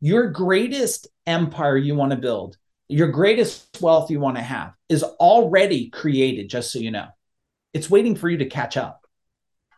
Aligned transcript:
your 0.00 0.28
greatest 0.28 1.08
empire 1.26 1.76
you 1.76 1.94
want 1.94 2.12
to 2.12 2.16
build, 2.16 2.56
your 2.88 3.08
greatest 3.08 3.78
wealth 3.80 4.10
you 4.10 4.20
want 4.20 4.36
to 4.36 4.42
have 4.42 4.72
is 4.88 5.02
already 5.02 5.90
created, 5.90 6.48
just 6.48 6.72
so 6.72 6.78
you 6.78 6.90
know. 6.90 7.08
It's 7.74 7.90
waiting 7.90 8.16
for 8.16 8.28
you 8.28 8.38
to 8.38 8.46
catch 8.46 8.76
up. 8.76 9.04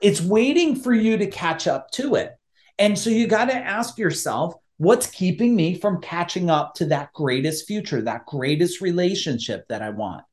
It's 0.01 0.21
waiting 0.21 0.77
for 0.77 0.95
you 0.95 1.19
to 1.19 1.27
catch 1.27 1.67
up 1.67 1.91
to 1.93 2.14
it. 2.14 2.33
And 2.79 2.98
so 2.98 3.11
you 3.11 3.27
got 3.27 3.46
to 3.46 3.56
ask 3.56 3.98
yourself, 3.98 4.54
what's 4.79 5.06
keeping 5.06 5.54
me 5.54 5.75
from 5.75 6.01
catching 6.01 6.49
up 6.49 6.75
to 6.77 6.87
that 6.87 7.13
greatest 7.13 7.67
future, 7.67 8.01
that 8.03 8.25
greatest 8.27 8.81
relationship 8.81 9.67
that 9.69 9.83
I 9.83 9.91
want? 9.91 10.25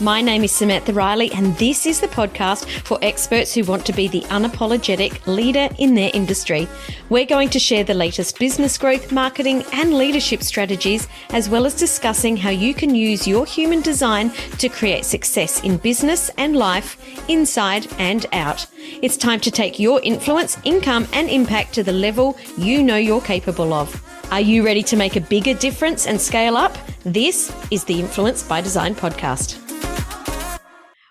My 0.00 0.20
name 0.20 0.44
is 0.44 0.52
Samantha 0.52 0.92
Riley, 0.92 1.32
and 1.32 1.56
this 1.56 1.86
is 1.86 2.00
the 2.00 2.08
podcast 2.08 2.68
for 2.84 2.98
experts 3.00 3.54
who 3.54 3.64
want 3.64 3.86
to 3.86 3.94
be 3.94 4.08
the 4.08 4.20
unapologetic 4.24 5.26
leader 5.26 5.70
in 5.78 5.94
their 5.94 6.10
industry. 6.12 6.68
We're 7.08 7.24
going 7.24 7.48
to 7.48 7.58
share 7.58 7.82
the 7.82 7.94
latest 7.94 8.38
business 8.38 8.76
growth, 8.76 9.10
marketing, 9.10 9.64
and 9.72 9.94
leadership 9.94 10.42
strategies, 10.42 11.08
as 11.30 11.48
well 11.48 11.64
as 11.64 11.74
discussing 11.74 12.36
how 12.36 12.50
you 12.50 12.74
can 12.74 12.94
use 12.94 13.26
your 13.26 13.46
human 13.46 13.80
design 13.80 14.32
to 14.58 14.68
create 14.68 15.06
success 15.06 15.64
in 15.64 15.78
business 15.78 16.30
and 16.36 16.56
life, 16.56 16.98
inside 17.30 17.86
and 17.98 18.26
out. 18.34 18.66
It's 19.00 19.16
time 19.16 19.40
to 19.40 19.50
take 19.50 19.78
your 19.78 20.02
influence, 20.02 20.58
income, 20.64 21.08
and 21.14 21.30
impact 21.30 21.72
to 21.72 21.82
the 21.82 21.92
level 21.92 22.36
you 22.58 22.82
know 22.82 22.96
you're 22.96 23.22
capable 23.22 23.72
of. 23.72 24.02
Are 24.30 24.42
you 24.42 24.62
ready 24.62 24.82
to 24.82 24.96
make 24.96 25.16
a 25.16 25.22
bigger 25.22 25.54
difference 25.54 26.06
and 26.06 26.20
scale 26.20 26.58
up? 26.58 26.76
This 27.04 27.50
is 27.70 27.84
the 27.84 27.98
Influence 27.98 28.42
by 28.42 28.60
Design 28.60 28.94
podcast. 28.94 29.65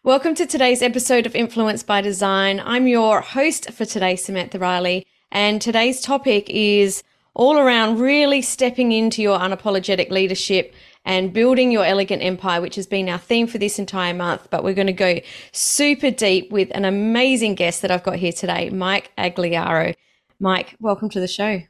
Welcome 0.03 0.35
to 0.35 0.45
today's 0.45 0.83
episode 0.83 1.25
of 1.25 1.35
Influence 1.35 1.81
by 1.81 2.01
Design. 2.01 2.61
I'm 2.63 2.87
your 2.87 3.21
host 3.21 3.71
for 3.71 3.85
today, 3.85 4.15
Samantha 4.15 4.59
Riley, 4.59 5.07
and 5.31 5.59
today's 5.59 5.99
topic 5.99 6.47
is 6.47 7.01
all 7.33 7.57
around 7.57 7.99
really 7.99 8.43
stepping 8.43 8.91
into 8.91 9.23
your 9.23 9.39
unapologetic 9.39 10.11
leadership 10.11 10.75
and 11.05 11.33
building 11.33 11.71
your 11.71 11.83
elegant 11.83 12.21
empire, 12.21 12.61
which 12.61 12.75
has 12.75 12.87
been 12.87 13.09
our 13.09 13.17
theme 13.17 13.47
for 13.47 13.57
this 13.57 13.79
entire 13.79 14.13
month. 14.13 14.47
But 14.51 14.63
we're 14.63 14.75
going 14.75 14.87
to 14.87 14.93
go 14.93 15.21
super 15.51 16.11
deep 16.11 16.51
with 16.51 16.69
an 16.75 16.85
amazing 16.85 17.55
guest 17.55 17.81
that 17.81 17.89
I've 17.89 18.03
got 18.03 18.17
here 18.17 18.31
today, 18.31 18.69
Mike 18.69 19.11
Agugliaro. 19.17 19.95
Mike, 20.39 20.75
welcome 20.79 21.09
to 21.09 21.19
the 21.19 21.27
show. 21.27 21.61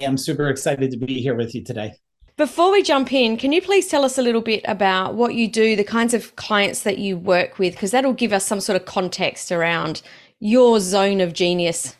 I'm 0.00 0.16
super 0.16 0.48
excited 0.48 0.92
to 0.92 0.96
be 0.96 1.20
here 1.20 1.34
with 1.34 1.54
you 1.54 1.64
today. 1.64 1.94
Before 2.40 2.72
we 2.72 2.82
jump 2.82 3.12
in, 3.12 3.36
can 3.36 3.52
you 3.52 3.60
please 3.60 3.86
tell 3.86 4.02
us 4.02 4.16
a 4.16 4.22
little 4.22 4.40
bit 4.40 4.62
about 4.64 5.14
what 5.14 5.34
you 5.34 5.46
do, 5.46 5.76
the 5.76 5.84
kinds 5.84 6.14
of 6.14 6.36
clients 6.36 6.84
that 6.84 6.96
you 6.96 7.18
work 7.18 7.58
with? 7.58 7.74
Because 7.74 7.90
that'll 7.90 8.14
give 8.14 8.32
us 8.32 8.46
some 8.46 8.60
sort 8.60 8.80
of 8.80 8.86
context 8.86 9.52
around 9.52 10.00
your 10.38 10.80
zone 10.80 11.20
of 11.20 11.34
genius. 11.34 11.98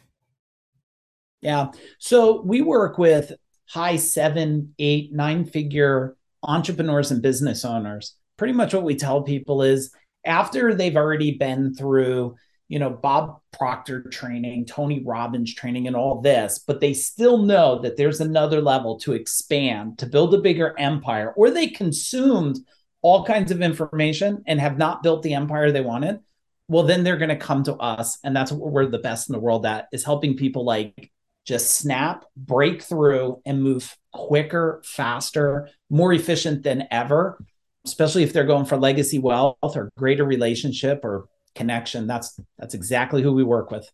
Yeah. 1.42 1.72
So 1.98 2.40
we 2.40 2.62
work 2.62 2.96
with 2.96 3.32
high 3.68 3.96
seven, 3.96 4.72
eight, 4.78 5.12
nine 5.12 5.44
figure 5.44 6.16
entrepreneurs 6.42 7.10
and 7.10 7.20
business 7.20 7.62
owners. 7.62 8.14
Pretty 8.38 8.54
much 8.54 8.72
what 8.72 8.84
we 8.84 8.96
tell 8.96 9.20
people 9.20 9.60
is 9.60 9.92
after 10.24 10.72
they've 10.72 10.96
already 10.96 11.36
been 11.36 11.74
through 11.74 12.36
you 12.70 12.78
know, 12.78 12.88
Bob 12.88 13.40
Proctor 13.52 14.00
training, 14.10 14.64
Tony 14.64 15.02
Robbins 15.04 15.52
training, 15.52 15.88
and 15.88 15.96
all 15.96 16.20
this, 16.20 16.60
but 16.60 16.80
they 16.80 16.94
still 16.94 17.38
know 17.38 17.80
that 17.80 17.96
there's 17.96 18.20
another 18.20 18.62
level 18.62 18.96
to 19.00 19.12
expand, 19.12 19.98
to 19.98 20.06
build 20.06 20.32
a 20.34 20.38
bigger 20.38 20.72
empire, 20.78 21.32
or 21.36 21.50
they 21.50 21.66
consumed 21.66 22.60
all 23.02 23.24
kinds 23.24 23.50
of 23.50 23.60
information 23.60 24.44
and 24.46 24.60
have 24.60 24.78
not 24.78 25.02
built 25.02 25.24
the 25.24 25.34
empire 25.34 25.72
they 25.72 25.80
wanted. 25.80 26.20
Well, 26.68 26.84
then 26.84 27.02
they're 27.02 27.16
going 27.16 27.30
to 27.30 27.36
come 27.36 27.64
to 27.64 27.74
us. 27.74 28.18
And 28.22 28.36
that's 28.36 28.52
what 28.52 28.70
we're 28.70 28.86
the 28.86 28.98
best 28.98 29.28
in 29.28 29.32
the 29.32 29.40
world 29.40 29.66
at 29.66 29.88
is 29.92 30.04
helping 30.04 30.36
people 30.36 30.64
like 30.64 31.10
just 31.44 31.72
snap, 31.72 32.24
break 32.36 32.82
through, 32.82 33.42
and 33.44 33.64
move 33.64 33.96
quicker, 34.12 34.80
faster, 34.84 35.68
more 35.88 36.12
efficient 36.12 36.62
than 36.62 36.86
ever, 36.92 37.44
especially 37.84 38.22
if 38.22 38.32
they're 38.32 38.44
going 38.44 38.66
for 38.66 38.76
legacy 38.76 39.18
wealth 39.18 39.56
or 39.62 39.90
greater 39.96 40.24
relationship 40.24 41.04
or 41.04 41.26
connection. 41.54 42.06
That's 42.06 42.38
that's 42.58 42.74
exactly 42.74 43.22
who 43.22 43.32
we 43.32 43.44
work 43.44 43.70
with. 43.70 43.90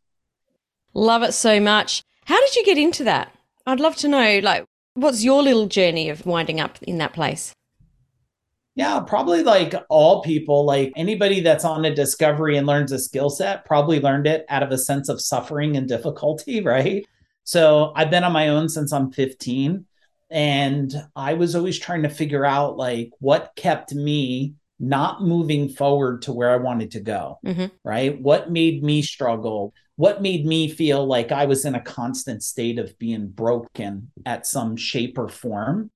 Love 0.95 1.23
it 1.23 1.33
so 1.33 1.61
much. 1.61 2.03
How 2.25 2.41
did 2.41 2.57
you 2.57 2.65
get 2.65 2.79
into 2.79 3.05
that? 3.05 3.33
I'd 3.67 3.81
love 3.81 3.97
to 3.97 4.09
know 4.09 4.41
like 4.43 4.65
what's 4.95 5.25
your 5.25 5.43
little 5.43 5.67
journey 5.67 6.09
of 6.09 6.27
winding 6.27 6.61
up 6.61 6.79
in 6.83 6.99
that 6.99 7.13
place? 7.13 7.53
Yeah, 8.75 9.01
probably 9.01 9.43
like 9.43 9.75
all 9.89 10.23
people, 10.23 10.67
like 10.67 10.93
anybody 10.97 11.41
that's 11.41 11.65
on 11.65 11.85
a 11.87 11.95
discovery 11.95 12.59
and 12.59 12.67
learns 12.67 12.93
a 12.93 12.99
skill 12.99 13.31
set, 13.31 13.65
probably 13.65 14.01
learned 14.01 14.27
it 14.27 14.45
out 14.51 14.63
of 14.63 14.71
a 14.71 14.77
sense 14.77 15.09
of 15.09 15.21
suffering 15.21 15.77
and 15.77 15.89
difficulty, 15.89 16.61
right? 16.63 17.07
So 17.45 17.93
I've 17.97 18.11
been 18.11 18.25
on 18.25 18.33
my 18.33 18.49
own 18.49 18.69
since 18.69 18.93
I'm 18.93 19.13
15. 19.13 19.87
And 20.31 20.93
I 21.15 21.35
was 21.35 21.55
always 21.55 21.79
trying 21.79 22.03
to 22.03 22.09
figure 22.09 22.45
out 22.45 22.77
like 22.77 23.11
what 23.21 23.53
kept 23.57 23.95
me 23.95 24.55
not 24.79 25.23
moving 25.23 25.69
forward 25.69 26.23
to 26.23 26.33
where 26.33 26.51
I 26.51 26.57
wanted 26.57 26.91
to 26.93 27.01
go, 27.01 27.39
mm-hmm. 27.45 27.67
right? 27.85 28.21
What 28.21 28.51
made 28.51 28.83
me 28.83 29.03
struggle? 29.03 29.73
What 29.97 30.21
made 30.21 30.45
me 30.45 30.69
feel 30.69 31.07
like 31.07 31.33
I 31.33 31.47
was 31.47 31.65
in 31.65 31.75
a 31.75 31.81
constant 31.81 32.43
state 32.43 32.79
of 32.79 32.99
being 32.99 33.29
broken 33.29 34.11
at 34.27 34.47
some 34.47 34.77
shape 34.77 35.17
or 35.19 35.29
form? 35.29 35.91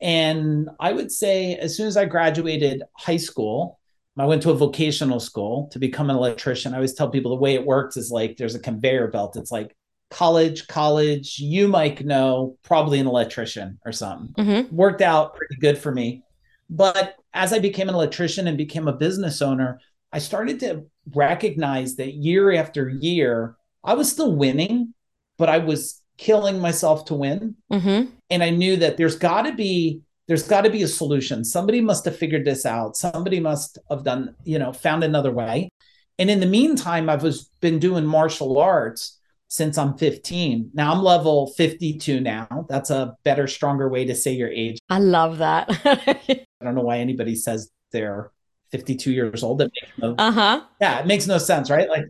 And 0.00 0.68
I 0.78 0.92
would 0.92 1.10
say, 1.10 1.56
as 1.56 1.76
soon 1.76 1.86
as 1.86 1.96
I 1.96 2.04
graduated 2.04 2.82
high 2.96 3.16
school, 3.16 3.78
I 4.18 4.26
went 4.26 4.42
to 4.42 4.50
a 4.50 4.54
vocational 4.54 5.20
school 5.20 5.68
to 5.72 5.78
become 5.78 6.10
an 6.10 6.16
electrician. 6.16 6.72
I 6.72 6.76
always 6.76 6.94
tell 6.94 7.08
people 7.08 7.30
the 7.30 7.40
way 7.40 7.54
it 7.54 7.64
works 7.64 7.96
is 7.96 8.10
like 8.10 8.36
there's 8.36 8.56
a 8.56 8.60
conveyor 8.60 9.08
belt. 9.08 9.36
It's 9.36 9.52
like 9.52 9.76
college, 10.10 10.66
college, 10.66 11.38
you 11.38 11.68
might 11.68 12.04
know, 12.04 12.56
probably 12.62 12.98
an 12.98 13.06
electrician 13.06 13.78
or 13.84 13.92
something. 13.92 14.34
Mm-hmm. 14.34 14.74
Worked 14.74 15.02
out 15.02 15.34
pretty 15.36 15.56
good 15.60 15.78
for 15.78 15.92
me. 15.92 16.24
But 16.70 17.16
as 17.32 17.52
I 17.52 17.58
became 17.58 17.88
an 17.88 17.94
electrician 17.94 18.46
and 18.46 18.56
became 18.56 18.88
a 18.88 18.92
business 18.92 19.40
owner, 19.40 19.80
I 20.12 20.18
started 20.18 20.60
to 20.60 20.86
recognize 21.14 21.96
that 21.96 22.14
year 22.14 22.52
after 22.52 22.88
year, 22.88 23.56
I 23.84 23.94
was 23.94 24.10
still 24.10 24.34
winning, 24.34 24.94
but 25.38 25.48
I 25.48 25.58
was 25.58 26.02
killing 26.16 26.58
myself 26.58 27.06
to 27.06 27.14
win. 27.14 27.56
Mm-hmm. 27.72 28.10
And 28.30 28.42
I 28.42 28.50
knew 28.50 28.76
that 28.76 28.96
there's 28.96 29.16
got 29.16 29.42
to 29.42 29.54
be 29.54 30.02
there's 30.26 30.46
got 30.46 30.62
to 30.62 30.70
be 30.70 30.82
a 30.82 30.88
solution. 30.88 31.42
Somebody 31.42 31.80
must 31.80 32.04
have 32.04 32.14
figured 32.14 32.44
this 32.44 32.66
out. 32.66 32.98
Somebody 32.98 33.40
must 33.40 33.78
have 33.88 34.04
done, 34.04 34.34
you 34.44 34.58
know, 34.58 34.74
found 34.74 35.02
another 35.02 35.32
way. 35.32 35.70
And 36.18 36.28
in 36.28 36.40
the 36.40 36.46
meantime, 36.46 37.08
I've 37.08 37.22
was 37.22 37.48
been 37.60 37.78
doing 37.78 38.04
martial 38.04 38.58
arts 38.58 39.18
since 39.48 39.78
I'm 39.78 39.96
15. 39.96 40.72
Now 40.74 40.92
I'm 40.92 41.02
level 41.02 41.46
52 41.56 42.20
now. 42.20 42.66
That's 42.68 42.90
a 42.90 43.16
better, 43.24 43.46
stronger 43.46 43.88
way 43.88 44.04
to 44.04 44.14
say 44.14 44.32
your 44.32 44.50
age. 44.50 44.78
I 44.90 44.98
love 44.98 45.38
that. 45.38 46.44
I 46.60 46.64
don't 46.64 46.74
know 46.74 46.82
why 46.82 46.98
anybody 46.98 47.34
says 47.34 47.70
they're 47.92 48.30
52 48.72 49.12
years 49.12 49.42
old. 49.42 49.58
Makes 49.58 49.72
no, 49.98 50.14
uh-huh. 50.18 50.62
Yeah, 50.80 51.00
it 51.00 51.06
makes 51.06 51.26
no 51.26 51.38
sense, 51.38 51.70
right? 51.70 51.88
Like 51.88 52.04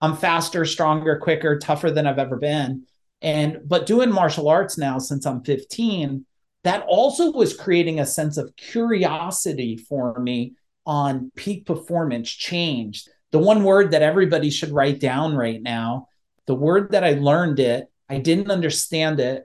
I'm 0.00 0.16
faster, 0.16 0.64
stronger, 0.64 1.18
quicker, 1.18 1.58
tougher 1.58 1.90
than 1.90 2.06
I've 2.06 2.18
ever 2.18 2.36
been. 2.36 2.86
And 3.20 3.60
but 3.66 3.86
doing 3.86 4.10
martial 4.10 4.48
arts 4.48 4.76
now 4.76 4.98
since 4.98 5.26
I'm 5.26 5.42
15, 5.42 6.26
that 6.64 6.84
also 6.88 7.32
was 7.32 7.56
creating 7.56 8.00
a 8.00 8.06
sense 8.06 8.36
of 8.36 8.54
curiosity 8.56 9.76
for 9.76 10.18
me 10.18 10.54
on 10.84 11.30
peak 11.36 11.66
performance 11.66 12.30
change. 12.30 13.04
The 13.30 13.38
one 13.38 13.62
word 13.64 13.92
that 13.92 14.02
everybody 14.02 14.50
should 14.50 14.70
write 14.70 15.00
down 15.00 15.34
right 15.34 15.62
now 15.62 16.08
the 16.46 16.54
word 16.54 16.92
that 16.92 17.04
I 17.04 17.12
learned 17.12 17.60
it, 17.60 17.88
I 18.08 18.18
didn't 18.18 18.50
understand 18.50 19.20
it. 19.20 19.44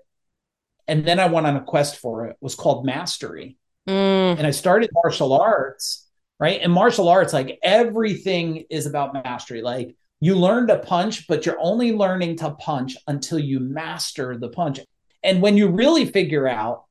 And 0.87 1.05
then 1.05 1.19
I 1.19 1.27
went 1.27 1.47
on 1.47 1.55
a 1.55 1.63
quest 1.63 1.97
for 1.97 2.25
it 2.27 2.37
was 2.39 2.55
called 2.55 2.85
mastery. 2.85 3.57
Mm. 3.87 4.37
And 4.37 4.47
I 4.47 4.51
started 4.51 4.89
martial 4.93 5.33
arts, 5.33 6.07
right? 6.39 6.59
And 6.61 6.71
martial 6.71 7.09
arts, 7.09 7.33
like 7.33 7.59
everything 7.63 8.65
is 8.69 8.85
about 8.85 9.13
mastery. 9.13 9.61
Like 9.61 9.95
you 10.19 10.35
learn 10.35 10.67
to 10.67 10.79
punch, 10.79 11.27
but 11.27 11.45
you're 11.45 11.59
only 11.59 11.93
learning 11.93 12.37
to 12.37 12.51
punch 12.51 12.97
until 13.07 13.39
you 13.39 13.59
master 13.59 14.37
the 14.37 14.49
punch. 14.49 14.79
And 15.23 15.41
when 15.41 15.57
you 15.57 15.67
really 15.69 16.05
figure 16.05 16.47
out, 16.47 16.85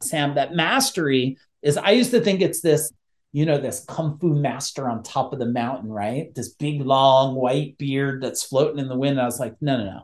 Sam, 0.00 0.34
that 0.34 0.54
mastery 0.54 1.38
is, 1.62 1.76
I 1.76 1.92
used 1.92 2.10
to 2.10 2.20
think 2.20 2.40
it's 2.40 2.60
this 2.60 2.92
you 3.34 3.44
know, 3.44 3.58
this 3.58 3.84
kung 3.88 4.16
fu 4.20 4.32
master 4.32 4.88
on 4.88 5.02
top 5.02 5.32
of 5.32 5.40
the 5.40 5.46
mountain, 5.46 5.90
right? 5.90 6.32
This 6.36 6.50
big, 6.50 6.80
long 6.80 7.34
white 7.34 7.76
beard 7.78 8.22
that's 8.22 8.44
floating 8.44 8.78
in 8.78 8.88
the 8.88 8.96
wind. 8.96 9.20
I 9.20 9.24
was 9.24 9.40
like, 9.40 9.56
no, 9.60 9.76
no, 9.76 9.84
no. 9.84 10.02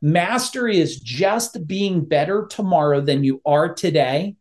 Mastery 0.00 0.78
is 0.78 1.00
just 1.00 1.66
being 1.66 2.04
better 2.04 2.46
tomorrow 2.48 3.00
than 3.00 3.24
you 3.24 3.42
are 3.44 3.74
today 3.74 4.36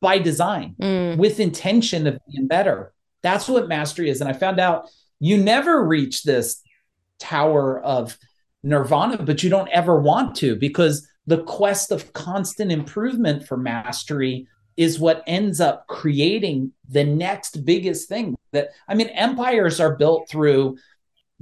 by 0.00 0.18
design 0.18 0.74
mm. 0.80 1.16
with 1.16 1.40
intention 1.40 2.06
of 2.06 2.18
being 2.30 2.46
better. 2.46 2.92
That's 3.22 3.48
what 3.48 3.68
mastery 3.68 4.10
is. 4.10 4.20
And 4.20 4.30
I 4.30 4.32
found 4.32 4.60
out 4.60 4.88
you 5.18 5.36
never 5.36 5.84
reach 5.84 6.22
this 6.22 6.62
tower 7.18 7.80
of 7.80 8.16
nirvana, 8.62 9.22
but 9.22 9.42
you 9.42 9.50
don't 9.50 9.68
ever 9.70 10.00
want 10.00 10.36
to 10.36 10.54
because 10.56 11.08
the 11.26 11.42
quest 11.42 11.90
of 11.90 12.12
constant 12.12 12.70
improvement 12.70 13.46
for 13.46 13.56
mastery 13.56 14.46
is 14.76 15.00
what 15.00 15.24
ends 15.26 15.60
up 15.60 15.86
creating 15.88 16.72
the 16.88 17.02
next 17.02 17.64
biggest 17.64 18.08
thing 18.08 18.36
that 18.52 18.68
i 18.86 18.94
mean 18.94 19.08
empires 19.08 19.80
are 19.80 19.96
built 19.96 20.30
through 20.30 20.78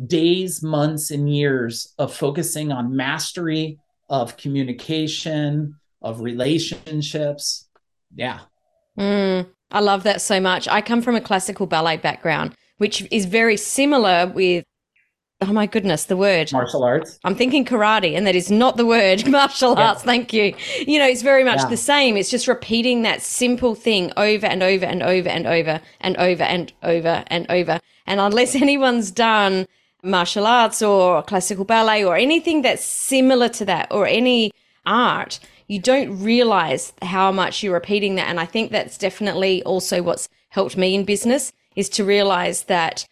days 0.05 0.63
months 0.63 1.11
and 1.11 1.35
years 1.35 1.95
of 1.99 2.15
focusing 2.15 2.71
on 2.71 2.95
mastery 2.95 3.79
of 4.09 4.37
communication, 4.37 5.77
of 6.03 6.21
relationships. 6.21 7.66
Yeah. 8.15 8.41
Mm, 8.99 9.47
I 9.71 9.81
love 9.81 10.05
that 10.05 10.21
so 10.21 10.41
much. 10.41 10.69
I 10.69 10.81
come 10.81 11.03
from 11.03 11.17
a 11.17 11.21
classical 11.21 11.67
ballet 11.67 11.97
background, 11.97 12.55
which 12.79 13.07
is 13.11 13.27
very 13.27 13.57
similar 13.57 14.27
with 14.35 14.65
oh 15.43 15.53
my 15.53 15.67
goodness, 15.67 16.05
the 16.05 16.17
word 16.17 16.51
martial 16.53 16.83
arts. 16.83 17.19
I'm 17.25 17.35
thinking 17.35 17.65
karate, 17.65 18.17
and 18.17 18.27
that 18.27 18.35
is 18.35 18.51
not 18.51 18.77
the 18.77 18.87
word 18.87 19.27
martial 19.29 19.77
arts. 19.77 20.03
Thank 20.03 20.33
you. 20.33 20.55
You 20.87 20.99
know, 20.99 21.07
it's 21.07 21.23
very 21.23 21.45
much 21.45 21.61
yeah. 21.61 21.69
the 21.69 21.77
same. 21.77 22.17
It's 22.17 22.31
just 22.31 22.49
repeating 22.49 23.03
that 23.03 23.23
simple 23.23 23.75
thing 23.75 24.13
over 24.17 24.47
and 24.47 24.63
over 24.63 24.87
and 24.87 25.03
over 25.03 25.29
and 25.29 25.47
over 25.47 25.81
and 26.01 26.17
over 26.17 26.43
and 26.43 26.73
over 26.83 27.25
and 27.27 27.47
over. 27.51 27.81
And 28.07 28.21
unless 28.21 28.55
anyone's 28.63 29.11
done 29.11 29.67
martial 30.03 30.47
arts 30.47 30.83
or 30.83 31.23
classical 31.23 31.65
ballet 31.65 32.05
or 32.05 32.17
anything 32.17 32.63
that's 32.63 32.85
similar 32.85 33.49
to 33.51 33.65
that 33.67 33.89
or 33.91 34.07
any 34.07 34.53
art, 34.87 35.39
you 35.67 35.81
don't 35.81 36.23
realize 36.23 36.93
how 37.03 37.33
much 37.33 37.63
you're 37.63 37.75
repeating 37.75 38.15
that. 38.17 38.29
And 38.29 38.39
I 38.39 38.47
think 38.47 38.71
that's 38.71 38.99
definitely 38.99 39.63
also 39.65 40.03
what's 40.03 40.29
helped 40.51 40.77
me 40.77 40.95
in 40.95 41.05
business 41.05 41.53
is 41.75 41.89
to 41.91 42.05
realize 42.05 42.65
that 42.65 43.07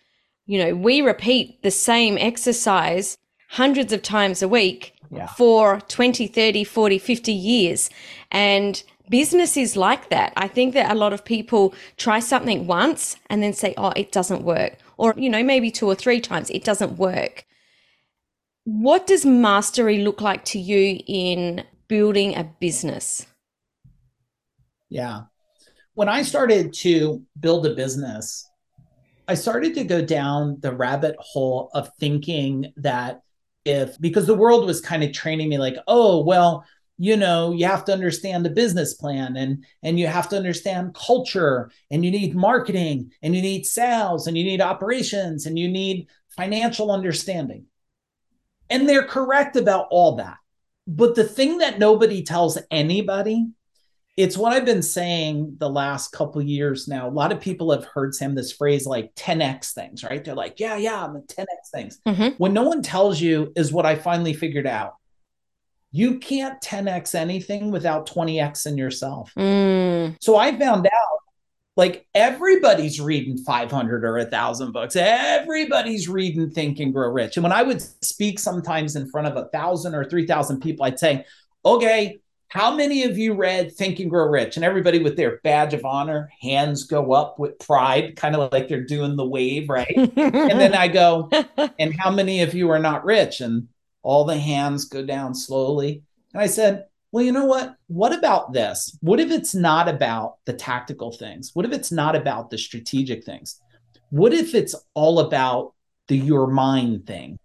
you 0.46 0.58
know, 0.58 0.74
we 0.74 1.00
repeat 1.00 1.62
the 1.62 1.70
same 1.70 2.18
exercise 2.18 3.16
hundreds 3.50 3.92
of 3.92 4.02
times 4.02 4.42
a 4.42 4.48
week 4.48 4.94
yeah. 5.10 5.26
for 5.26 5.80
20, 5.88 6.26
30, 6.26 6.64
40, 6.64 6.98
50 6.98 7.32
years. 7.32 7.90
And 8.30 8.82
business 9.08 9.56
is 9.56 9.76
like 9.76 10.10
that. 10.10 10.32
I 10.36 10.48
think 10.48 10.74
that 10.74 10.90
a 10.90 10.94
lot 10.94 11.12
of 11.12 11.24
people 11.24 11.74
try 11.96 12.20
something 12.20 12.66
once 12.66 13.16
and 13.30 13.42
then 13.42 13.52
say, 13.52 13.74
oh, 13.76 13.92
it 13.96 14.12
doesn't 14.12 14.42
work. 14.42 14.76
Or, 14.96 15.14
you 15.16 15.30
know, 15.30 15.42
maybe 15.42 15.70
two 15.70 15.86
or 15.86 15.94
three 15.94 16.20
times, 16.20 16.50
it 16.50 16.64
doesn't 16.64 16.98
work. 16.98 17.46
What 18.64 19.06
does 19.06 19.26
mastery 19.26 19.98
look 19.98 20.20
like 20.20 20.44
to 20.46 20.58
you 20.58 21.00
in 21.06 21.64
building 21.88 22.36
a 22.36 22.44
business? 22.44 23.26
Yeah. 24.88 25.22
When 25.94 26.08
I 26.08 26.22
started 26.22 26.72
to 26.74 27.22
build 27.38 27.66
a 27.66 27.74
business, 27.74 28.48
I 29.26 29.34
started 29.34 29.74
to 29.74 29.84
go 29.84 30.04
down 30.04 30.58
the 30.60 30.74
rabbit 30.74 31.16
hole 31.18 31.70
of 31.72 31.90
thinking 31.98 32.72
that 32.76 33.22
if, 33.64 33.98
because 34.00 34.26
the 34.26 34.34
world 34.34 34.66
was 34.66 34.80
kind 34.80 35.02
of 35.02 35.12
training 35.12 35.48
me 35.48 35.58
like, 35.58 35.76
oh, 35.86 36.22
well, 36.22 36.64
you 36.96 37.16
know 37.16 37.52
you 37.52 37.66
have 37.66 37.84
to 37.84 37.92
understand 37.92 38.44
the 38.44 38.50
business 38.50 38.94
plan 38.94 39.36
and 39.36 39.64
and 39.82 39.98
you 39.98 40.06
have 40.06 40.28
to 40.28 40.36
understand 40.36 40.94
culture 40.94 41.70
and 41.90 42.04
you 42.04 42.10
need 42.10 42.34
marketing 42.34 43.10
and 43.22 43.34
you 43.34 43.42
need 43.42 43.66
sales 43.66 44.26
and 44.26 44.38
you 44.38 44.44
need 44.44 44.60
operations 44.60 45.46
and 45.46 45.58
you 45.58 45.68
need 45.68 46.06
financial 46.28 46.90
understanding 46.90 47.66
and 48.70 48.88
they're 48.88 49.06
correct 49.06 49.56
about 49.56 49.86
all 49.90 50.16
that 50.16 50.36
but 50.86 51.14
the 51.14 51.24
thing 51.24 51.58
that 51.58 51.78
nobody 51.78 52.22
tells 52.22 52.58
anybody 52.70 53.46
it's 54.16 54.36
what 54.36 54.52
I've 54.52 54.64
been 54.64 54.82
saying 54.82 55.56
the 55.58 55.68
last 55.68 56.12
couple 56.12 56.40
years 56.40 56.86
now. 56.86 57.08
A 57.08 57.10
lot 57.10 57.32
of 57.32 57.40
people 57.40 57.72
have 57.72 57.84
heard 57.84 58.14
Sam 58.14 58.34
this 58.34 58.52
phrase 58.52 58.86
like 58.86 59.14
10x 59.16 59.72
things, 59.72 60.04
right? 60.04 60.24
They're 60.24 60.36
like, 60.36 60.60
yeah, 60.60 60.76
yeah, 60.76 61.04
I'm 61.04 61.16
a 61.16 61.20
10x 61.20 61.46
things. 61.72 62.00
Mm-hmm. 62.06 62.36
When 62.38 62.52
no 62.52 62.62
one 62.62 62.82
tells 62.82 63.20
you 63.20 63.52
is 63.56 63.72
what 63.72 63.86
I 63.86 63.96
finally 63.96 64.32
figured 64.32 64.66
out. 64.66 64.94
You 65.90 66.18
can't 66.18 66.60
10x 66.60 67.14
anything 67.14 67.70
without 67.70 68.08
20x 68.08 68.66
in 68.66 68.76
yourself. 68.78 69.32
Mm. 69.36 70.16
So 70.20 70.36
I 70.36 70.56
found 70.58 70.86
out 70.86 71.13
like 71.76 72.06
everybody's 72.14 73.00
reading 73.00 73.36
500 73.36 74.04
or 74.04 74.18
a 74.18 74.24
thousand 74.24 74.72
books. 74.72 74.94
Everybody's 74.96 76.08
reading 76.08 76.50
Think 76.50 76.78
and 76.78 76.92
Grow 76.92 77.10
Rich. 77.10 77.36
And 77.36 77.42
when 77.42 77.52
I 77.52 77.62
would 77.62 77.82
speak 78.04 78.38
sometimes 78.38 78.94
in 78.94 79.10
front 79.10 79.26
of 79.26 79.36
a 79.36 79.48
thousand 79.48 79.94
or 79.94 80.04
3,000 80.04 80.60
people, 80.60 80.84
I'd 80.84 80.98
say, 80.98 81.24
okay, 81.64 82.20
how 82.48 82.72
many 82.72 83.02
of 83.02 83.18
you 83.18 83.34
read 83.34 83.74
Think 83.74 83.98
and 83.98 84.08
Grow 84.08 84.28
Rich? 84.28 84.56
And 84.56 84.64
everybody 84.64 85.00
with 85.00 85.16
their 85.16 85.40
badge 85.42 85.74
of 85.74 85.84
honor, 85.84 86.30
hands 86.40 86.84
go 86.84 87.12
up 87.12 87.40
with 87.40 87.58
pride, 87.58 88.14
kind 88.14 88.36
of 88.36 88.52
like 88.52 88.68
they're 88.68 88.84
doing 88.84 89.16
the 89.16 89.26
wave, 89.26 89.68
right? 89.68 89.92
and 89.96 90.60
then 90.60 90.74
I 90.74 90.86
go, 90.86 91.28
and 91.80 91.92
how 91.98 92.12
many 92.12 92.42
of 92.42 92.54
you 92.54 92.70
are 92.70 92.78
not 92.78 93.04
rich? 93.04 93.40
And 93.40 93.66
all 94.04 94.24
the 94.24 94.38
hands 94.38 94.84
go 94.84 95.04
down 95.04 95.34
slowly. 95.34 96.04
And 96.32 96.40
I 96.40 96.46
said, 96.46 96.84
well, 97.14 97.22
you 97.22 97.30
know 97.30 97.44
what? 97.44 97.76
What 97.86 98.12
about 98.12 98.52
this? 98.52 98.98
What 99.00 99.20
if 99.20 99.30
it's 99.30 99.54
not 99.54 99.88
about 99.88 100.38
the 100.46 100.52
tactical 100.52 101.12
things? 101.12 101.52
What 101.54 101.64
if 101.64 101.70
it's 101.70 101.92
not 101.92 102.16
about 102.16 102.50
the 102.50 102.58
strategic 102.58 103.22
things? 103.22 103.60
What 104.10 104.34
if 104.34 104.52
it's 104.52 104.74
all 104.94 105.20
about 105.20 105.74
the 106.08 106.16
your 106.16 106.48
mind 106.48 107.06
thing, 107.06 107.38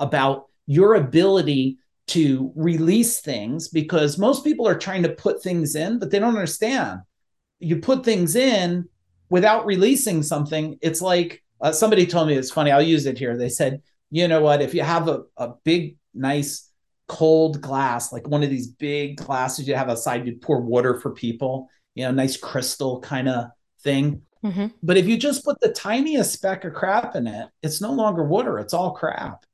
about 0.00 0.46
your 0.66 0.96
ability 0.96 1.78
to 2.08 2.52
release 2.56 3.20
things 3.20 3.68
because 3.68 4.18
most 4.18 4.42
people 4.42 4.66
are 4.66 4.76
trying 4.76 5.04
to 5.04 5.10
put 5.10 5.44
things 5.44 5.76
in, 5.76 6.00
but 6.00 6.10
they 6.10 6.18
don't 6.18 6.34
understand. 6.34 7.02
You 7.60 7.76
put 7.76 8.04
things 8.04 8.34
in 8.34 8.88
without 9.30 9.64
releasing 9.64 10.24
something. 10.24 10.76
It's 10.82 11.00
like 11.00 11.44
uh, 11.60 11.70
somebody 11.70 12.04
told 12.04 12.26
me 12.26 12.34
it's 12.34 12.50
funny. 12.50 12.72
I'll 12.72 12.82
use 12.82 13.06
it 13.06 13.16
here. 13.16 13.36
They 13.36 13.48
said, 13.48 13.80
you 14.10 14.26
know 14.26 14.40
what? 14.40 14.60
If 14.60 14.74
you 14.74 14.82
have 14.82 15.06
a, 15.06 15.22
a 15.36 15.52
big, 15.62 15.98
nice, 16.14 16.68
cold 17.12 17.60
glass, 17.60 18.10
like 18.10 18.26
one 18.26 18.42
of 18.42 18.48
these 18.48 18.68
big 18.68 19.18
glasses 19.18 19.68
you 19.68 19.74
have 19.74 19.90
outside, 19.90 20.26
you 20.26 20.34
pour 20.36 20.62
water 20.62 20.98
for 20.98 21.10
people, 21.10 21.68
you 21.94 22.04
know, 22.04 22.10
nice 22.10 22.38
crystal 22.38 23.00
kind 23.00 23.28
of 23.28 23.50
thing. 23.82 24.22
Mm-hmm. 24.42 24.68
But 24.82 24.96
if 24.96 25.06
you 25.06 25.18
just 25.18 25.44
put 25.44 25.60
the 25.60 25.72
tiniest 25.72 26.32
speck 26.32 26.64
of 26.64 26.72
crap 26.72 27.14
in 27.14 27.26
it, 27.26 27.50
it's 27.62 27.82
no 27.82 27.92
longer 27.92 28.24
water, 28.24 28.58
it's 28.58 28.72
all 28.72 28.92
crap. 28.92 29.44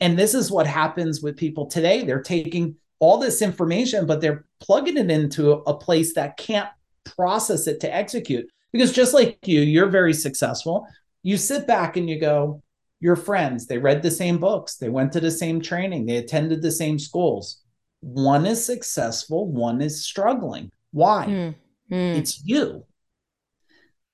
And 0.00 0.16
this 0.16 0.34
is 0.34 0.52
what 0.52 0.68
happens 0.68 1.20
with 1.20 1.36
people 1.36 1.66
today. 1.66 2.04
They're 2.04 2.22
taking 2.22 2.76
all 3.00 3.18
this 3.18 3.42
information, 3.42 4.06
but 4.06 4.20
they're 4.20 4.44
plugging 4.60 4.96
it 4.96 5.10
into 5.10 5.50
a 5.50 5.74
place 5.76 6.14
that 6.14 6.36
can't 6.36 6.68
process 7.04 7.66
it 7.66 7.80
to 7.80 7.92
execute. 7.92 8.48
Because 8.70 8.92
just 8.92 9.14
like 9.14 9.36
you, 9.44 9.62
you're 9.62 9.88
very 9.88 10.14
successful. 10.14 10.86
You 11.24 11.36
sit 11.36 11.66
back 11.66 11.96
and 11.96 12.08
you 12.08 12.20
go, 12.20 12.62
your 13.00 13.16
friends, 13.16 13.66
they 13.66 13.78
read 13.78 14.02
the 14.02 14.10
same 14.10 14.38
books, 14.38 14.76
they 14.76 14.90
went 14.90 15.12
to 15.12 15.20
the 15.20 15.30
same 15.30 15.60
training, 15.60 16.06
they 16.06 16.16
attended 16.16 16.62
the 16.62 16.70
same 16.70 16.98
schools. 16.98 17.62
One 18.00 18.46
is 18.46 18.64
successful, 18.64 19.50
one 19.50 19.80
is 19.80 20.04
struggling. 20.04 20.70
Why? 20.92 21.26
Mm, 21.26 21.54
mm. 21.90 22.16
It's 22.16 22.42
you. 22.44 22.84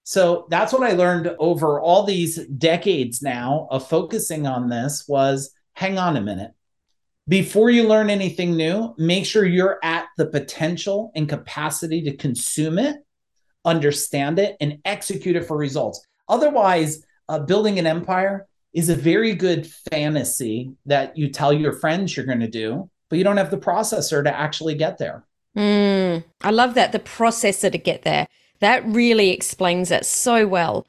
So 0.05 0.47
that's 0.51 0.73
what 0.73 0.85
I 0.85 0.93
learned 0.93 1.35
over 1.41 1.81
all 1.81 2.05
these 2.05 2.47
decades 2.47 3.23
now 3.23 3.67
of 3.71 3.89
focusing 3.89 4.47
on 4.47 4.69
this 4.69 5.05
was 5.09 5.51
hang 5.73 5.99
on 5.99 6.17
a 6.17 6.21
minute. 6.21 6.53
Before 7.29 7.71
you 7.71 7.89
learn 7.89 8.09
anything 8.09 8.57
new, 8.57 8.95
make 8.99 9.27
sure 9.27 9.45
you're 9.45 9.81
at 9.83 10.07
the 10.17 10.27
potential 10.27 11.11
and 11.17 11.29
capacity 11.29 12.03
to 12.03 12.17
consume 12.17 12.79
it, 12.79 12.99
understand 13.65 14.39
it, 14.39 14.57
and 14.61 14.79
execute 14.85 15.35
it 15.35 15.45
for 15.45 15.57
results. 15.57 16.07
Otherwise, 16.29 17.05
uh, 17.29 17.41
building 17.41 17.81
an 17.81 17.87
empire 17.87 18.47
is 18.77 18.91
a 18.91 18.95
very 18.95 19.35
good 19.35 19.67
fantasy 19.91 20.71
that 20.85 21.17
you 21.17 21.31
tell 21.31 21.51
your 21.51 21.73
friends 21.73 22.15
you're 22.15 22.27
going 22.27 22.41
to 22.41 22.47
do, 22.47 22.91
but 23.09 23.17
you 23.17 23.25
don't 23.25 23.39
have 23.39 23.51
the 23.51 23.57
processor 23.57 24.23
to 24.23 24.39
actually 24.39 24.75
get 24.75 24.99
there. 24.99 25.25
Mm, 25.57 26.23
I 26.43 26.51
love 26.51 26.75
that 26.75 26.93
the 26.93 26.99
processor 26.99 27.73
to 27.73 27.79
get 27.79 28.03
there. 28.03 28.29
That 28.61 28.87
really 28.87 29.31
explains 29.31 29.91
it 29.91 30.05
so 30.05 30.47
well. 30.47 30.87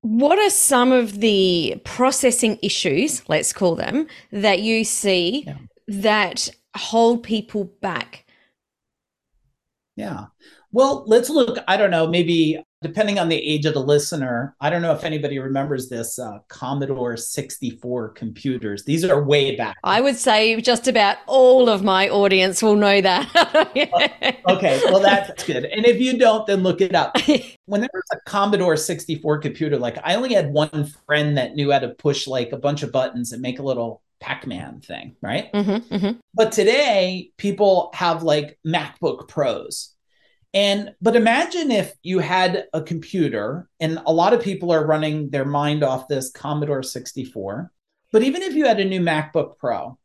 What 0.00 0.38
are 0.38 0.48
some 0.48 0.92
of 0.92 1.20
the 1.20 1.78
processing 1.84 2.58
issues, 2.62 3.28
let's 3.28 3.52
call 3.52 3.76
them, 3.76 4.06
that 4.32 4.62
you 4.62 4.82
see 4.82 5.44
yeah. 5.46 5.58
that 5.88 6.48
hold 6.74 7.22
people 7.22 7.64
back? 7.82 8.24
Yeah. 9.94 10.28
Well, 10.72 11.04
let's 11.06 11.28
look. 11.28 11.58
I 11.68 11.76
don't 11.76 11.90
know, 11.90 12.06
maybe 12.06 12.64
depending 12.82 13.18
on 13.18 13.28
the 13.28 13.36
age 13.36 13.64
of 13.66 13.74
the 13.74 13.82
listener, 13.82 14.54
I 14.60 14.70
don't 14.70 14.82
know 14.82 14.92
if 14.92 15.04
anybody 15.04 15.38
remembers 15.38 15.88
this 15.88 16.18
uh, 16.18 16.38
Commodore 16.48 17.16
64 17.16 18.10
computers. 18.10 18.84
These 18.84 19.04
are 19.04 19.22
way 19.22 19.56
back. 19.56 19.76
I 19.84 20.00
would 20.00 20.16
say 20.16 20.60
just 20.60 20.88
about 20.88 21.18
all 21.26 21.68
of 21.68 21.82
my 21.82 22.08
audience 22.08 22.62
will 22.62 22.76
know 22.76 23.00
that. 23.00 23.28
okay, 24.48 24.80
well, 24.86 25.00
that's 25.00 25.44
good. 25.44 25.64
And 25.64 25.86
if 25.86 26.00
you 26.00 26.18
don't, 26.18 26.46
then 26.46 26.62
look 26.62 26.80
it 26.80 26.94
up. 26.94 27.16
when 27.66 27.80
there 27.80 27.90
was 27.92 28.02
a 28.12 28.20
Commodore 28.28 28.76
64 28.76 29.38
computer, 29.38 29.78
like 29.78 29.98
I 30.04 30.14
only 30.14 30.34
had 30.34 30.52
one 30.52 30.86
friend 31.06 31.36
that 31.38 31.54
knew 31.54 31.70
how 31.72 31.78
to 31.78 31.90
push 31.90 32.26
like 32.26 32.52
a 32.52 32.58
bunch 32.58 32.82
of 32.82 32.92
buttons 32.92 33.32
and 33.32 33.40
make 33.40 33.58
a 33.58 33.62
little 33.62 34.02
Pac-Man 34.20 34.80
thing, 34.80 35.16
right? 35.20 35.52
Mm-hmm, 35.52 35.94
mm-hmm. 35.94 36.18
But 36.32 36.52
today, 36.52 37.30
people 37.36 37.90
have 37.94 38.22
like 38.22 38.58
MacBook 38.64 39.28
Pros 39.28 39.91
and 40.54 40.94
but 41.00 41.16
imagine 41.16 41.70
if 41.70 41.94
you 42.02 42.18
had 42.18 42.66
a 42.72 42.82
computer, 42.82 43.68
and 43.80 44.00
a 44.06 44.12
lot 44.12 44.34
of 44.34 44.42
people 44.42 44.70
are 44.70 44.86
running 44.86 45.30
their 45.30 45.44
mind 45.44 45.82
off 45.82 46.08
this 46.08 46.30
Commodore 46.30 46.82
64. 46.82 47.70
But 48.12 48.22
even 48.22 48.42
if 48.42 48.54
you 48.54 48.66
had 48.66 48.78
a 48.78 48.84
new 48.84 49.00
MacBook 49.00 49.58
Pro, 49.58 49.98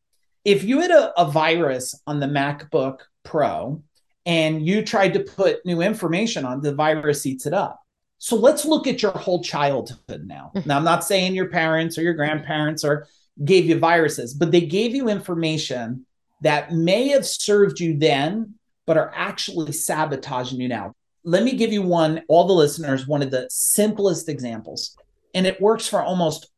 if 0.46 0.64
you 0.64 0.80
had 0.80 0.92
a, 0.92 1.20
a 1.20 1.30
virus 1.30 2.00
on 2.08 2.22
the 2.22 2.28
MacBook 2.28 3.00
Pro 3.24 3.84
and 4.26 4.66
you 4.66 4.84
tried 4.84 5.14
to 5.14 5.20
put 5.20 5.66
new 5.66 5.82
information 5.82 6.46
on, 6.46 6.62
the 6.62 6.74
virus 6.74 7.26
eats 7.26 7.46
it 7.46 7.54
up. 7.54 7.82
So 8.18 8.38
let's 8.38 8.66
look 8.66 8.88
at 8.88 9.02
your 9.02 9.12
whole 9.12 9.44
childhood 9.44 10.26
now. 10.26 10.52
Now, 10.66 10.78
I'm 10.78 10.86
not 10.86 11.04
saying 11.04 11.36
your 11.36 11.50
parents 11.50 11.98
or 11.98 12.02
your 12.02 12.14
grandparents 12.14 12.86
or 12.86 13.08
gave 13.44 13.66
you 13.66 13.78
viruses, 13.78 14.34
but 14.34 14.52
they 14.52 14.62
gave 14.62 14.96
you 14.96 15.10
information 15.10 16.06
that 16.42 16.72
may 16.72 17.10
have 17.10 17.26
served 17.26 17.80
you 17.80 17.98
then, 17.98 18.56
but 18.88 18.98
are 18.98 19.12
actually 19.14 19.74
sabotaging 19.74 20.60
you 20.60 20.68
now. 20.68 20.96
Let 21.24 21.44
me 21.44 21.54
give 21.54 21.72
you 21.72 21.84
one, 21.84 22.24
all 22.30 22.48
the 22.48 22.54
listeners, 22.54 23.06
one 23.06 23.22
of 23.22 23.30
the 23.30 23.48
simplest 23.52 24.30
examples. 24.30 24.96
And 25.36 25.46
it 25.46 25.62
works 25.62 25.88
for 25.88 26.02
almost 26.02 26.50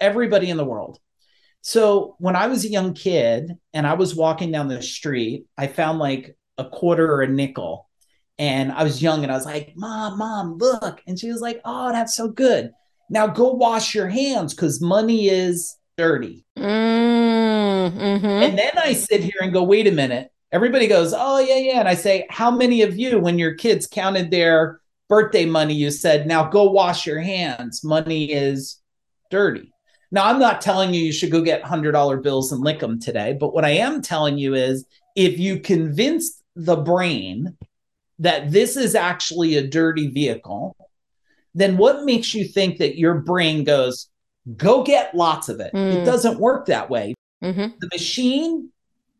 everybody 0.00 0.48
in 0.48 0.56
the 0.56 0.64
world. 0.64 0.98
So 1.60 2.14
when 2.20 2.36
I 2.36 2.46
was 2.46 2.64
a 2.64 2.68
young 2.68 2.94
kid 2.94 3.52
and 3.74 3.86
I 3.86 3.94
was 3.94 4.14
walking 4.14 4.52
down 4.52 4.68
the 4.68 4.80
street, 4.80 5.46
I 5.58 5.66
found 5.66 5.98
like 5.98 6.38
a 6.56 6.64
quarter 6.64 7.12
or 7.12 7.22
a 7.22 7.28
nickel. 7.28 7.88
And 8.38 8.70
I 8.70 8.84
was 8.84 9.02
young 9.02 9.24
and 9.24 9.32
I 9.32 9.34
was 9.34 9.44
like, 9.46 9.72
Mom, 9.74 10.18
Mom, 10.18 10.58
look. 10.58 11.02
And 11.08 11.18
she 11.18 11.28
was 11.28 11.40
like, 11.40 11.60
Oh, 11.64 11.90
that's 11.90 12.14
so 12.14 12.28
good. 12.28 12.70
Now 13.10 13.26
go 13.26 13.54
wash 13.54 13.94
your 13.94 14.08
hands 14.08 14.54
because 14.54 14.80
money 14.80 15.28
is 15.28 15.76
dirty. 15.96 16.44
Mm-hmm. 16.56 18.26
And 18.26 18.56
then 18.56 18.78
I 18.78 18.92
sit 18.92 19.24
here 19.24 19.40
and 19.40 19.52
go, 19.52 19.64
Wait 19.64 19.88
a 19.88 19.92
minute. 19.92 20.30
Everybody 20.52 20.86
goes, 20.86 21.12
Oh, 21.16 21.38
yeah, 21.38 21.56
yeah. 21.56 21.80
And 21.80 21.88
I 21.88 21.94
say, 21.94 22.26
How 22.30 22.50
many 22.50 22.82
of 22.82 22.98
you, 22.98 23.18
when 23.18 23.38
your 23.38 23.54
kids 23.54 23.86
counted 23.86 24.30
their 24.30 24.80
birthday 25.08 25.44
money, 25.44 25.74
you 25.74 25.90
said, 25.90 26.26
Now 26.26 26.48
go 26.48 26.70
wash 26.70 27.06
your 27.06 27.20
hands? 27.20 27.82
Money 27.84 28.32
is 28.32 28.80
dirty. 29.30 29.72
Now, 30.10 30.26
I'm 30.26 30.38
not 30.38 30.60
telling 30.60 30.94
you 30.94 31.02
you 31.02 31.12
should 31.12 31.32
go 31.32 31.42
get 31.42 31.62
$100 31.62 32.22
bills 32.22 32.52
and 32.52 32.62
lick 32.62 32.78
them 32.78 33.00
today, 33.00 33.36
but 33.38 33.52
what 33.52 33.64
I 33.64 33.70
am 33.70 34.02
telling 34.02 34.38
you 34.38 34.54
is 34.54 34.86
if 35.16 35.38
you 35.38 35.60
convince 35.60 36.42
the 36.54 36.76
brain 36.76 37.56
that 38.20 38.50
this 38.50 38.76
is 38.76 38.94
actually 38.94 39.56
a 39.56 39.66
dirty 39.66 40.08
vehicle, 40.08 40.76
then 41.54 41.76
what 41.76 42.04
makes 42.04 42.34
you 42.34 42.46
think 42.46 42.78
that 42.78 42.98
your 42.98 43.14
brain 43.14 43.64
goes, 43.64 44.08
go 44.56 44.84
get 44.84 45.14
lots 45.14 45.48
of 45.48 45.58
it? 45.60 45.72
Mm. 45.72 45.94
It 45.94 46.04
doesn't 46.04 46.38
work 46.38 46.66
that 46.66 46.88
way. 46.88 47.14
Mm-hmm. 47.42 47.76
The 47.80 47.88
machine 47.92 48.70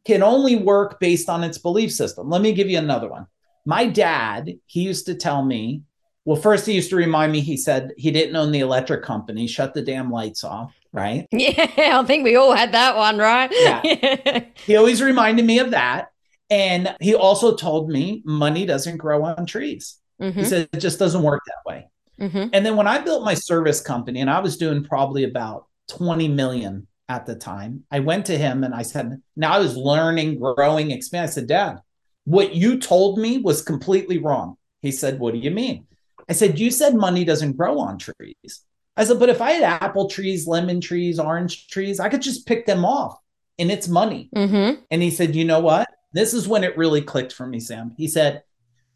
can 0.06 0.22
only 0.22 0.56
work 0.56 1.00
based 1.00 1.28
on 1.28 1.42
its 1.42 1.58
belief 1.58 1.92
system. 1.92 2.30
Let 2.30 2.40
me 2.40 2.52
give 2.52 2.70
you 2.70 2.78
another 2.78 3.08
one. 3.08 3.26
My 3.64 3.86
dad, 3.86 4.52
he 4.66 4.82
used 4.82 5.06
to 5.06 5.16
tell 5.16 5.44
me, 5.44 5.82
well, 6.24 6.40
first 6.40 6.66
he 6.66 6.72
used 6.74 6.90
to 6.90 6.96
remind 6.96 7.32
me, 7.32 7.40
he 7.40 7.56
said 7.56 7.92
he 7.96 8.12
didn't 8.12 8.36
own 8.36 8.52
the 8.52 8.60
electric 8.60 9.02
company, 9.02 9.46
shut 9.46 9.74
the 9.74 9.82
damn 9.82 10.10
lights 10.10 10.44
off, 10.44 10.74
right? 10.92 11.26
Yeah, 11.32 12.00
I 12.00 12.04
think 12.04 12.24
we 12.24 12.36
all 12.36 12.54
had 12.54 12.72
that 12.72 12.96
one, 12.96 13.18
right? 13.18 13.50
Yeah. 13.52 14.44
he 14.64 14.76
always 14.76 15.02
reminded 15.02 15.44
me 15.44 15.58
of 15.58 15.72
that. 15.72 16.08
And 16.48 16.94
he 17.00 17.16
also 17.16 17.56
told 17.56 17.90
me 17.90 18.22
money 18.24 18.66
doesn't 18.66 18.98
grow 18.98 19.24
on 19.24 19.46
trees. 19.46 19.98
Mm-hmm. 20.20 20.38
He 20.38 20.44
said 20.44 20.68
it 20.72 20.78
just 20.78 21.00
doesn't 21.00 21.22
work 21.22 21.42
that 21.46 21.68
way. 21.68 21.88
Mm-hmm. 22.20 22.48
And 22.52 22.64
then 22.64 22.76
when 22.76 22.86
I 22.86 22.98
built 22.98 23.24
my 23.24 23.34
service 23.34 23.80
company 23.80 24.20
and 24.20 24.30
I 24.30 24.38
was 24.38 24.56
doing 24.56 24.84
probably 24.84 25.24
about 25.24 25.66
20 25.88 26.28
million 26.28 26.86
at 27.08 27.26
the 27.26 27.34
time, 27.34 27.84
I 27.90 28.00
went 28.00 28.26
to 28.26 28.38
him 28.38 28.64
and 28.64 28.74
I 28.74 28.82
said, 28.82 29.20
Now 29.36 29.52
I 29.52 29.58
was 29.58 29.76
learning, 29.76 30.40
growing, 30.40 30.90
expanding. 30.90 31.28
I 31.28 31.32
said, 31.32 31.46
Dad, 31.46 31.80
what 32.24 32.54
you 32.54 32.78
told 32.78 33.18
me 33.18 33.38
was 33.38 33.62
completely 33.62 34.18
wrong. 34.18 34.56
He 34.82 34.90
said, 34.90 35.18
What 35.18 35.32
do 35.32 35.38
you 35.38 35.50
mean? 35.50 35.86
I 36.28 36.32
said, 36.32 36.58
You 36.58 36.70
said 36.70 36.94
money 36.94 37.24
doesn't 37.24 37.56
grow 37.56 37.78
on 37.78 37.98
trees. 37.98 38.62
I 38.96 39.04
said, 39.04 39.18
But 39.18 39.28
if 39.28 39.40
I 39.40 39.52
had 39.52 39.82
apple 39.82 40.08
trees, 40.08 40.46
lemon 40.46 40.80
trees, 40.80 41.18
orange 41.18 41.68
trees, 41.68 42.00
I 42.00 42.08
could 42.08 42.22
just 42.22 42.46
pick 42.46 42.66
them 42.66 42.84
off 42.84 43.18
and 43.58 43.70
it's 43.70 43.88
money. 43.88 44.28
Mm-hmm. 44.34 44.80
And 44.90 45.02
he 45.02 45.10
said, 45.10 45.36
You 45.36 45.44
know 45.44 45.60
what? 45.60 45.88
This 46.12 46.34
is 46.34 46.48
when 46.48 46.64
it 46.64 46.76
really 46.76 47.02
clicked 47.02 47.32
for 47.32 47.46
me, 47.46 47.60
Sam. 47.60 47.94
He 47.96 48.08
said, 48.08 48.42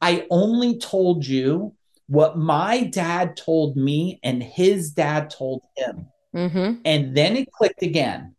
I 0.00 0.26
only 0.30 0.78
told 0.78 1.26
you 1.26 1.74
what 2.06 2.36
my 2.36 2.84
dad 2.84 3.36
told 3.36 3.76
me 3.76 4.18
and 4.24 4.42
his 4.42 4.90
dad 4.90 5.30
told 5.30 5.62
him. 5.76 6.06
Mm-hmm. 6.34 6.82
And 6.84 7.16
then 7.16 7.36
it 7.36 7.50
clicked 7.52 7.82
again 7.82 8.34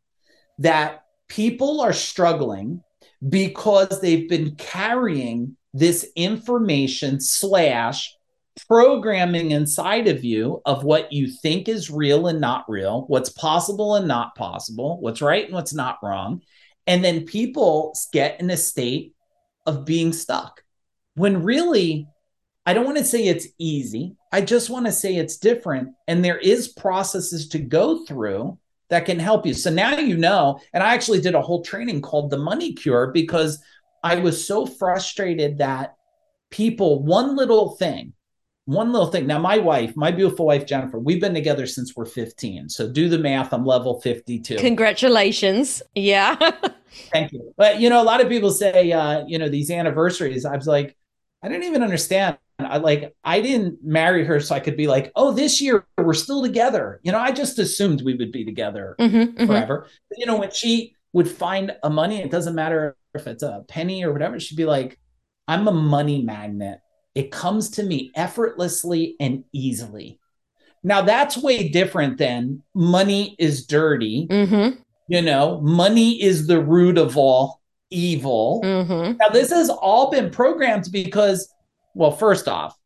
that 0.59 1.03
people 1.27 1.81
are 1.81 1.93
struggling 1.93 2.83
because 3.27 4.01
they've 4.01 4.29
been 4.29 4.55
carrying 4.55 5.55
this 5.73 6.09
information 6.15 7.19
slash 7.19 8.15
programming 8.67 9.51
inside 9.51 10.07
of 10.07 10.23
you 10.23 10.61
of 10.65 10.83
what 10.83 11.11
you 11.11 11.27
think 11.27 11.69
is 11.69 11.89
real 11.89 12.27
and 12.27 12.41
not 12.41 12.65
real, 12.67 13.05
what's 13.07 13.29
possible 13.29 13.95
and 13.95 14.07
not 14.07 14.35
possible, 14.35 14.99
what's 14.99 15.21
right 15.21 15.45
and 15.45 15.53
what's 15.53 15.73
not 15.73 15.97
wrong. 16.03 16.41
And 16.87 17.03
then 17.03 17.25
people 17.25 17.95
get 18.11 18.39
in 18.39 18.49
a 18.49 18.57
state 18.57 19.13
of 19.65 19.85
being 19.85 20.11
stuck 20.11 20.63
when 21.15 21.43
really, 21.43 22.07
I 22.65 22.73
don't 22.73 22.85
want 22.85 22.97
to 22.97 23.05
say 23.05 23.25
it's 23.25 23.47
easy. 23.57 24.15
I 24.31 24.41
just 24.41 24.69
want 24.69 24.85
to 24.85 24.91
say 24.91 25.15
it's 25.15 25.37
different. 25.37 25.89
And 26.07 26.23
there 26.23 26.37
is 26.37 26.69
processes 26.69 27.47
to 27.49 27.59
go 27.59 28.05
through 28.05 28.57
that 28.89 29.05
can 29.05 29.19
help 29.19 29.45
you. 29.45 29.53
So 29.53 29.69
now 29.69 29.97
you 29.97 30.17
know. 30.17 30.59
And 30.73 30.83
I 30.83 30.93
actually 30.93 31.21
did 31.21 31.35
a 31.35 31.41
whole 31.41 31.63
training 31.63 32.01
called 32.01 32.29
the 32.29 32.37
money 32.37 32.73
cure 32.73 33.11
because 33.11 33.61
I 34.03 34.15
was 34.15 34.45
so 34.45 34.65
frustrated 34.65 35.59
that 35.59 35.95
people, 36.49 37.03
one 37.03 37.35
little 37.35 37.71
thing, 37.71 38.13
one 38.65 38.91
little 38.91 39.07
thing. 39.07 39.27
Now, 39.27 39.39
my 39.39 39.57
wife, 39.57 39.95
my 39.95 40.11
beautiful 40.11 40.45
wife, 40.45 40.65
Jennifer, 40.65 40.99
we've 40.99 41.21
been 41.21 41.33
together 41.33 41.65
since 41.65 41.95
we're 41.95 42.05
15. 42.05 42.69
So 42.69 42.87
do 42.87 43.09
the 43.09 43.17
math. 43.17 43.53
I'm 43.53 43.65
level 43.65 43.99
52. 44.01 44.57
Congratulations. 44.57 45.81
Yeah. 45.95 46.35
Thank 47.11 47.31
you. 47.31 47.53
But, 47.57 47.79
you 47.79 47.89
know, 47.89 48.01
a 48.01 48.03
lot 48.03 48.21
of 48.21 48.29
people 48.29 48.51
say, 48.51 48.91
uh, 48.91 49.23
you 49.25 49.39
know, 49.39 49.49
these 49.49 49.71
anniversaries, 49.71 50.45
I 50.45 50.55
was 50.55 50.67
like, 50.67 50.95
I 51.41 51.47
didn't 51.47 51.63
even 51.63 51.81
understand. 51.81 52.37
I 52.65 52.77
like, 52.77 53.15
I 53.23 53.41
didn't 53.41 53.79
marry 53.83 54.25
her 54.25 54.39
so 54.39 54.55
I 54.55 54.59
could 54.59 54.77
be 54.77 54.87
like, 54.87 55.11
oh, 55.15 55.31
this 55.31 55.61
year 55.61 55.85
we're 55.97 56.13
still 56.13 56.41
together. 56.41 56.99
You 57.03 57.11
know, 57.11 57.19
I 57.19 57.31
just 57.31 57.59
assumed 57.59 58.01
we 58.01 58.15
would 58.15 58.31
be 58.31 58.45
together 58.45 58.95
mm-hmm, 58.99 59.17
mm-hmm. 59.17 59.45
forever. 59.45 59.79
Mm-hmm. 59.79 59.95
But, 60.09 60.17
you 60.19 60.25
know, 60.25 60.37
when 60.37 60.51
she 60.51 60.95
would 61.13 61.29
find 61.29 61.75
a 61.83 61.89
money, 61.89 62.21
it 62.21 62.31
doesn't 62.31 62.55
matter 62.55 62.95
if 63.13 63.27
it's 63.27 63.43
a 63.43 63.65
penny 63.67 64.03
or 64.03 64.13
whatever, 64.13 64.39
she'd 64.39 64.55
be 64.55 64.65
like, 64.65 64.97
I'm 65.47 65.67
a 65.67 65.73
money 65.73 66.21
magnet 66.21 66.79
it 67.15 67.31
comes 67.31 67.69
to 67.71 67.83
me 67.83 68.11
effortlessly 68.15 69.15
and 69.19 69.43
easily. 69.51 70.19
Now, 70.83 71.01
that's 71.01 71.37
way 71.37 71.69
different 71.69 72.17
than 72.17 72.63
money 72.73 73.35
is 73.37 73.65
dirty. 73.65 74.27
Mm-hmm. 74.27 74.79
You 75.07 75.21
know, 75.21 75.59
money 75.61 76.21
is 76.21 76.47
the 76.47 76.61
root 76.61 76.97
of 76.97 77.17
all 77.17 77.61
evil. 77.89 78.61
Mm-hmm. 78.63 79.17
Now, 79.17 79.29
this 79.29 79.51
has 79.51 79.69
all 79.69 80.09
been 80.09 80.31
programmed 80.31 80.87
because, 80.91 81.53
well, 81.93 82.11
first 82.11 82.47
off, 82.47 82.77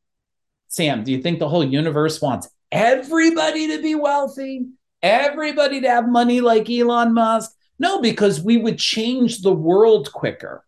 Sam, 0.67 1.03
do 1.03 1.11
you 1.11 1.21
think 1.21 1.39
the 1.39 1.49
whole 1.49 1.63
universe 1.63 2.21
wants 2.21 2.49
everybody 2.71 3.67
to 3.67 3.81
be 3.81 3.95
wealthy? 3.95 4.67
Everybody 5.01 5.81
to 5.81 5.89
have 5.89 6.09
money 6.09 6.41
like 6.41 6.69
Elon 6.69 7.13
Musk? 7.13 7.51
No, 7.77 8.01
because 8.01 8.41
we 8.41 8.57
would 8.57 8.79
change 8.79 9.41
the 9.41 9.53
world 9.53 10.11
quicker. 10.11 10.63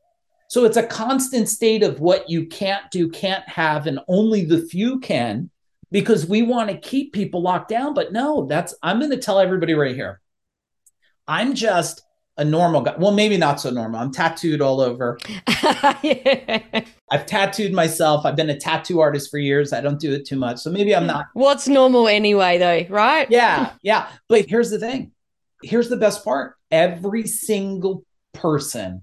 So 0.49 0.63
it's 0.63 0.77
a 0.77 0.85
constant 0.85 1.49
state 1.49 1.83
of 1.83 1.99
what 1.99 2.29
you 2.29 2.45
can't 2.45 2.89
do, 2.91 3.09
can't 3.09 3.47
have, 3.49 3.87
and 3.87 3.99
only 4.07 4.45
the 4.45 4.59
few 4.59 4.99
can 4.99 5.49
because 5.91 6.25
we 6.25 6.41
want 6.41 6.69
to 6.69 6.77
keep 6.77 7.13
people 7.13 7.41
locked 7.41 7.69
down. 7.69 7.93
But 7.93 8.13
no, 8.13 8.45
that's, 8.45 8.73
I'm 8.81 8.99
going 8.99 9.11
to 9.11 9.17
tell 9.17 9.39
everybody 9.39 9.73
right 9.73 9.95
here. 9.95 10.21
I'm 11.27 11.53
just 11.53 12.01
a 12.37 12.45
normal 12.45 12.81
guy. 12.81 12.95
Well, 12.97 13.11
maybe 13.11 13.37
not 13.37 13.59
so 13.59 13.69
normal. 13.69 13.99
I'm 13.99 14.11
tattooed 14.11 14.61
all 14.61 14.79
over. 14.81 15.17
yeah. 16.03 16.83
I've 17.11 17.25
tattooed 17.25 17.73
myself. 17.73 18.25
I've 18.25 18.35
been 18.35 18.49
a 18.49 18.59
tattoo 18.59 18.99
artist 18.99 19.31
for 19.31 19.37
years. 19.37 19.73
I 19.73 19.81
don't 19.81 19.99
do 19.99 20.13
it 20.13 20.27
too 20.27 20.35
much. 20.35 20.59
So 20.59 20.69
maybe 20.69 20.95
I'm 20.95 21.07
not. 21.07 21.27
What's 21.33 21.67
normal 21.67 22.07
anyway, 22.07 22.57
though, 22.57 22.93
right? 22.93 23.29
Yeah. 23.31 23.71
Yeah. 23.81 24.09
But 24.27 24.45
here's 24.47 24.69
the 24.69 24.79
thing 24.79 25.11
here's 25.63 25.89
the 25.89 25.97
best 25.97 26.23
part 26.23 26.55
every 26.71 27.25
single 27.25 28.03
person 28.33 29.01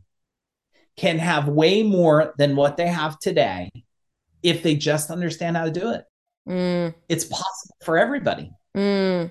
can 0.97 1.19
have 1.19 1.49
way 1.49 1.83
more 1.83 2.35
than 2.38 2.55
what 2.55 2.76
they 2.76 2.87
have 2.87 3.19
today 3.19 3.71
if 4.43 4.62
they 4.62 4.76
just 4.76 5.11
understand 5.11 5.57
how 5.57 5.64
to 5.64 5.71
do 5.71 5.91
it. 5.91 6.05
Mm. 6.49 6.95
It's 7.09 7.25
possible 7.25 7.76
for 7.83 7.99
everybody. 7.99 8.53
Mm. 8.76 9.31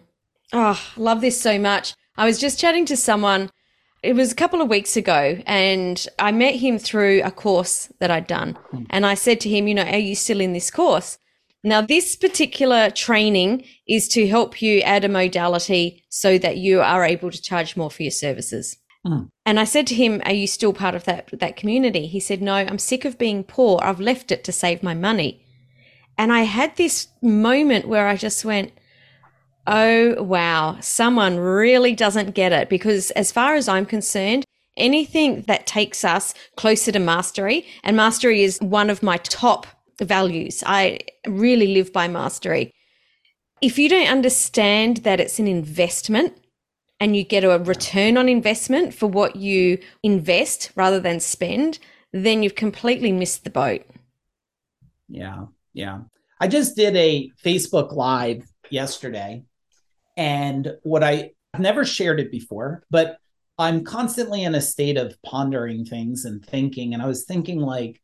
Oh, 0.51 0.81
love 0.97 1.21
this 1.21 1.39
so 1.39 1.57
much. 1.59 1.93
I 2.17 2.25
was 2.25 2.39
just 2.39 2.59
chatting 2.59 2.85
to 2.87 2.97
someone, 2.97 3.49
it 4.03 4.13
was 4.13 4.31
a 4.31 4.35
couple 4.35 4.61
of 4.61 4.69
weeks 4.69 4.97
ago, 4.97 5.41
and 5.47 6.05
I 6.19 6.31
met 6.31 6.55
him 6.55 6.77
through 6.77 7.21
a 7.23 7.31
course 7.31 7.91
that 7.99 8.11
I'd 8.11 8.27
done. 8.27 8.57
Mm. 8.73 8.85
And 8.89 9.05
I 9.05 9.13
said 9.13 9.39
to 9.41 9.49
him, 9.49 9.67
You 9.67 9.75
know, 9.75 9.83
are 9.83 9.97
you 9.97 10.15
still 10.15 10.41
in 10.41 10.53
this 10.53 10.69
course? 10.69 11.17
Now, 11.63 11.79
this 11.79 12.17
particular 12.17 12.89
training 12.89 13.63
is 13.87 14.09
to 14.09 14.27
help 14.27 14.61
you 14.61 14.81
add 14.81 15.05
a 15.05 15.09
modality 15.09 16.03
so 16.09 16.37
that 16.37 16.57
you 16.57 16.81
are 16.81 17.05
able 17.05 17.31
to 17.31 17.41
charge 17.41 17.77
more 17.77 17.89
for 17.89 18.03
your 18.03 18.11
services. 18.11 18.77
Mm. 19.07 19.29
And 19.45 19.59
I 19.59 19.63
said 19.63 19.87
to 19.87 19.95
him, 19.95 20.21
Are 20.25 20.33
you 20.33 20.47
still 20.47 20.73
part 20.73 20.95
of 20.95 21.05
that, 21.05 21.29
that 21.31 21.55
community? 21.55 22.05
He 22.07 22.19
said, 22.19 22.41
No, 22.41 22.55
I'm 22.55 22.79
sick 22.79 23.05
of 23.05 23.17
being 23.17 23.45
poor. 23.45 23.79
I've 23.81 24.01
left 24.01 24.31
it 24.31 24.43
to 24.43 24.51
save 24.51 24.83
my 24.83 24.93
money. 24.93 25.45
And 26.17 26.31
I 26.31 26.41
had 26.41 26.75
this 26.75 27.07
moment 27.21 27.87
where 27.87 28.07
I 28.07 28.17
just 28.17 28.43
went, 28.43 28.73
Oh, 29.65 30.21
wow, 30.21 30.77
someone 30.81 31.37
really 31.37 31.95
doesn't 31.95 32.35
get 32.35 32.51
it. 32.51 32.69
Because 32.69 33.11
as 33.11 33.31
far 33.31 33.55
as 33.55 33.67
I'm 33.67 33.85
concerned, 33.85 34.43
anything 34.75 35.43
that 35.43 35.67
takes 35.67 36.03
us 36.03 36.33
closer 36.57 36.91
to 36.91 36.99
mastery, 36.99 37.65
and 37.83 37.95
mastery 37.95 38.43
is 38.43 38.59
one 38.61 38.89
of 38.89 39.03
my 39.03 39.17
top 39.17 39.67
values, 40.01 40.63
I 40.65 40.99
really 41.27 41.73
live 41.73 41.93
by 41.93 42.07
mastery. 42.07 42.71
If 43.61 43.79
you 43.79 43.87
don't 43.87 44.09
understand 44.09 44.97
that 44.97 45.19
it's 45.19 45.39
an 45.39 45.47
investment, 45.47 46.37
and 46.99 47.17
you 47.17 47.23
get 47.25 47.43
a 47.43 47.59
return 47.59 48.15
on 48.15 48.29
investment 48.29 48.93
for 48.93 49.07
what 49.07 49.35
you 49.35 49.77
invest 50.03 50.71
rather 50.75 51.01
than 51.01 51.19
spend, 51.19 51.77
then 52.13 52.41
you've 52.41 52.55
completely 52.55 53.11
missed 53.11 53.43
the 53.43 53.49
boat. 53.49 53.85
Yeah. 55.09 55.47
Yeah. 55.73 56.03
I 56.39 56.47
just 56.47 56.77
did 56.77 56.95
a 56.95 57.29
Facebook 57.43 57.93
Live 57.93 58.45
yesterday. 58.69 59.43
And 60.15 60.75
what 60.83 61.03
I 61.03 61.31
I've 61.53 61.61
never 61.61 61.85
shared 61.85 62.19
it 62.19 62.31
before, 62.31 62.83
but 62.89 63.17
I'm 63.59 63.83
constantly 63.83 64.43
in 64.43 64.55
a 64.55 64.61
state 64.61 64.97
of 64.97 65.15
pondering 65.21 65.85
things 65.85 66.25
and 66.25 66.43
thinking. 66.43 66.93
And 66.93 67.03
I 67.03 67.05
was 67.05 67.25
thinking, 67.25 67.59
like, 67.59 68.01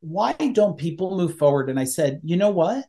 why 0.00 0.32
don't 0.34 0.78
people 0.78 1.16
move 1.16 1.36
forward? 1.36 1.68
And 1.68 1.80
I 1.80 1.84
said, 1.84 2.20
you 2.22 2.36
know 2.36 2.50
what? 2.50 2.84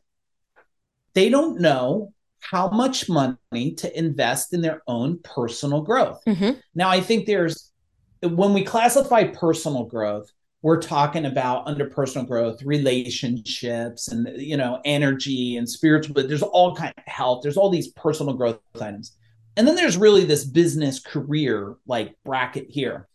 They 1.14 1.28
don't 1.28 1.60
know 1.60 2.12
how 2.40 2.68
much 2.68 3.08
money 3.08 3.74
to 3.78 3.98
invest 3.98 4.52
in 4.52 4.60
their 4.60 4.82
own 4.86 5.18
personal 5.24 5.82
growth. 5.82 6.20
Mm-hmm. 6.26 6.58
Now, 6.74 6.90
I 6.90 7.00
think 7.00 7.26
there's, 7.26 7.72
when 8.22 8.52
we 8.52 8.64
classify 8.64 9.24
personal 9.24 9.84
growth, 9.84 10.30
we're 10.64 10.80
talking 10.80 11.26
about 11.26 11.66
under 11.66 11.90
personal 11.90 12.26
growth 12.26 12.62
relationships 12.62 14.08
and 14.08 14.26
you 14.40 14.56
know 14.56 14.80
energy 14.86 15.58
and 15.58 15.68
spiritual 15.68 16.14
but 16.14 16.26
there's 16.26 16.42
all 16.42 16.74
kind 16.74 16.94
of 16.96 17.04
health 17.06 17.42
there's 17.42 17.58
all 17.58 17.70
these 17.70 17.88
personal 17.88 18.32
growth 18.34 18.58
items. 18.80 19.16
And 19.56 19.68
then 19.68 19.76
there's 19.76 19.96
really 19.96 20.24
this 20.24 20.44
business 20.44 20.98
career 20.98 21.76
like 21.86 22.16
bracket 22.24 22.66
here. 22.68 23.06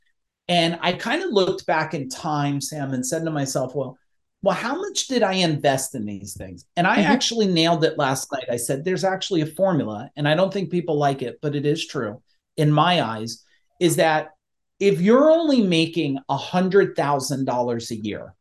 And 0.47 0.77
i 0.81 0.93
kind 0.93 1.23
of 1.23 1.31
looked 1.31 1.65
back 1.65 1.93
in 1.93 2.07
time 2.07 2.61
sam 2.61 2.93
and 2.93 3.05
said 3.05 3.25
to 3.25 3.31
myself 3.31 3.75
well 3.75 3.97
well 4.43 4.55
how 4.55 4.75
much 4.75 5.07
did 5.07 5.23
i 5.23 5.33
invest 5.33 5.95
in 5.95 6.05
these 6.05 6.35
things? 6.37 6.65
And 6.77 6.85
i 6.85 6.97
mm-hmm. 6.97 7.11
actually 7.11 7.47
nailed 7.47 7.83
it 7.83 7.97
last 7.97 8.31
night. 8.31 8.45
I 8.49 8.57
said 8.57 8.85
there's 8.85 9.03
actually 9.03 9.41
a 9.41 9.55
formula 9.61 10.11
and 10.15 10.27
i 10.27 10.35
don't 10.35 10.53
think 10.53 10.69
people 10.69 10.99
like 10.99 11.23
it 11.23 11.39
but 11.41 11.55
it 11.55 11.65
is 11.65 11.87
true 11.87 12.21
in 12.57 12.71
my 12.71 13.01
eyes 13.01 13.43
is 13.79 13.95
that 13.95 14.33
if 14.79 15.01
you're 15.01 15.29
only 15.29 15.61
making 15.61 16.19
$100,000 16.29 17.91
a 17.91 17.95
year, 17.95 18.33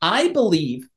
I 0.00 0.28
believe 0.28 0.88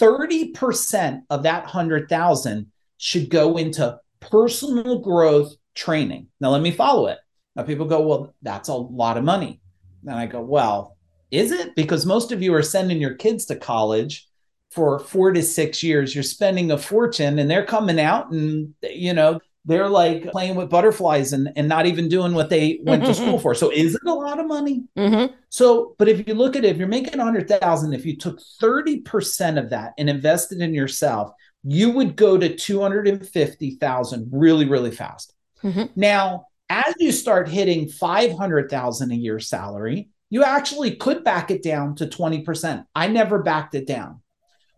30% 0.00 1.22
of 1.30 1.42
that 1.42 1.64
100,000 1.64 2.66
should 2.98 3.30
go 3.30 3.56
into 3.56 3.98
personal 4.20 4.98
growth 5.00 5.54
training. 5.74 6.28
Now 6.40 6.50
let 6.50 6.62
me 6.62 6.70
follow 6.70 7.06
it. 7.06 7.18
Now 7.54 7.62
people 7.62 7.86
go, 7.86 8.06
"Well, 8.06 8.34
that's 8.42 8.68
a 8.68 8.74
lot 8.74 9.16
of 9.16 9.24
money." 9.24 9.60
And 10.06 10.14
I 10.14 10.26
go, 10.26 10.40
"Well, 10.40 10.96
is 11.30 11.52
it? 11.52 11.74
Because 11.76 12.06
most 12.06 12.32
of 12.32 12.42
you 12.42 12.54
are 12.54 12.62
sending 12.62 13.00
your 13.00 13.14
kids 13.14 13.44
to 13.46 13.56
college 13.56 14.28
for 14.70 14.98
4 14.98 15.32
to 15.32 15.42
6 15.42 15.82
years. 15.82 16.14
You're 16.14 16.24
spending 16.24 16.70
a 16.70 16.78
fortune 16.78 17.38
and 17.38 17.50
they're 17.50 17.64
coming 17.66 18.00
out 18.00 18.30
and 18.30 18.74
you 18.82 19.14
know, 19.14 19.40
they're 19.64 19.88
like 19.88 20.30
playing 20.30 20.54
with 20.54 20.70
butterflies 20.70 21.32
and, 21.32 21.50
and 21.56 21.68
not 21.68 21.86
even 21.86 22.08
doing 22.08 22.32
what 22.32 22.48
they 22.48 22.80
went 22.82 23.04
to 23.04 23.14
school 23.14 23.38
for. 23.40 23.54
So 23.54 23.70
is 23.70 23.94
it 23.94 24.06
a 24.06 24.12
lot 24.12 24.38
of 24.38 24.46
money? 24.46 24.84
Mm-hmm. 24.96 25.34
So, 25.50 25.94
but 25.98 26.08
if 26.08 26.26
you 26.26 26.34
look 26.34 26.56
at 26.56 26.64
it, 26.64 26.68
if 26.68 26.78
you're 26.78 26.88
making 26.88 27.18
a 27.18 27.24
hundred 27.24 27.48
thousand, 27.48 27.92
if 27.92 28.06
you 28.06 28.16
took 28.16 28.40
30% 28.62 29.58
of 29.58 29.70
that 29.70 29.92
and 29.98 30.08
invested 30.08 30.60
in 30.60 30.72
yourself, 30.72 31.32
you 31.64 31.90
would 31.90 32.16
go 32.16 32.38
to 32.38 32.54
250,000 32.54 34.28
really, 34.32 34.64
really 34.64 34.90
fast. 34.90 35.34
Mm-hmm. 35.62 35.84
Now, 35.96 36.46
as 36.70 36.94
you 36.98 37.12
start 37.12 37.48
hitting 37.48 37.88
500,000 37.88 39.10
a 39.10 39.14
year 39.14 39.40
salary, 39.40 40.10
you 40.30 40.44
actually 40.44 40.96
could 40.96 41.24
back 41.24 41.50
it 41.50 41.62
down 41.62 41.94
to 41.96 42.06
20%. 42.06 42.84
I 42.94 43.08
never 43.08 43.42
backed 43.42 43.74
it 43.74 43.86
down. 43.86 44.20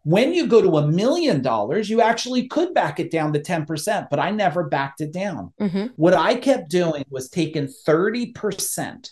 When 0.02 0.33
you 0.33 0.47
go 0.47 0.62
to 0.62 0.78
a 0.78 0.87
million 0.87 1.42
dollars, 1.42 1.90
you 1.90 2.00
actually 2.00 2.49
could 2.49 2.73
back 2.73 3.00
it 3.00 3.11
down 3.11 3.33
to 3.35 3.40
10%, 3.40 4.09
but 4.11 4.19
I 4.19 4.30
never 4.30 4.64
backed 4.64 5.00
it 5.00 5.12
down. 5.12 5.52
Mm-hmm. 5.61 5.88
What 5.97 6.14
I 6.14 6.37
kept 6.37 6.71
doing 6.71 7.04
was 7.11 7.28
taking 7.28 7.69
30% 7.87 9.11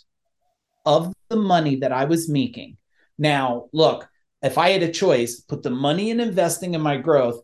of 0.87 1.13
the 1.29 1.37
money 1.37 1.77
that 1.77 1.93
I 1.93 2.07
was 2.07 2.31
making. 2.31 2.79
Now, 3.19 3.69
look, 3.73 4.09
if 4.43 4.57
I 4.57 4.71
had 4.71 4.83
a 4.83 4.93
choice, 4.93 5.41
put 5.41 5.63
the 5.63 5.71
money 5.71 6.11
in 6.11 6.21
investing 6.21 6.75
in 6.75 6.81
my 6.81 6.97
growth 6.97 7.43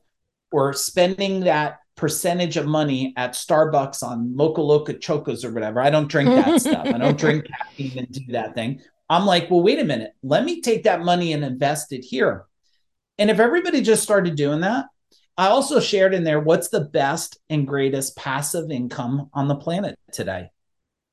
or 0.50 0.72
spending 0.72 1.40
that 1.40 1.80
percentage 1.96 2.56
of 2.56 2.66
money 2.66 3.12
at 3.16 3.32
Starbucks 3.32 4.02
on 4.02 4.34
Mocha 4.34 4.62
Loca 4.62 4.94
Chocos 4.94 5.44
or 5.44 5.52
whatever. 5.52 5.80
I 5.80 5.90
don't 5.90 6.08
drink 6.08 6.30
that 6.30 6.60
stuff. 6.60 6.86
I 6.86 6.98
don't 6.98 7.18
drink 7.18 7.46
caffeine 7.58 7.98
and 7.98 8.10
do 8.10 8.32
that 8.32 8.54
thing. 8.54 8.80
I'm 9.08 9.26
like, 9.26 9.50
well, 9.50 9.62
wait 9.62 9.78
a 9.78 9.84
minute. 9.84 10.12
Let 10.22 10.44
me 10.44 10.60
take 10.60 10.84
that 10.84 11.02
money 11.02 11.32
and 11.32 11.44
invest 11.44 11.92
it 11.92 12.04
here. 12.04 12.46
And 13.18 13.30
if 13.30 13.38
everybody 13.38 13.80
just 13.80 14.02
started 14.02 14.36
doing 14.36 14.60
that, 14.60 14.86
I 15.36 15.48
also 15.48 15.80
shared 15.80 16.14
in 16.14 16.24
there 16.24 16.40
what's 16.40 16.68
the 16.68 16.84
best 16.84 17.38
and 17.50 17.66
greatest 17.66 18.16
passive 18.16 18.70
income 18.70 19.30
on 19.32 19.48
the 19.48 19.56
planet 19.56 19.98
today. 20.12 20.50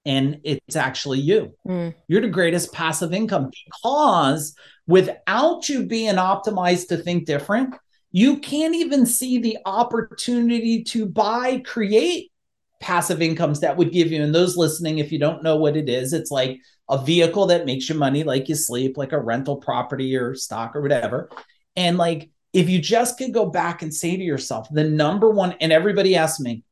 And 0.06 0.42
it's 0.44 0.76
actually 0.76 1.20
you. 1.20 1.54
Mm. 1.68 1.94
You're 2.08 2.22
the 2.22 2.28
greatest 2.28 2.74
passive 2.74 3.14
income 3.14 3.52
because 3.52 4.56
without 4.88 5.70
you 5.70 5.86
being 5.86 6.16
optimized 6.16 6.88
to 6.88 6.98
think 6.98 7.26
different, 7.26 7.76
you 8.12 8.40
can't 8.40 8.76
even 8.76 9.06
see 9.06 9.40
the 9.40 9.58
opportunity 9.66 10.84
to 10.84 11.06
buy, 11.06 11.62
create 11.66 12.32
passive 12.80 13.22
incomes 13.22 13.60
that 13.60 13.78
would 13.78 13.92
give 13.92 14.12
you. 14.12 14.22
And 14.22 14.34
those 14.36 14.58
listening, 14.58 14.98
if 14.98 15.12
you 15.12 15.20
don't 15.20 15.44
know 15.44 15.56
what 15.56 15.78
it 15.78 15.88
is, 15.88 16.14
it's 16.14 16.32
like 16.32 16.60
a 16.90 17.04
vehicle 17.04 17.46
that 17.48 17.66
makes 17.66 17.88
you 17.88 17.96
money 17.96 18.24
like 18.24 18.50
you 18.50 18.56
sleep, 18.56 18.98
like 18.98 19.14
a 19.14 19.22
rental 19.22 19.58
property 19.58 20.16
or 20.16 20.36
stock 20.36 20.76
or 20.76 20.82
whatever. 20.82 21.30
And 21.76 21.98
like, 21.98 22.30
if 22.54 22.70
you 22.70 22.80
just 22.80 23.18
could 23.18 23.34
go 23.34 23.46
back 23.46 23.82
and 23.82 23.94
say 23.94 24.18
to 24.18 24.24
yourself, 24.24 24.68
the 24.72 24.84
number 24.84 25.30
one, 25.30 25.56
and 25.62 25.72
everybody 25.72 26.16
asks 26.16 26.40
me, 26.40 26.64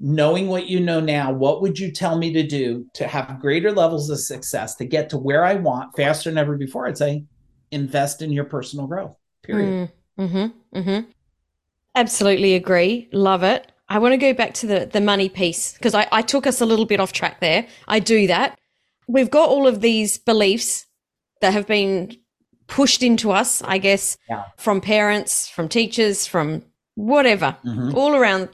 knowing 0.00 0.48
what 0.48 0.68
you 0.68 0.80
know 0.80 1.00
now, 1.00 1.32
what 1.32 1.62
would 1.62 1.78
you 1.78 1.90
tell 1.90 2.16
me 2.16 2.32
to 2.32 2.42
do 2.46 2.86
to 2.94 3.06
have 3.06 3.40
greater 3.40 3.72
levels 3.72 4.10
of 4.10 4.18
success 4.18 4.74
to 4.76 4.84
get 4.84 5.10
to 5.10 5.18
where 5.18 5.44
I 5.44 5.54
want 5.54 5.94
faster 5.96 6.30
than 6.30 6.38
ever 6.38 6.56
before? 6.56 6.86
I'd 6.86 6.98
say 6.98 7.24
invest 7.70 8.22
in 8.22 8.32
your 8.32 8.44
personal 8.44 8.86
growth, 8.86 9.16
period. 9.42 9.90
Mm, 10.18 10.28
mm-hmm, 10.30 10.78
mm-hmm. 10.78 11.10
Absolutely 11.94 12.54
agree. 12.54 13.08
Love 13.12 13.42
it. 13.42 13.70
I 13.88 13.98
want 13.98 14.12
to 14.12 14.18
go 14.18 14.34
back 14.34 14.54
to 14.54 14.66
the, 14.66 14.86
the 14.86 15.00
money 15.00 15.28
piece 15.28 15.72
because 15.72 15.94
I, 15.94 16.06
I 16.12 16.22
took 16.22 16.46
us 16.46 16.60
a 16.60 16.66
little 16.66 16.86
bit 16.86 17.00
off 17.00 17.12
track 17.12 17.40
there. 17.40 17.66
I 17.88 18.00
do 18.00 18.26
that. 18.26 18.58
We've 19.06 19.30
got 19.30 19.48
all 19.48 19.66
of 19.66 19.80
these 19.80 20.18
beliefs 20.18 20.86
that 21.40 21.52
have 21.54 21.66
been 21.66 22.16
pushed 22.68 23.02
into 23.02 23.32
us, 23.32 23.60
I 23.62 23.78
guess, 23.78 24.16
yeah. 24.28 24.44
from 24.56 24.80
parents, 24.80 25.48
from 25.48 25.68
teachers, 25.68 26.26
from 26.26 26.62
whatever, 26.94 27.56
mm-hmm. 27.64 27.96
all 27.96 28.14
around. 28.14 28.50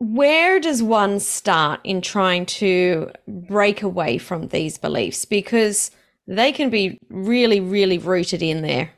Where 0.00 0.60
does 0.60 0.82
one 0.82 1.18
start 1.18 1.80
in 1.82 2.02
trying 2.02 2.46
to 2.46 3.10
break 3.26 3.82
away 3.82 4.18
from 4.18 4.48
these 4.48 4.78
beliefs? 4.78 5.24
Because 5.24 5.90
they 6.26 6.52
can 6.52 6.70
be 6.70 6.98
really, 7.08 7.60
really 7.60 7.98
rooted 7.98 8.42
in 8.42 8.62
there. 8.62 8.90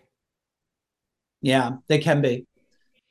Yeah, 1.41 1.77
they 1.87 1.99
can 1.99 2.21
be. 2.21 2.47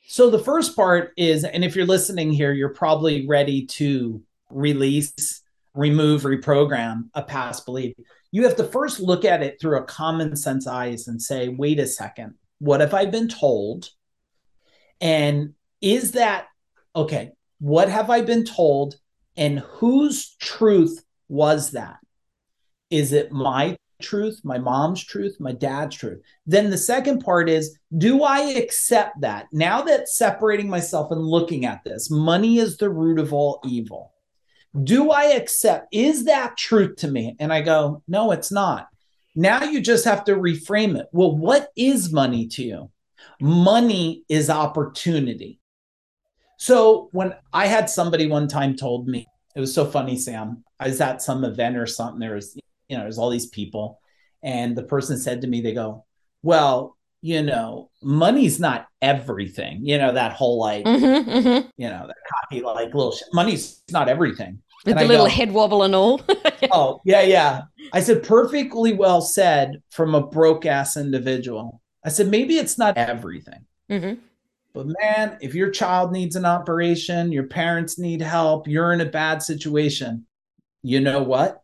So 0.08 0.30
the 0.30 0.39
first 0.39 0.76
part 0.76 1.13
is, 1.18 1.44
and 1.44 1.63
if 1.63 1.76
you're 1.76 1.86
listening 1.86 2.32
here, 2.32 2.52
you're 2.52 2.70
probably 2.70 3.28
ready 3.28 3.65
to 3.68 4.22
release, 4.52 5.42
remove, 5.74 6.24
reprogram 6.24 7.10
a 7.13 7.24
past 7.24 7.65
belief 7.65 7.96
you 8.32 8.44
have 8.44 8.56
to 8.58 8.63
first 8.63 9.00
look 9.00 9.26
at 9.26 9.42
it 9.42 9.60
through 9.60 9.78
a 9.78 9.84
common 9.84 10.36
sense 10.36 10.68
eyes 10.68 11.08
and 11.08 11.22
say, 11.22 11.48
wait 11.50 11.80
a 11.80 11.88
second, 11.88 12.36
what 12.60 12.82
have 12.82 12.94
I 12.94 13.06
been 13.06 13.28
told? 13.28 13.89
And 15.02 15.54
is 15.82 16.12
that 16.13 16.48
okay? 16.96 17.32
What 17.60 17.89
have 17.89 18.10
I 18.10 18.22
been 18.22 18.46
told? 18.46 18.96
And 19.36 19.60
whose 19.60 20.36
truth 20.36 21.04
was 21.28 21.72
that? 21.72 21.98
Is 22.89 23.13
it 23.13 23.32
my 23.32 23.78
truth, 24.02 24.42
my 24.44 24.58
mom's 24.58 25.04
truth, 25.04 25.38
my 25.39 25.52
dad's 25.52 25.96
truth? 25.96 26.22
Then 26.46 26.70
the 26.70 26.78
second 26.78 27.20
part 27.20 27.50
is 27.50 27.78
do 27.98 28.24
I 28.24 28.42
accept 28.42 29.22
that? 29.22 29.48
Now 29.52 29.82
that 29.84 30.10
separating 30.10 30.70
myself 30.70 31.12
and 31.12 31.22
looking 31.22 31.65
at 31.65 31.84
this, 31.84 32.12
money 32.12 32.60
is 32.60 32.78
the 32.78 32.89
root 32.89 33.20
of 33.20 33.34
all 33.34 33.60
evil 33.65 34.13
do 34.84 35.12
I 35.12 35.25
accept? 35.25 35.88
Is 35.91 36.25
that 36.25 36.58
truth 36.58 36.97
to 36.97 37.08
me? 37.08 37.36
And 37.39 37.51
I 37.51 37.62
go, 37.62 38.03
no, 38.08 38.32
it's 38.32 38.51
not. 38.51 38.88
Now 39.36 39.63
you 39.63 39.82
just 39.82 40.05
have 40.05 40.23
to 40.25 40.36
reframe 40.36 40.97
it. 40.97 41.08
Well, 41.12 41.36
what 41.36 41.69
is 41.75 42.12
money 42.12 42.47
to 42.47 42.63
you? 42.63 42.91
Money 43.41 44.23
is 44.29 44.49
opportunity. 44.49 45.60
So 46.58 47.10
when 47.13 47.34
I 47.53 47.67
had 47.67 47.89
somebody 47.89 48.27
one 48.27 48.47
time 48.47 48.75
told 48.75 49.08
me, 49.08 49.27
it 49.55 49.60
was 49.60 49.73
so 49.73 49.86
funny, 49.86 50.17
Sam. 50.17 50.63
I 50.79 50.88
was 50.88 51.01
at 51.01 51.21
some 51.21 51.43
event 51.43 51.77
or 51.77 51.86
something. 51.86 52.19
There 52.19 52.36
was, 52.36 52.55
you 52.88 52.97
know, 52.97 53.03
there's 53.03 53.17
all 53.17 53.29
these 53.29 53.47
people. 53.47 53.99
And 54.43 54.75
the 54.75 54.84
person 54.84 55.17
said 55.17 55.41
to 55.41 55.47
me, 55.47 55.62
they 55.62 55.73
go, 55.73 56.05
Well, 56.43 56.97
you 57.21 57.43
know, 57.43 57.89
money's 58.01 58.60
not 58.60 58.88
everything. 59.01 59.79
You 59.84 59.97
know, 59.97 60.13
that 60.13 60.34
whole 60.34 60.60
like, 60.60 60.86
mm-hmm, 60.86 61.29
mm-hmm. 61.29 61.67
you 61.77 61.89
know, 61.89 62.08
that 62.08 62.15
cocky 62.29 62.62
like 62.62 62.93
little 62.93 63.12
sh- 63.12 63.23
money's 63.34 63.84
not 63.91 64.08
everything. 64.08 64.62
With 64.86 64.93
and 64.93 64.99
the 64.99 65.03
I 65.03 65.08
little 65.08 65.25
go, 65.25 65.32
head 65.32 65.51
wobble 65.51 65.84
and 65.84 65.93
all. 65.93 66.21
oh, 66.71 67.01
yeah, 67.03 67.21
yeah. 67.21 67.63
I 67.91 67.99
said, 67.99 68.23
perfectly 68.23 68.93
well 68.93 69.21
said 69.21 69.82
from 69.89 70.15
a 70.15 70.25
broke 70.25 70.65
ass 70.65 70.95
individual. 70.95 71.82
I 72.05 72.10
said, 72.10 72.27
maybe 72.27 72.55
it's 72.55 72.77
not 72.77 72.97
everything. 72.97 73.65
Mm-hmm. 73.91 74.21
But 74.73 74.88
man, 75.01 75.38
if 75.41 75.53
your 75.53 75.71
child 75.71 76.13
needs 76.13 76.38
an 76.38 76.45
operation, 76.45 77.34
your 77.34 77.47
parents 77.47 77.99
need 77.99 78.21
help, 78.21 78.67
you're 78.67 78.93
in 78.93 79.01
a 79.01 79.05
bad 79.05 79.43
situation, 79.43 80.25
you 80.82 81.01
know 81.01 81.23
what? 81.23 81.62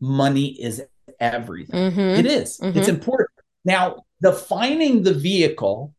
Money 0.00 0.60
is 0.60 0.82
everything. 1.20 1.92
Mm-hmm. 1.92 2.20
It 2.20 2.26
is. 2.26 2.58
Mm-hmm. 2.58 2.78
It's 2.78 2.88
important. 2.88 3.30
Now, 3.64 4.04
defining 4.22 5.02
the 5.02 5.14
vehicle 5.14 5.94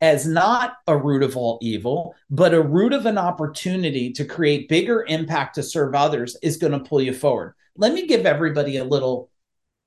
as 0.00 0.26
not 0.26 0.76
a 0.86 0.96
root 0.96 1.22
of 1.22 1.36
all 1.36 1.58
evil, 1.60 2.14
but 2.30 2.54
a 2.54 2.62
root 2.62 2.92
of 2.92 3.06
an 3.06 3.18
opportunity 3.18 4.12
to 4.12 4.24
create 4.24 4.68
bigger 4.68 5.04
impact 5.06 5.56
to 5.56 5.62
serve 5.62 5.94
others 5.94 6.36
is 6.42 6.56
going 6.56 6.72
to 6.72 6.88
pull 6.88 7.02
you 7.02 7.12
forward. 7.12 7.54
Let 7.76 7.92
me 7.92 8.06
give 8.06 8.26
everybody 8.26 8.78
a 8.78 8.84
little 8.84 9.30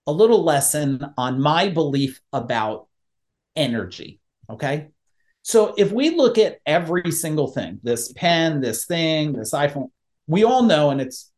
a 0.06 0.12
little 0.12 0.44
lesson 0.44 1.06
on 1.18 1.42
my 1.42 1.70
belief 1.70 2.20
about 2.34 2.88
energy, 3.56 4.20
okay? 4.50 4.90
So 5.44 5.74
if 5.78 5.92
we 5.92 6.10
look 6.10 6.38
at 6.38 6.60
every 6.66 7.12
single 7.12 7.48
thing, 7.48 7.80
this 7.84 8.12
pen, 8.14 8.60
this 8.60 8.86
thing, 8.86 9.34
this 9.34 9.54
iPhone, 9.54 9.92
we 10.28 10.44
all 10.44 10.64
know 10.64 10.90
and 10.90 11.00
it's 11.00 11.32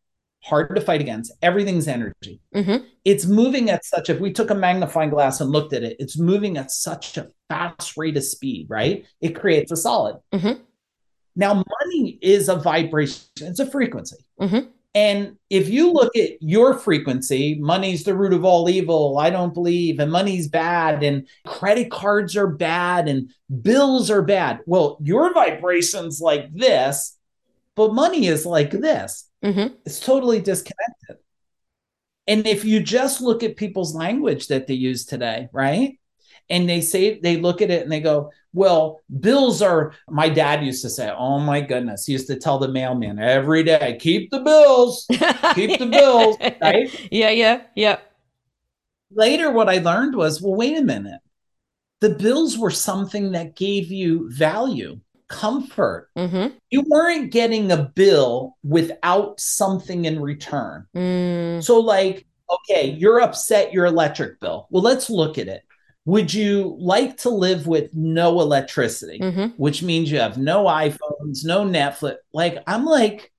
hard 0.46 0.76
to 0.76 0.82
fight 0.82 1.02
against. 1.02 1.34
Everything's 1.42 1.88
energy. 1.88 2.40
Mm-hmm. 2.54 2.86
It's 3.04 3.26
moving 3.26 3.70
at 3.70 3.84
such, 3.84 4.10
if 4.10 4.20
we 4.20 4.32
took 4.32 4.52
a 4.52 4.56
magnifying 4.56 5.10
glass 5.10 5.42
and 5.42 5.50
looked 5.50 5.74
at 5.74 5.84
it, 5.84 5.98
it's 6.00 6.18
moving 6.18 6.58
at 6.58 6.72
such 6.72 7.18
a 7.18 7.30
fast 7.50 7.98
rate 7.98 8.18
of 8.18 8.24
speed, 8.24 8.68
right? 8.70 9.06
It 9.22 9.30
creates 9.30 9.72
a 9.72 9.76
solid. 9.76 10.18
Mm-hmm. 10.34 10.62
Now, 11.36 11.56
money 11.56 12.20
is 12.22 12.48
a 12.48 12.56
vibration, 12.56 13.24
it's 13.42 13.60
a 13.60 13.70
frequency. 13.70 14.18
Mm-hmm. 14.40 14.70
And 14.94 15.36
if 15.50 15.68
you 15.68 15.92
look 15.92 16.16
at 16.16 16.42
your 16.42 16.76
frequency, 16.76 17.56
money's 17.60 18.06
the 18.06 18.16
root 18.16 18.32
of 18.32 18.46
all 18.46 18.70
evil. 18.70 19.18
I 19.18 19.30
don't 19.30 19.54
believe, 19.54 20.00
and 20.00 20.10
money's 20.10 20.48
bad, 20.48 21.04
and 21.04 21.28
credit 21.46 21.92
cards 21.92 22.38
are 22.38 22.48
bad, 22.48 23.10
and 23.10 23.30
bills 23.62 24.10
are 24.10 24.22
bad. 24.22 24.62
Well, 24.66 24.98
your 25.02 25.34
vibration's 25.34 26.22
like 26.22 26.54
this, 26.54 27.18
but 27.76 27.94
money 27.94 28.28
is 28.28 28.46
like 28.46 28.72
this. 28.72 29.30
Mm-hmm. 29.44 29.76
It's 29.86 30.00
totally 30.00 30.42
disconnected. 30.42 31.18
And 32.28 32.48
if 32.48 32.66
you 32.66 32.80
just 32.80 33.22
look 33.22 33.44
at 33.44 33.56
people's 33.56 33.94
language 33.94 34.48
that 34.48 34.68
they 34.68 34.74
use 34.74 35.06
today, 35.06 35.50
right? 35.52 36.00
And 36.50 36.68
they 36.68 36.82
say, 36.82 37.20
they 37.20 37.38
look 37.38 37.62
at 37.62 37.70
it 37.70 37.84
and 37.84 37.92
they 37.92 38.00
go, 38.00 38.32
well, 38.54 39.02
bills 39.20 39.62
are, 39.62 39.94
my 40.10 40.30
dad 40.30 40.64
used 40.64 40.82
to 40.84 40.90
say, 40.90 41.12
oh 41.16 41.40
my 41.40 41.62
goodness, 41.62 42.06
he 42.06 42.14
used 42.14 42.28
to 42.28 42.38
tell 42.38 42.58
the 42.58 42.68
mailman 42.68 43.20
every 43.20 43.64
day, 43.64 43.98
keep 44.00 44.32
the 44.32 44.40
bills, 44.40 45.06
keep 45.54 45.80
the 45.80 45.90
bills, 45.92 46.38
right? 46.62 47.08
Yeah, 47.12 47.32
yeah, 47.32 47.64
yeah. 47.76 47.98
Later, 49.12 49.52
what 49.52 49.70
I 49.70 49.80
learned 49.80 50.16
was, 50.16 50.42
well, 50.42 50.56
wait 50.56 50.78
a 50.78 50.84
minute. 50.84 51.22
The 52.02 52.12
bills 52.12 52.58
were 52.58 52.72
something 52.72 53.32
that 53.32 53.56
gave 53.56 53.92
you 53.92 54.30
value 54.32 55.00
comfort. 55.28 56.10
Mm-hmm. 56.18 56.56
You 56.70 56.84
weren't 56.88 57.32
getting 57.32 57.72
a 57.72 57.84
bill 57.84 58.58
without 58.64 59.40
something 59.40 60.06
in 60.06 60.22
return. 60.22 60.88
Mm. 60.96 61.64
So, 61.64 61.80
like, 61.80 62.26
okay, 62.50 62.92
you're 62.92 63.22
upset 63.22 63.74
your 63.74 63.86
electric 63.86 64.40
bill. 64.40 64.68
Well, 64.70 64.84
let's 64.84 65.10
look 65.10 65.38
at 65.38 65.48
it. 65.48 65.64
Would 66.06 66.34
you 66.34 66.76
like 66.80 67.18
to 67.18 67.30
live 67.30 67.66
with 67.66 67.96
no 67.96 68.40
electricity, 68.40 69.20
mm-hmm. 69.20 69.48
which 69.58 69.82
means 69.82 70.12
you 70.12 70.20
have 70.20 70.38
no 70.38 70.66
iPhones, 70.66 71.44
no 71.44 71.66
Netflix? 71.66 72.18
Like, 72.32 72.60
I'm 72.68 72.86
like, 72.86 73.32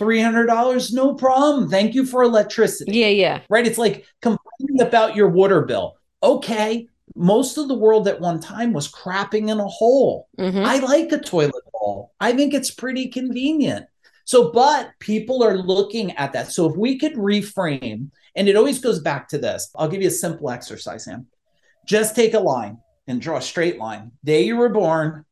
$300, 0.00 0.92
no 0.92 1.14
problem. 1.14 1.68
Thank 1.68 1.94
you 1.94 2.06
for 2.06 2.22
electricity. 2.22 2.92
Yeah, 2.92 3.08
yeah. 3.08 3.40
Right? 3.48 3.66
It's 3.66 3.78
like 3.78 4.04
complaining 4.22 4.80
about 4.82 5.16
your 5.16 5.28
water 5.28 5.62
bill. 5.62 5.96
Okay, 6.22 6.88
most 7.14 7.56
of 7.56 7.68
the 7.68 7.74
world 7.74 8.08
at 8.08 8.20
one 8.20 8.40
time 8.40 8.72
was 8.72 8.90
crapping 8.90 9.50
in 9.50 9.60
a 9.60 9.66
hole. 9.66 10.28
Mm-hmm. 10.38 10.64
I 10.64 10.78
like 10.78 11.12
a 11.12 11.18
toilet 11.18 11.64
bowl. 11.72 12.12
I 12.20 12.32
think 12.32 12.52
it's 12.52 12.70
pretty 12.70 13.08
convenient. 13.08 13.86
So, 14.24 14.50
but 14.50 14.90
people 14.98 15.44
are 15.44 15.56
looking 15.56 16.12
at 16.12 16.32
that. 16.32 16.50
So, 16.50 16.68
if 16.68 16.76
we 16.76 16.98
could 16.98 17.14
reframe, 17.14 18.10
and 18.34 18.48
it 18.48 18.56
always 18.56 18.80
goes 18.80 19.00
back 19.00 19.28
to 19.28 19.38
this, 19.38 19.70
I'll 19.76 19.88
give 19.88 20.02
you 20.02 20.08
a 20.08 20.12
simple 20.12 20.50
exercise, 20.50 21.04
Sam. 21.04 21.26
Just 21.86 22.16
take 22.16 22.34
a 22.34 22.40
line 22.40 22.78
and 23.06 23.20
draw 23.20 23.36
a 23.36 23.42
straight 23.42 23.78
line. 23.78 24.10
Day 24.24 24.42
you 24.42 24.56
were 24.56 24.68
born, 24.68 25.24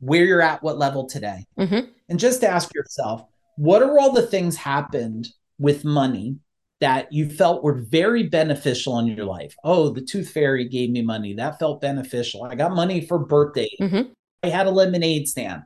where 0.00 0.24
you're 0.24 0.42
at, 0.42 0.62
what 0.62 0.76
level 0.76 1.06
today. 1.06 1.46
Mm-hmm. 1.58 1.90
And 2.08 2.18
just 2.18 2.42
ask 2.42 2.74
yourself, 2.74 3.24
what 3.56 3.82
are 3.82 3.98
all 3.98 4.12
the 4.12 4.26
things 4.26 4.56
happened 4.56 5.28
with 5.58 5.84
money 5.84 6.38
that 6.82 7.12
you 7.12 7.30
felt 7.30 7.62
were 7.62 7.80
very 7.80 8.24
beneficial 8.24 8.98
in 8.98 9.06
your 9.06 9.24
life. 9.24 9.54
Oh, 9.62 9.90
the 9.90 10.00
tooth 10.00 10.30
fairy 10.30 10.68
gave 10.68 10.90
me 10.90 11.00
money. 11.00 11.32
That 11.32 11.60
felt 11.60 11.80
beneficial. 11.80 12.42
I 12.42 12.56
got 12.56 12.74
money 12.74 13.06
for 13.06 13.20
birthday. 13.20 13.70
Mm-hmm. 13.80 14.10
I 14.42 14.48
had 14.48 14.66
a 14.66 14.70
lemonade 14.70 15.28
stand. 15.28 15.62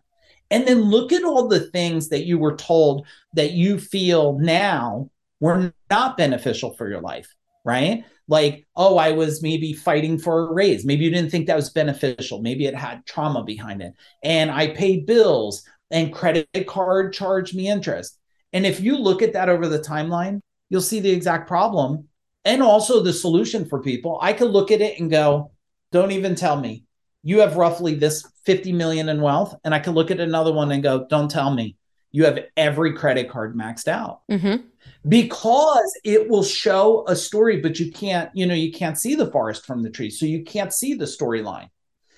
And 0.50 0.68
then 0.68 0.82
look 0.82 1.12
at 1.12 1.24
all 1.24 1.48
the 1.48 1.70
things 1.70 2.10
that 2.10 2.26
you 2.26 2.38
were 2.38 2.54
told 2.54 3.06
that 3.32 3.52
you 3.52 3.80
feel 3.80 4.38
now 4.38 5.08
were 5.40 5.72
not 5.88 6.18
beneficial 6.18 6.74
for 6.74 6.86
your 6.86 7.00
life, 7.00 7.34
right? 7.64 8.04
Like, 8.28 8.66
oh, 8.76 8.98
I 8.98 9.12
was 9.12 9.42
maybe 9.42 9.72
fighting 9.72 10.18
for 10.18 10.50
a 10.50 10.52
raise. 10.52 10.84
Maybe 10.84 11.06
you 11.06 11.10
didn't 11.10 11.30
think 11.30 11.46
that 11.46 11.56
was 11.56 11.70
beneficial. 11.70 12.42
Maybe 12.42 12.66
it 12.66 12.74
had 12.74 13.06
trauma 13.06 13.42
behind 13.42 13.80
it. 13.80 13.94
And 14.22 14.50
I 14.50 14.68
paid 14.68 15.06
bills 15.06 15.64
and 15.90 16.12
credit 16.12 16.66
card 16.66 17.14
charged 17.14 17.56
me 17.56 17.68
interest. 17.68 18.18
And 18.52 18.66
if 18.66 18.80
you 18.80 18.98
look 18.98 19.22
at 19.22 19.32
that 19.32 19.48
over 19.48 19.66
the 19.66 19.78
timeline, 19.78 20.40
you'll 20.68 20.80
see 20.80 21.00
the 21.00 21.10
exact 21.10 21.48
problem 21.48 22.08
and 22.44 22.62
also 22.62 23.02
the 23.02 23.12
solution 23.12 23.64
for 23.64 23.82
people. 23.82 24.18
I 24.22 24.32
could 24.32 24.50
look 24.50 24.70
at 24.70 24.80
it 24.80 25.00
and 25.00 25.10
go, 25.10 25.50
don't 25.92 26.12
even 26.12 26.34
tell 26.34 26.58
me. 26.58 26.84
You 27.22 27.40
have 27.40 27.56
roughly 27.56 27.94
this 27.94 28.24
50 28.44 28.72
million 28.72 29.08
in 29.08 29.20
wealth. 29.20 29.54
And 29.64 29.74
I 29.74 29.80
could 29.80 29.94
look 29.94 30.10
at 30.10 30.20
another 30.20 30.52
one 30.52 30.70
and 30.70 30.82
go, 30.82 31.06
don't 31.08 31.30
tell 31.30 31.52
me. 31.52 31.76
You 32.12 32.24
have 32.24 32.38
every 32.56 32.94
credit 32.94 33.28
card 33.28 33.56
maxed 33.56 33.88
out. 33.88 34.20
Mm-hmm. 34.30 34.64
Because 35.08 35.92
it 36.04 36.28
will 36.28 36.44
show 36.44 37.04
a 37.08 37.16
story, 37.16 37.60
but 37.60 37.80
you 37.80 37.90
can't, 37.90 38.30
you 38.32 38.46
know, 38.46 38.54
you 38.54 38.72
can't 38.72 38.96
see 38.96 39.16
the 39.16 39.30
forest 39.30 39.66
from 39.66 39.82
the 39.82 39.90
tree. 39.90 40.10
So 40.10 40.24
you 40.24 40.44
can't 40.44 40.72
see 40.72 40.94
the 40.94 41.04
storyline. 41.04 41.68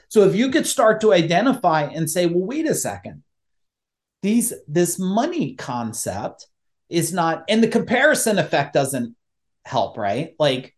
So 0.09 0.25
if 0.25 0.35
you 0.35 0.51
could 0.51 0.67
start 0.67 1.01
to 1.01 1.13
identify 1.13 1.83
and 1.83 2.09
say, 2.09 2.27
well, 2.27 2.45
wait 2.45 2.67
a 2.67 2.75
second, 2.75 3.23
these 4.23 4.53
this 4.67 4.99
money 4.99 5.55
concept 5.55 6.47
is 6.89 7.13
not 7.13 7.45
and 7.49 7.63
the 7.63 7.69
comparison 7.69 8.39
effect 8.39 8.73
doesn't 8.73 9.15
help 9.65 9.97
right? 9.97 10.35
Like 10.39 10.75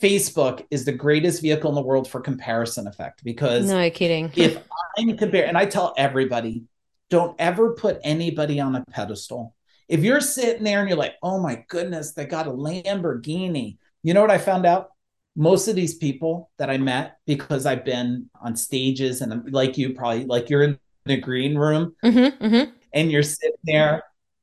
facebook 0.00 0.66
is 0.70 0.84
the 0.84 0.92
greatest 0.92 1.42
vehicle 1.42 1.70
in 1.70 1.76
the 1.76 1.82
world 1.82 2.08
for 2.08 2.20
comparison 2.20 2.88
effect 2.88 3.22
because 3.22 3.68
no 3.68 3.88
kidding. 3.90 4.32
if 4.36 4.58
i'm 4.98 5.16
comparing 5.16 5.48
and 5.48 5.56
i 5.56 5.64
tell 5.64 5.94
everybody 5.96 6.64
don't 7.08 7.36
ever 7.38 7.74
put 7.74 8.00
anybody 8.02 8.58
on 8.58 8.74
a 8.74 8.84
pedestal. 8.86 9.54
If 9.86 10.00
you're 10.00 10.22
sitting 10.22 10.64
there 10.64 10.80
and 10.80 10.88
you're 10.88 10.98
like 10.98 11.16
oh 11.22 11.38
my 11.38 11.64
goodness 11.68 12.12
they 12.12 12.24
got 12.24 12.46
a 12.46 12.50
lamborghini. 12.50 13.76
You 14.02 14.14
know 14.14 14.22
what 14.22 14.30
i 14.30 14.38
found 14.38 14.66
out? 14.66 14.88
Most 15.36 15.68
of 15.68 15.76
these 15.76 15.94
people 15.94 16.50
that 16.58 16.68
i 16.70 16.78
met 16.78 17.18
because 17.26 17.64
i've 17.66 17.84
been 17.84 18.28
on 18.40 18.56
stages 18.56 19.20
and 19.20 19.32
I'm, 19.32 19.46
like 19.46 19.78
you 19.78 19.94
probably 19.94 20.24
like 20.24 20.50
you're 20.50 20.62
in 20.62 20.78
the 21.04 21.16
green 21.18 21.56
room 21.56 21.94
mm-hmm, 22.04 22.44
mm-hmm. 22.44 22.70
and 22.92 23.12
you're 23.12 23.22
sitting 23.22 23.56
there 23.64 24.02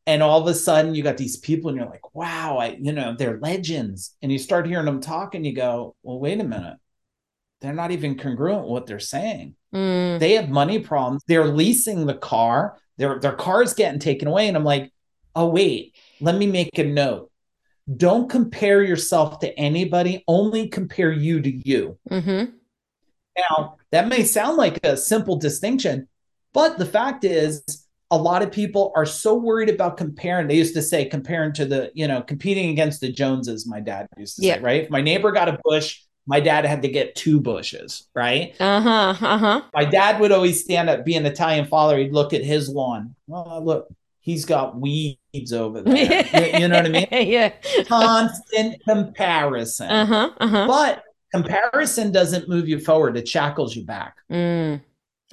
and 0.09 0.23
all 0.23 0.41
of 0.41 0.47
a 0.47 0.55
sudden 0.55 0.95
you 0.95 1.03
got 1.03 1.17
these 1.17 1.37
people 1.37 1.69
and 1.69 1.77
you're 1.77 1.87
like 1.87 2.15
wow 2.15 2.57
i 2.57 2.75
you 2.81 2.91
know 2.91 3.15
they're 3.15 3.39
legends. 3.39 4.15
And 4.21 4.31
you 4.31 4.39
start 4.39 4.65
hearing 4.65 4.85
them 4.85 5.01
talk 5.01 5.35
and 5.35 5.45
you 5.45 5.53
go 5.53 5.95
well 6.01 6.19
wait 6.19 6.41
a 6.41 6.43
minute. 6.43 6.77
They're 7.61 7.73
not 7.73 7.91
even 7.91 8.17
congruent 8.17 8.63
with 8.63 8.71
what 8.71 8.85
they're 8.87 8.99
saying. 8.99 9.55
Mm. 9.73 10.19
they 10.19 10.33
have 10.33 10.49
money 10.49 10.79
problems. 10.79 11.21
They're 11.27 11.45
leasing 11.45 12.07
the 12.07 12.15
car. 12.15 12.77
Their 12.97 13.19
their 13.19 13.33
car's 13.33 13.75
getting 13.75 13.99
taken 13.99 14.27
away. 14.27 14.47
And 14.47 14.57
i'm 14.57 14.63
like 14.63 14.91
oh 15.35 15.47
wait. 15.47 15.95
Let 16.19 16.35
me 16.35 16.47
make 16.47 16.77
a 16.79 16.83
note. 16.83 17.31
Don't 17.95 18.29
compare 18.29 18.83
yourself 18.83 19.39
to 19.39 19.57
anybody. 19.57 20.23
Only 20.27 20.67
compare 20.67 21.11
you 21.11 21.39
to 21.41 21.69
you. 21.69 21.97
Mm-hmm. 22.09 22.51
now 23.37 23.77
that 23.91 24.07
may 24.07 24.23
sound 24.23 24.57
like 24.57 24.83
a 24.83 24.97
simple 24.97 25.35
distinction 25.37 26.07
but 26.51 26.79
the 26.79 26.85
fact 26.85 27.23
is 27.23 27.85
a 28.11 28.17
lot 28.17 28.41
of 28.41 28.51
people 28.51 28.91
are 28.95 29.05
so 29.05 29.35
worried 29.35 29.69
about 29.69 29.97
comparing. 29.97 30.47
They 30.47 30.55
used 30.55 30.73
to 30.73 30.81
say 30.81 31.05
comparing 31.05 31.53
to 31.53 31.65
the, 31.65 31.91
you 31.93 32.07
know, 32.07 32.21
competing 32.21 32.69
against 32.69 33.01
the 33.01 33.11
Joneses, 33.11 33.67
my 33.67 33.79
dad 33.79 34.07
used 34.17 34.37
to 34.37 34.45
yeah. 34.45 34.55
say, 34.55 34.61
right? 34.61 34.83
If 34.83 34.89
my 34.89 35.01
neighbor 35.01 35.31
got 35.31 35.47
a 35.47 35.59
bush, 35.63 36.01
my 36.25 36.39
dad 36.39 36.65
had 36.65 36.81
to 36.81 36.87
get 36.87 37.15
two 37.15 37.39
bushes, 37.39 38.07
right? 38.15 38.55
Uh-huh. 38.59 39.15
Uh-huh. 39.19 39.61
My 39.73 39.85
dad 39.85 40.19
would 40.19 40.31
always 40.31 40.63
stand 40.63 40.89
up, 40.89 41.05
be 41.05 41.15
an 41.15 41.25
Italian 41.25 41.65
father, 41.65 41.97
he'd 41.97 42.13
look 42.13 42.33
at 42.33 42.43
his 42.43 42.69
lawn. 42.69 43.15
Oh, 43.31 43.59
look, 43.59 43.87
he's 44.19 44.45
got 44.45 44.79
weeds 44.79 45.53
over 45.53 45.81
there. 45.81 45.95
you, 46.53 46.59
you, 46.59 46.67
know 46.67 46.77
what 46.77 46.85
I 46.85 46.89
mean? 46.89 47.07
yeah. 47.11 47.53
Constant 47.85 48.81
comparison. 48.87 49.89
Uh-huh. 49.89 50.31
Uh-huh. 50.39 50.67
But 50.67 51.03
comparison 51.31 52.11
doesn't 52.11 52.49
move 52.49 52.67
you 52.67 52.79
forward, 52.79 53.17
it 53.17 53.27
shackles 53.27 53.75
you 53.75 53.83
back. 53.83 54.17
Mm, 54.31 54.81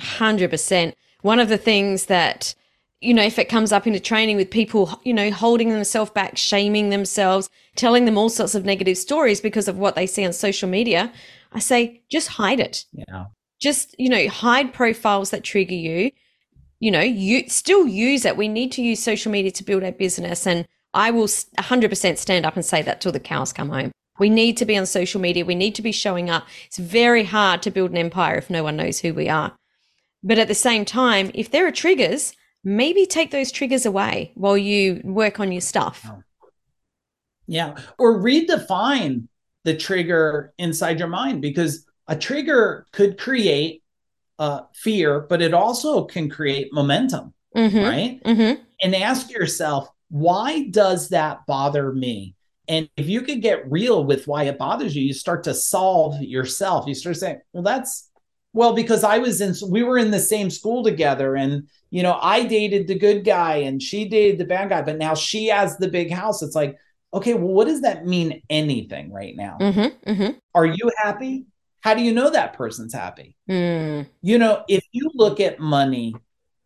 100%. 0.00 0.94
One 1.22 1.40
of 1.40 1.48
the 1.48 1.58
things 1.58 2.06
that 2.06 2.54
you 3.00 3.12
know, 3.12 3.22
if 3.22 3.38
it 3.38 3.48
comes 3.48 3.72
up 3.72 3.86
into 3.86 4.00
training 4.00 4.36
with 4.36 4.50
people, 4.50 5.00
you 5.04 5.12
know, 5.12 5.30
holding 5.30 5.68
themselves 5.68 6.10
back, 6.10 6.36
shaming 6.36 6.90
themselves, 6.90 7.50
telling 7.74 8.04
them 8.04 8.16
all 8.16 8.28
sorts 8.28 8.54
of 8.54 8.64
negative 8.64 8.96
stories 8.96 9.40
because 9.40 9.68
of 9.68 9.78
what 9.78 9.94
they 9.94 10.06
see 10.06 10.24
on 10.24 10.32
social 10.32 10.68
media, 10.68 11.12
I 11.52 11.58
say 11.58 12.02
just 12.10 12.28
hide 12.28 12.60
it. 12.60 12.84
Yeah. 12.92 13.26
Just, 13.60 13.94
you 13.98 14.08
know, 14.08 14.28
hide 14.28 14.72
profiles 14.72 15.30
that 15.30 15.44
trigger 15.44 15.74
you. 15.74 16.10
You 16.78 16.90
know, 16.90 17.00
you 17.00 17.48
still 17.48 17.86
use 17.86 18.24
it. 18.24 18.36
We 18.36 18.48
need 18.48 18.72
to 18.72 18.82
use 18.82 19.02
social 19.02 19.32
media 19.32 19.50
to 19.52 19.64
build 19.64 19.82
our 19.82 19.92
business. 19.92 20.46
And 20.46 20.66
I 20.92 21.10
will 21.10 21.26
100% 21.26 22.18
stand 22.18 22.44
up 22.46 22.54
and 22.56 22.64
say 22.64 22.82
that 22.82 23.00
till 23.00 23.12
the 23.12 23.20
cows 23.20 23.52
come 23.52 23.70
home. 23.70 23.92
We 24.18 24.30
need 24.30 24.56
to 24.58 24.64
be 24.64 24.76
on 24.76 24.86
social 24.86 25.20
media. 25.20 25.44
We 25.44 25.54
need 25.54 25.74
to 25.74 25.82
be 25.82 25.92
showing 25.92 26.30
up. 26.30 26.46
It's 26.66 26.78
very 26.78 27.24
hard 27.24 27.62
to 27.62 27.70
build 27.70 27.90
an 27.90 27.98
empire 27.98 28.36
if 28.36 28.48
no 28.48 28.62
one 28.62 28.76
knows 28.76 29.00
who 29.00 29.12
we 29.12 29.28
are. 29.28 29.54
But 30.22 30.38
at 30.38 30.48
the 30.48 30.54
same 30.54 30.84
time, 30.84 31.30
if 31.34 31.50
there 31.50 31.66
are 31.66 31.72
triggers, 31.72 32.34
maybe 32.66 33.06
take 33.06 33.30
those 33.30 33.52
triggers 33.52 33.86
away 33.86 34.32
while 34.34 34.58
you 34.58 35.00
work 35.04 35.38
on 35.38 35.52
your 35.52 35.60
stuff. 35.60 36.10
Yeah. 37.46 37.76
Or 37.96 38.20
redefine 38.20 39.28
the 39.62 39.76
trigger 39.76 40.52
inside 40.58 40.98
your 40.98 41.06
mind 41.06 41.40
because 41.40 41.86
a 42.08 42.16
trigger 42.16 42.84
could 42.90 43.18
create 43.18 43.84
uh, 44.40 44.62
fear, 44.74 45.20
but 45.20 45.42
it 45.42 45.54
also 45.54 46.04
can 46.04 46.28
create 46.28 46.72
momentum, 46.72 47.32
mm-hmm. 47.56 47.78
right? 47.78 48.20
Mm-hmm. 48.24 48.62
And 48.82 48.94
ask 48.96 49.30
yourself, 49.30 49.88
why 50.08 50.66
does 50.68 51.10
that 51.10 51.46
bother 51.46 51.92
me? 51.92 52.34
And 52.66 52.90
if 52.96 53.06
you 53.08 53.20
could 53.20 53.42
get 53.42 53.70
real 53.70 54.04
with 54.04 54.26
why 54.26 54.44
it 54.44 54.58
bothers 54.58 54.96
you, 54.96 55.04
you 55.04 55.14
start 55.14 55.44
to 55.44 55.54
solve 55.54 56.20
yourself. 56.20 56.88
You 56.88 56.96
start 56.96 57.16
saying, 57.16 57.40
well, 57.52 57.62
that's 57.62 58.10
well, 58.52 58.74
because 58.74 59.04
I 59.04 59.18
was 59.18 59.40
in, 59.40 59.54
we 59.70 59.82
were 59.82 59.98
in 59.98 60.10
the 60.10 60.20
same 60.20 60.50
school 60.50 60.82
together, 60.82 61.36
and 61.36 61.68
you 61.90 62.02
know, 62.02 62.18
I 62.20 62.44
dated 62.44 62.88
the 62.88 62.98
good 62.98 63.24
guy 63.24 63.56
and 63.56 63.80
she 63.80 64.08
dated 64.08 64.38
the 64.38 64.44
bad 64.44 64.68
guy, 64.68 64.82
but 64.82 64.98
now 64.98 65.14
she 65.14 65.46
has 65.46 65.76
the 65.78 65.88
big 65.88 66.10
house. 66.10 66.42
It's 66.42 66.56
like, 66.56 66.76
okay, 67.14 67.34
well, 67.34 67.52
what 67.52 67.66
does 67.66 67.82
that 67.82 68.04
mean? 68.04 68.42
Anything 68.50 69.12
right 69.12 69.34
now? 69.36 69.58
Mm-hmm, 69.60 70.10
mm-hmm. 70.10 70.38
Are 70.54 70.66
you 70.66 70.90
happy? 70.98 71.46
How 71.80 71.94
do 71.94 72.02
you 72.02 72.12
know 72.12 72.30
that 72.30 72.54
person's 72.54 72.92
happy? 72.92 73.36
Mm. 73.48 74.08
You 74.20 74.38
know, 74.38 74.64
if 74.68 74.84
you 74.90 75.10
look 75.14 75.38
at 75.38 75.60
money 75.60 76.14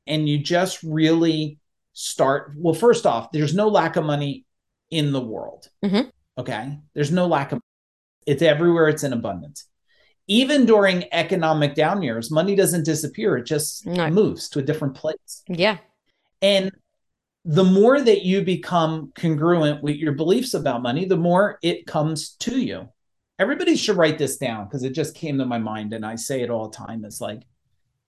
and 0.06 0.28
you 0.28 0.38
just 0.38 0.82
really 0.82 1.58
start, 1.92 2.54
well, 2.56 2.74
first 2.74 3.04
off, 3.04 3.30
there's 3.30 3.54
no 3.54 3.68
lack 3.68 3.96
of 3.96 4.04
money 4.04 4.46
in 4.90 5.12
the 5.12 5.20
world. 5.20 5.68
Mm-hmm. 5.84 6.08
Okay. 6.38 6.78
There's 6.94 7.12
no 7.12 7.26
lack 7.26 7.52
of 7.52 7.60
it's 8.26 8.42
everywhere, 8.42 8.88
it's 8.88 9.02
in 9.02 9.12
abundance. 9.12 9.66
Even 10.30 10.64
during 10.64 11.04
economic 11.12 11.74
down 11.74 12.02
years, 12.02 12.30
money 12.30 12.54
doesn't 12.54 12.84
disappear, 12.84 13.36
it 13.36 13.44
just 13.44 13.84
no. 13.86 14.08
moves 14.08 14.48
to 14.50 14.60
a 14.60 14.62
different 14.62 14.94
place. 14.94 15.42
Yeah. 15.48 15.78
And 16.40 16.72
the 17.44 17.64
more 17.64 18.00
that 18.00 18.22
you 18.22 18.42
become 18.42 19.12
congruent 19.14 19.82
with 19.82 19.96
your 19.96 20.12
beliefs 20.12 20.54
about 20.54 20.82
money, 20.82 21.04
the 21.04 21.16
more 21.16 21.58
it 21.62 21.86
comes 21.86 22.30
to 22.36 22.58
you. 22.58 22.88
Everybody 23.38 23.76
should 23.76 23.96
write 23.96 24.18
this 24.18 24.36
down 24.36 24.66
because 24.66 24.84
it 24.84 24.94
just 24.94 25.14
came 25.14 25.38
to 25.38 25.46
my 25.46 25.58
mind 25.58 25.92
and 25.92 26.04
I 26.06 26.16
say 26.16 26.42
it 26.42 26.50
all 26.50 26.68
the 26.68 26.76
time. 26.76 27.04
It's 27.04 27.20
like, 27.20 27.42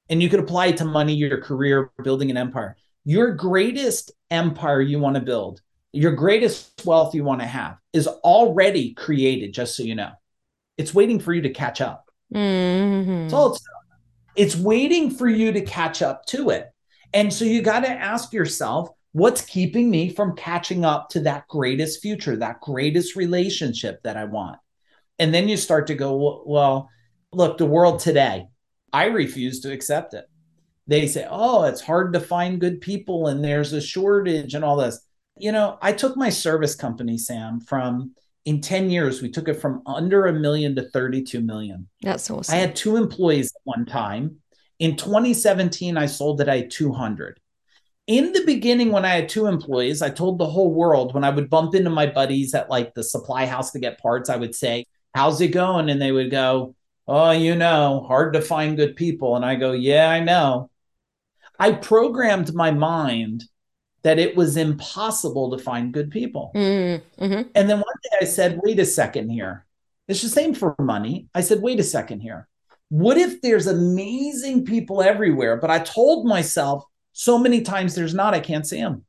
and 0.09 0.23
you 0.23 0.29
could 0.29 0.41
apply 0.41 0.67
it 0.67 0.77
to 0.79 0.85
money, 0.85 1.15
your 1.15 1.41
career, 1.41 1.91
building 2.03 2.31
an 2.31 2.37
empire. 2.37 2.77
Your 3.05 3.33
greatest 3.33 4.13
empire 4.31 4.81
you 4.81 4.99
want 4.99 5.17
to 5.17 5.23
build 5.23 5.61
your 5.93 6.13
greatest 6.13 6.83
wealth 6.87 7.15
you 7.15 7.23
want 7.23 7.41
to 7.41 7.47
have 7.47 7.77
is 7.93 8.07
already 8.09 8.95
created, 8.95 9.53
just 9.53 9.77
so 9.77 9.83
you 9.83 9.95
know. 9.95 10.13
It's 10.79 10.95
waiting 10.95 11.21
for 11.21 11.35
you 11.35 11.43
to 11.43 11.51
catch 11.51 11.81
up. 11.81 12.02
Mm-hmm. 12.33 13.35
All 13.35 13.53
it's, 13.53 13.64
it's 14.37 14.57
waiting 14.57 15.11
for 15.11 15.29
you 15.29 15.53
to 15.53 15.61
catch 15.61 16.03
up 16.03 16.27
to 16.27 16.51
it. 16.51 16.73
And 17.12 17.33
so 17.33 17.45
you 17.45 17.62
got 17.62 17.81
to 17.81 17.90
ask 17.90 18.33
yourself, 18.33 18.88
what's 19.12 19.42
keeping 19.42 19.90
me 19.90 20.09
from 20.09 20.37
catching 20.37 20.85
up 20.85 21.11
to 21.11 21.21
that 21.21 21.47
greatest 21.49 22.01
future, 22.01 22.37
that 22.37 22.61
greatest 22.61 23.16
relationship 23.16 24.03
that 24.03 24.16
I 24.16 24.25
want? 24.25 24.59
And 25.18 25.35
then 25.35 25.49
you 25.49 25.57
start 25.57 25.87
to 25.88 25.95
go, 25.95 26.42
well, 26.47 26.88
look, 27.33 27.59
the 27.59 27.66
world 27.66 28.01
today, 28.01 28.47
I 28.92 29.07
refuse 29.07 29.61
to 29.61 29.73
accept 29.73 30.14
it. 30.14 30.25
They 30.87 31.07
say, 31.07 31.27
oh, 31.31 31.64
it's 31.64 31.81
hard 31.81 32.14
to 32.14 32.21
find 32.21 32.61
good 32.61 32.81
people 32.81 33.29
and 33.29 33.45
there's 33.45 33.73
a 33.73 33.81
shortage 33.81 34.55
and 34.55 34.64
all 34.64 34.77
this 34.77 35.07
you 35.38 35.53
know, 35.53 35.79
I 35.81 35.92
took 35.92 36.16
my 36.16 36.31
service 36.31 36.75
company, 36.75 37.18
Sam, 37.18 37.61
from 37.61 38.14
in 38.45 38.61
10 38.61 38.91
years, 38.91 39.23
we 39.23 39.31
took 39.31 39.49
it 39.49 39.61
from 39.61 39.83
under 39.87 40.27
a 40.27 40.33
million 40.33 40.75
to 40.77 40.83
32 40.83 41.41
million. 41.41 41.89
That's 42.03 42.31
awesome. 42.31 42.55
I 42.55 42.59
had 42.59 42.75
two 42.75 42.97
employees 42.97 43.53
at 43.55 43.61
one 43.65 43.87
time. 43.87 44.37
In 44.79 44.97
2017, 44.97 45.97
I 45.97 46.07
sold 46.07 46.41
it, 46.41 46.49
had 46.49 46.71
200. 46.71 47.39
In 48.09 48.33
the 48.33 48.45
beginning, 48.45 48.91
when 48.91 49.05
I 49.05 49.15
had 49.15 49.29
two 49.29 49.47
employees, 49.47 50.03
I 50.03 50.11
told 50.11 50.39
the 50.39 50.47
whole 50.47 50.75
world 50.75 51.15
when 51.15 51.23
I 51.23 51.31
would 51.31 51.49
bump 51.49 51.77
into 51.77 51.91
my 51.91 52.07
buddies 52.07 52.53
at 52.53 52.69
like 52.69 52.95
the 52.95 53.05
supply 53.05 53.47
house 53.47 53.71
to 53.73 53.79
get 53.79 54.01
parts, 54.01 54.29
I 54.29 54.37
would 54.37 54.55
say, 54.55 54.87
How's 55.15 55.41
it 55.41 55.49
going? 55.49 55.89
And 55.89 56.03
they 56.03 56.11
would 56.11 56.31
go, 56.31 56.75
Oh, 57.07 57.31
you 57.31 57.55
know, 57.55 58.05
hard 58.09 58.33
to 58.33 58.41
find 58.41 58.77
good 58.77 58.97
people. 58.97 59.37
And 59.37 59.45
I 59.45 59.55
go, 59.55 59.71
Yeah, 59.71 60.11
I 60.11 60.19
know. 60.19 60.69
I 61.61 61.73
programmed 61.73 62.53
my 62.55 62.73
mind 62.73 63.45
that 64.03 64.19
it 64.19 64.37
was 64.37 64.57
impossible 64.57 65.57
to 65.57 65.62
find 65.62 65.93
good 65.93 66.11
people. 66.11 66.51
Mm-hmm. 66.55 67.25
mm-hmm. 67.25 67.49
And 67.55 67.71
then 67.71 67.77
one 67.77 67.95
day 68.03 68.19
I 68.21 68.25
said, 68.25 68.61
wait 68.62 68.79
a 68.79 68.85
second 68.85 69.31
here. 69.31 69.65
It's 70.09 70.23
the 70.23 70.29
same 70.29 70.55
for 70.55 70.75
money. 70.79 71.29
I 71.35 71.41
said, 71.41 71.62
wait 71.62 71.81
a 71.81 71.85
second 71.85 72.21
here. 72.21 72.49
What 72.88 73.17
if 73.17 73.41
there's 73.41 73.67
amazing 73.69 74.65
people 74.67 75.03
everywhere, 75.03 75.57
but 75.57 75.71
I 75.71 75.79
told 75.79 76.27
myself 76.27 76.85
so 77.12 77.38
many 77.38 77.62
times 77.62 77.95
there's 77.95 78.15
not, 78.15 78.35
I 78.35 78.41
can't 78.41 78.67
see 78.67 78.81
them. 78.81 79.05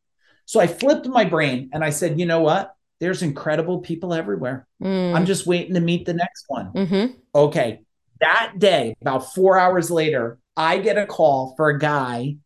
So 0.45 0.59
I 0.59 0.67
flipped 0.67 1.07
my 1.07 1.25
brain 1.25 1.69
and 1.73 1.83
I 1.83 1.89
said, 1.89 2.19
you 2.19 2.25
know 2.25 2.41
what? 2.41 2.75
There's 2.99 3.21
incredible 3.21 3.79
people 3.79 4.13
everywhere. 4.13 4.67
Mm. 4.81 5.15
I'm 5.15 5.25
just 5.25 5.47
waiting 5.47 5.73
to 5.73 5.81
meet 5.81 6.05
the 6.05 6.13
next 6.13 6.45
one. 6.47 6.71
Mm-hmm. 6.71 7.13
Okay. 7.35 7.81
That 8.21 8.53
day, 8.57 8.95
about 9.01 9.33
four 9.33 9.57
hours 9.57 9.91
later, 9.91 10.37
I 10.55 10.77
get 10.77 10.97
a 10.97 11.05
call 11.05 11.55
for 11.57 11.69
a 11.69 11.79
guy 11.79 12.37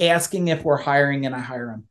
asking 0.00 0.48
if 0.48 0.64
we're 0.64 0.76
hiring 0.76 1.24
and 1.24 1.34
I 1.34 1.38
hire 1.38 1.70
him. 1.70 1.88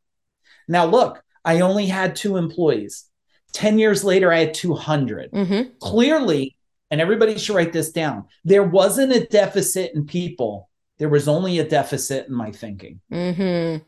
Now, 0.67 0.85
look, 0.85 1.21
I 1.43 1.61
only 1.61 1.87
had 1.87 2.15
two 2.15 2.37
employees. 2.37 3.05
10 3.53 3.79
years 3.79 4.03
later, 4.03 4.31
I 4.31 4.39
had 4.39 4.53
200. 4.53 5.31
Mm-hmm. 5.31 5.69
Clearly, 5.79 6.55
and 6.89 7.01
everybody 7.01 7.37
should 7.37 7.55
write 7.55 7.73
this 7.73 7.91
down 7.91 8.25
there 8.43 8.63
wasn't 8.63 9.13
a 9.13 9.25
deficit 9.25 9.91
in 9.95 10.05
people, 10.05 10.69
there 10.99 11.09
was 11.09 11.27
only 11.27 11.59
a 11.59 11.67
deficit 11.67 12.27
in 12.27 12.33
my 12.33 12.51
thinking. 12.51 12.99
Mm-hmm. 13.11 13.83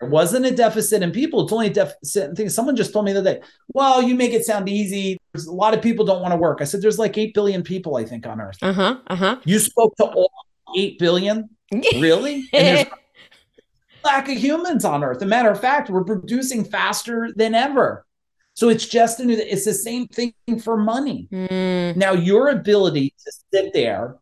There 0.00 0.08
wasn't 0.08 0.46
a 0.46 0.50
deficit 0.50 1.02
in 1.02 1.12
people. 1.12 1.44
It's 1.44 1.52
only 1.52 1.66
a 1.66 1.72
deficit 1.72 2.30
in 2.30 2.34
things. 2.34 2.54
Someone 2.54 2.74
just 2.74 2.92
told 2.92 3.04
me 3.04 3.12
the 3.12 3.20
other 3.20 3.34
day, 3.34 3.42
well, 3.68 4.02
you 4.02 4.14
make 4.14 4.32
it 4.32 4.46
sound 4.46 4.66
easy. 4.66 5.18
There's 5.32 5.46
a 5.46 5.52
lot 5.52 5.74
of 5.74 5.82
people 5.82 6.06
don't 6.06 6.22
want 6.22 6.32
to 6.32 6.38
work. 6.38 6.62
I 6.62 6.64
said, 6.64 6.80
there's 6.80 6.98
like 6.98 7.18
8 7.18 7.34
billion 7.34 7.62
people, 7.62 7.96
I 7.96 8.04
think, 8.04 8.26
on 8.26 8.40
earth. 8.40 8.56
Uh 8.62 8.72
huh. 8.72 8.96
Uh 9.08 9.16
huh. 9.16 9.36
You 9.44 9.58
spoke 9.58 9.94
to 9.96 10.04
all 10.04 10.32
8 10.74 10.98
billion? 10.98 11.50
really? 11.72 12.48
Lack 14.04 14.28
of 14.28 14.36
humans 14.36 14.84
on 14.84 15.04
Earth. 15.04 15.18
As 15.18 15.22
a 15.22 15.26
matter 15.26 15.50
of 15.50 15.60
fact, 15.60 15.90
we're 15.90 16.04
producing 16.04 16.64
faster 16.64 17.30
than 17.34 17.54
ever. 17.54 18.06
So 18.54 18.68
it's 18.68 18.86
just 18.86 19.20
new. 19.20 19.36
It's 19.36 19.64
the 19.64 19.74
same 19.74 20.06
thing 20.08 20.34
for 20.62 20.76
money. 20.76 21.28
Mm. 21.32 21.96
Now, 21.96 22.12
your 22.12 22.48
ability 22.48 23.14
to 23.24 23.32
sit 23.52 23.72
there 23.72 24.16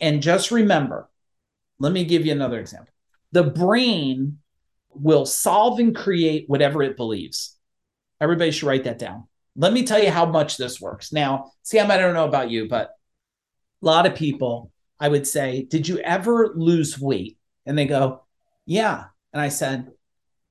and 0.00 0.22
just 0.22 0.50
remember. 0.50 1.08
Let 1.78 1.92
me 1.92 2.04
give 2.04 2.26
you 2.26 2.32
another 2.32 2.58
example. 2.60 2.92
The 3.32 3.44
brain 3.44 4.38
will 4.94 5.26
solve 5.26 5.78
and 5.78 5.94
create 5.94 6.48
whatever 6.48 6.82
it 6.82 6.96
believes. 6.96 7.56
Everybody 8.20 8.50
should 8.50 8.66
write 8.66 8.84
that 8.84 8.98
down. 8.98 9.26
Let 9.56 9.72
me 9.72 9.84
tell 9.84 10.02
you 10.02 10.10
how 10.10 10.26
much 10.26 10.56
this 10.56 10.80
works. 10.80 11.12
Now, 11.12 11.52
Sam, 11.62 11.90
I 11.90 11.98
don't 11.98 12.14
know 12.14 12.26
about 12.26 12.50
you, 12.50 12.68
but 12.68 12.90
a 13.82 13.86
lot 13.86 14.06
of 14.06 14.14
people, 14.14 14.70
I 14.98 15.08
would 15.08 15.26
say, 15.26 15.64
did 15.64 15.88
you 15.88 15.98
ever 15.98 16.52
lose 16.54 16.98
weight? 16.98 17.36
And 17.66 17.76
they 17.76 17.86
go, 17.86 18.21
yeah. 18.66 19.04
And 19.32 19.40
I 19.40 19.48
said, 19.48 19.92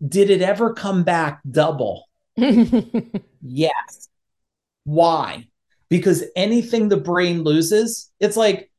Did 0.05 0.29
it 0.29 0.41
ever 0.41 0.73
come 0.73 1.03
back 1.03 1.41
double? 1.49 2.07
yes. 3.41 4.09
Why? 4.83 5.47
Because 5.89 6.23
anything 6.35 6.89
the 6.89 6.97
brain 6.97 7.43
loses, 7.43 8.11
it's 8.19 8.37
like, 8.37 8.71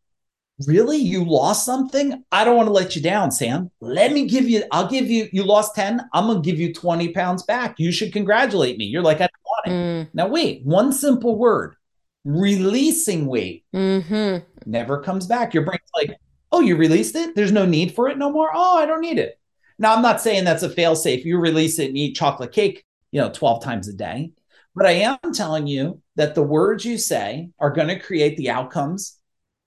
really? 0.66 0.96
You 0.96 1.24
lost 1.24 1.64
something? 1.64 2.24
I 2.32 2.44
don't 2.44 2.56
want 2.56 2.68
to 2.68 2.72
let 2.72 2.96
you 2.96 3.02
down, 3.02 3.30
Sam. 3.30 3.70
Let 3.80 4.12
me 4.12 4.26
give 4.26 4.48
you, 4.48 4.64
I'll 4.70 4.88
give 4.88 5.10
you, 5.10 5.28
you 5.32 5.44
lost 5.44 5.74
10. 5.74 6.00
I'm 6.12 6.26
going 6.26 6.42
to 6.42 6.50
give 6.50 6.58
you 6.58 6.72
20 6.72 7.08
pounds 7.08 7.42
back. 7.42 7.74
You 7.78 7.92
should 7.92 8.12
congratulate 8.12 8.78
me. 8.78 8.86
You're 8.86 9.02
like, 9.02 9.18
I 9.20 9.28
don't 9.28 9.30
want 9.44 9.66
it. 9.66 9.70
Mm. 9.70 10.10
Now, 10.14 10.28
wait, 10.28 10.64
one 10.64 10.92
simple 10.92 11.36
word 11.36 11.76
releasing 12.24 13.26
weight 13.26 13.64
mm-hmm. 13.74 14.70
never 14.70 15.02
comes 15.02 15.26
back. 15.26 15.54
Your 15.54 15.64
brain's 15.64 15.90
like, 15.94 16.16
Oh, 16.52 16.60
you 16.60 16.76
released 16.76 17.16
it? 17.16 17.34
There's 17.34 17.52
no 17.52 17.64
need 17.66 17.94
for 17.94 18.08
it 18.08 18.18
no 18.18 18.30
more? 18.30 18.50
Oh, 18.54 18.78
I 18.78 18.86
don't 18.86 19.00
need 19.00 19.18
it. 19.18 19.38
Now, 19.78 19.94
I'm 19.94 20.02
not 20.02 20.20
saying 20.20 20.44
that's 20.44 20.62
a 20.62 20.70
fail 20.70 20.94
safe. 20.94 21.24
You 21.24 21.38
release 21.38 21.78
it 21.78 21.88
and 21.88 21.96
eat 21.96 22.14
chocolate 22.14 22.52
cake, 22.52 22.84
you 23.10 23.20
know, 23.20 23.30
12 23.30 23.64
times 23.64 23.88
a 23.88 23.92
day. 23.92 24.32
But 24.74 24.86
I 24.86 24.92
am 24.92 25.18
telling 25.34 25.66
you 25.66 26.00
that 26.16 26.34
the 26.34 26.42
words 26.42 26.84
you 26.84 26.98
say 26.98 27.50
are 27.58 27.72
going 27.72 27.88
to 27.88 27.98
create 27.98 28.36
the 28.36 28.50
outcomes 28.50 29.18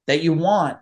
that 0.08 0.24
you 0.24 0.34
want, 0.34 0.78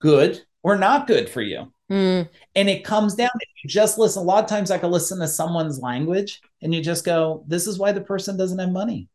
good 0.00 0.40
or 0.62 0.76
not 0.76 1.06
good 1.06 1.28
for 1.28 1.42
you. 1.42 1.72
Mm. 1.90 2.28
And 2.54 2.68
it 2.68 2.84
comes 2.84 3.14
down 3.14 3.30
if 3.34 3.48
you 3.64 3.68
just 3.68 3.98
listen. 3.98 4.22
A 4.22 4.24
lot 4.24 4.44
of 4.44 4.50
times 4.50 4.70
I 4.70 4.78
can 4.78 4.90
listen 4.90 5.18
to 5.18 5.28
someone's 5.28 5.80
language 5.80 6.40
and 6.62 6.74
you 6.74 6.82
just 6.82 7.04
go, 7.04 7.44
this 7.48 7.66
is 7.66 7.78
why 7.78 7.92
the 7.92 8.00
person 8.00 8.36
doesn't 8.36 8.58
have 8.58 8.70
money. 8.70 9.08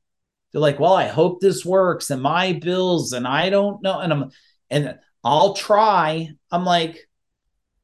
They're 0.52 0.62
like, 0.62 0.80
well, 0.80 0.94
I 0.94 1.08
hope 1.08 1.40
this 1.40 1.66
works 1.66 2.12
and 2.12 2.22
my 2.22 2.54
bills 2.54 3.14
and 3.14 3.28
I 3.28 3.50
don't 3.50 3.82
know. 3.82 4.00
And 4.00 4.14
I'm, 4.14 4.32
and 4.70 4.98
I'll 5.26 5.56
try. 5.56 6.30
I'm 6.52 6.64
like, 6.64 7.10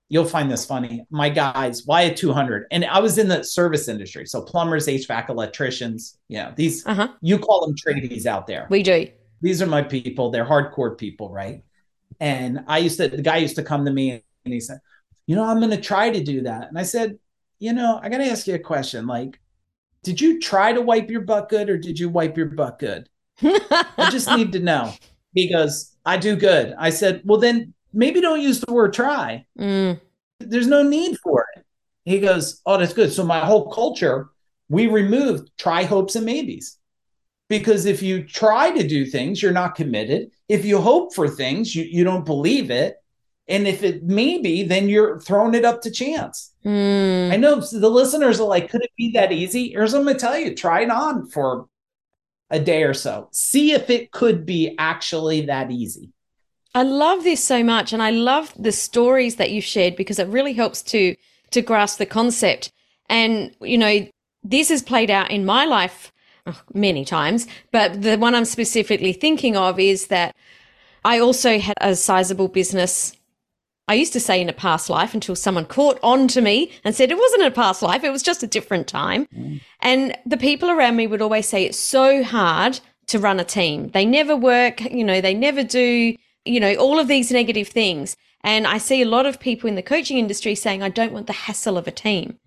you'll 0.09 0.25
find 0.25 0.51
this 0.51 0.63
funny. 0.63 1.03
My 1.09 1.27
guys, 1.27 1.85
why 1.85 2.03
a 2.03 2.13
200? 2.13 2.67
And 2.69 2.85
I 2.85 2.99
was 2.99 3.17
in 3.17 3.27
the 3.27 3.43
service 3.43 3.87
industry. 3.87 4.27
So 4.27 4.43
plumbers, 4.43 4.85
HVAC, 4.85 5.29
electricians, 5.29 6.19
you 6.27 6.37
know, 6.37 6.53
these, 6.55 6.85
uh-huh. 6.85 7.09
you 7.21 7.39
call 7.39 7.65
them 7.65 7.75
tradies 7.75 8.27
out 8.27 8.45
there. 8.45 8.67
We 8.69 8.83
do. 8.83 9.07
These 9.41 9.61
are 9.61 9.65
my 9.65 9.81
people. 9.81 10.29
They're 10.29 10.45
hardcore 10.45 10.95
people, 10.95 11.31
right? 11.31 11.63
And 12.19 12.63
I 12.67 12.77
used 12.77 12.97
to, 12.97 13.07
the 13.07 13.23
guy 13.23 13.37
used 13.37 13.55
to 13.55 13.63
come 13.63 13.85
to 13.85 13.91
me 13.91 14.21
and 14.45 14.53
he 14.53 14.59
said, 14.59 14.79
you 15.25 15.35
know, 15.35 15.43
I'm 15.43 15.57
going 15.57 15.71
to 15.71 15.81
try 15.81 16.11
to 16.11 16.23
do 16.23 16.41
that. 16.43 16.67
And 16.67 16.77
I 16.77 16.83
said, 16.83 17.17
you 17.57 17.73
know, 17.73 17.99
I 18.03 18.09
got 18.09 18.19
to 18.19 18.25
ask 18.25 18.45
you 18.45 18.53
a 18.53 18.59
question. 18.59 19.07
Like, 19.07 19.39
did 20.03 20.21
you 20.21 20.39
try 20.39 20.73
to 20.73 20.81
wipe 20.81 21.09
your 21.09 21.21
butt 21.21 21.49
good 21.49 21.69
or 21.69 21.77
did 21.77 21.97
you 21.97 22.09
wipe 22.09 22.37
your 22.37 22.47
butt 22.47 22.77
good? 22.77 23.09
I 23.41 24.09
just 24.11 24.29
need 24.29 24.51
to 24.51 24.59
know. 24.59 24.93
He 25.33 25.51
goes, 25.51 25.95
I 26.05 26.17
do 26.17 26.35
good. 26.35 26.73
I 26.77 26.89
said, 26.89 27.21
well, 27.25 27.39
then 27.39 27.73
maybe 27.93 28.21
don't 28.21 28.41
use 28.41 28.59
the 28.59 28.73
word 28.73 28.93
try. 28.93 29.45
Mm. 29.57 29.99
There's 30.39 30.67
no 30.67 30.83
need 30.83 31.17
for 31.19 31.45
it. 31.55 31.65
He 32.05 32.19
goes, 32.19 32.61
Oh, 32.65 32.77
that's 32.77 32.93
good. 32.93 33.11
So 33.11 33.23
my 33.23 33.39
whole 33.39 33.71
culture, 33.71 34.29
we 34.69 34.87
removed 34.87 35.51
try 35.57 35.83
hopes 35.83 36.15
and 36.15 36.25
maybes. 36.25 36.77
Because 37.47 37.85
if 37.85 38.01
you 38.01 38.23
try 38.23 38.71
to 38.71 38.87
do 38.87 39.05
things, 39.05 39.41
you're 39.43 39.51
not 39.51 39.75
committed. 39.75 40.31
If 40.47 40.63
you 40.63 40.79
hope 40.79 41.13
for 41.13 41.27
things, 41.27 41.75
you, 41.75 41.83
you 41.83 42.03
don't 42.03 42.25
believe 42.25 42.71
it. 42.71 42.95
And 43.47 43.67
if 43.67 43.83
it 43.83 44.03
maybe, 44.03 44.63
then 44.63 44.87
you're 44.87 45.19
throwing 45.19 45.53
it 45.53 45.65
up 45.65 45.81
to 45.81 45.91
chance. 45.91 46.53
Mm. 46.65 47.33
I 47.33 47.35
know 47.35 47.59
the 47.59 47.89
listeners 47.89 48.39
are 48.39 48.47
like, 48.47 48.69
could 48.69 48.83
it 48.83 48.91
be 48.97 49.11
that 49.11 49.33
easy? 49.33 49.71
Here's 49.71 49.91
what 49.91 49.99
I'm 49.99 50.05
gonna 50.05 50.19
tell 50.19 50.37
you: 50.37 50.55
try 50.55 50.81
it 50.81 50.89
on 50.89 51.27
for 51.27 51.67
a 52.51 52.59
day 52.59 52.83
or 52.83 52.93
so. 52.93 53.29
See 53.31 53.71
if 53.71 53.89
it 53.89 54.11
could 54.11 54.45
be 54.45 54.75
actually 54.77 55.41
that 55.47 55.71
easy. 55.71 56.11
I 56.75 56.83
love 56.83 57.23
this 57.23 57.43
so 57.43 57.63
much 57.63 57.91
and 57.91 58.03
I 58.03 58.11
love 58.11 58.53
the 58.57 58.71
stories 58.71 59.37
that 59.37 59.51
you've 59.51 59.63
shared 59.63 59.95
because 59.95 60.19
it 60.19 60.27
really 60.27 60.53
helps 60.53 60.81
to 60.83 61.15
to 61.51 61.61
grasp 61.61 61.97
the 61.97 62.05
concept. 62.05 62.71
And 63.09 63.55
you 63.61 63.77
know, 63.77 64.07
this 64.43 64.69
has 64.69 64.81
played 64.81 65.09
out 65.09 65.31
in 65.31 65.45
my 65.45 65.65
life 65.65 66.11
many 66.73 67.05
times, 67.05 67.47
but 67.71 68.01
the 68.01 68.17
one 68.17 68.35
I'm 68.35 68.45
specifically 68.45 69.13
thinking 69.13 69.57
of 69.57 69.79
is 69.79 70.07
that 70.07 70.35
I 71.03 71.19
also 71.19 71.59
had 71.59 71.77
a 71.81 71.95
sizable 71.95 72.47
business 72.47 73.13
I 73.91 73.95
used 73.95 74.13
to 74.13 74.19
say 74.19 74.41
in 74.41 74.49
a 74.49 74.53
past 74.53 74.89
life 74.89 75.13
until 75.13 75.35
someone 75.35 75.65
caught 75.65 75.99
on 76.01 76.27
to 76.29 76.41
me 76.41 76.71
and 76.83 76.95
said 76.95 77.11
it 77.11 77.17
wasn't 77.17 77.43
a 77.43 77.51
past 77.51 77.81
life, 77.81 78.03
it 78.03 78.11
was 78.11 78.23
just 78.23 78.43
a 78.43 78.47
different 78.47 78.87
time. 78.87 79.27
Mm. 79.27 79.61
And 79.81 80.17
the 80.25 80.37
people 80.37 80.69
around 80.69 80.95
me 80.95 81.07
would 81.07 81.21
always 81.21 81.47
say 81.47 81.65
it's 81.65 81.79
so 81.79 82.23
hard 82.23 82.79
to 83.07 83.19
run 83.19 83.39
a 83.39 83.43
team. 83.43 83.89
They 83.89 84.05
never 84.05 84.35
work, 84.35 84.81
you 84.81 85.03
know, 85.03 85.21
they 85.21 85.33
never 85.33 85.63
do 85.63 86.15
you 86.45 86.59
know, 86.59 86.73
all 86.75 86.99
of 86.99 87.07
these 87.07 87.31
negative 87.31 87.67
things. 87.67 88.15
And 88.43 88.65
I 88.65 88.77
see 88.77 89.01
a 89.01 89.07
lot 89.07 89.25
of 89.25 89.39
people 89.39 89.69
in 89.69 89.75
the 89.75 89.83
coaching 89.83 90.17
industry 90.17 90.55
saying, 90.55 90.81
I 90.81 90.89
don't 90.89 91.13
want 91.13 91.27
the 91.27 91.33
hassle 91.33 91.77
of 91.77 91.87
a 91.87 91.91
team. 91.91 92.39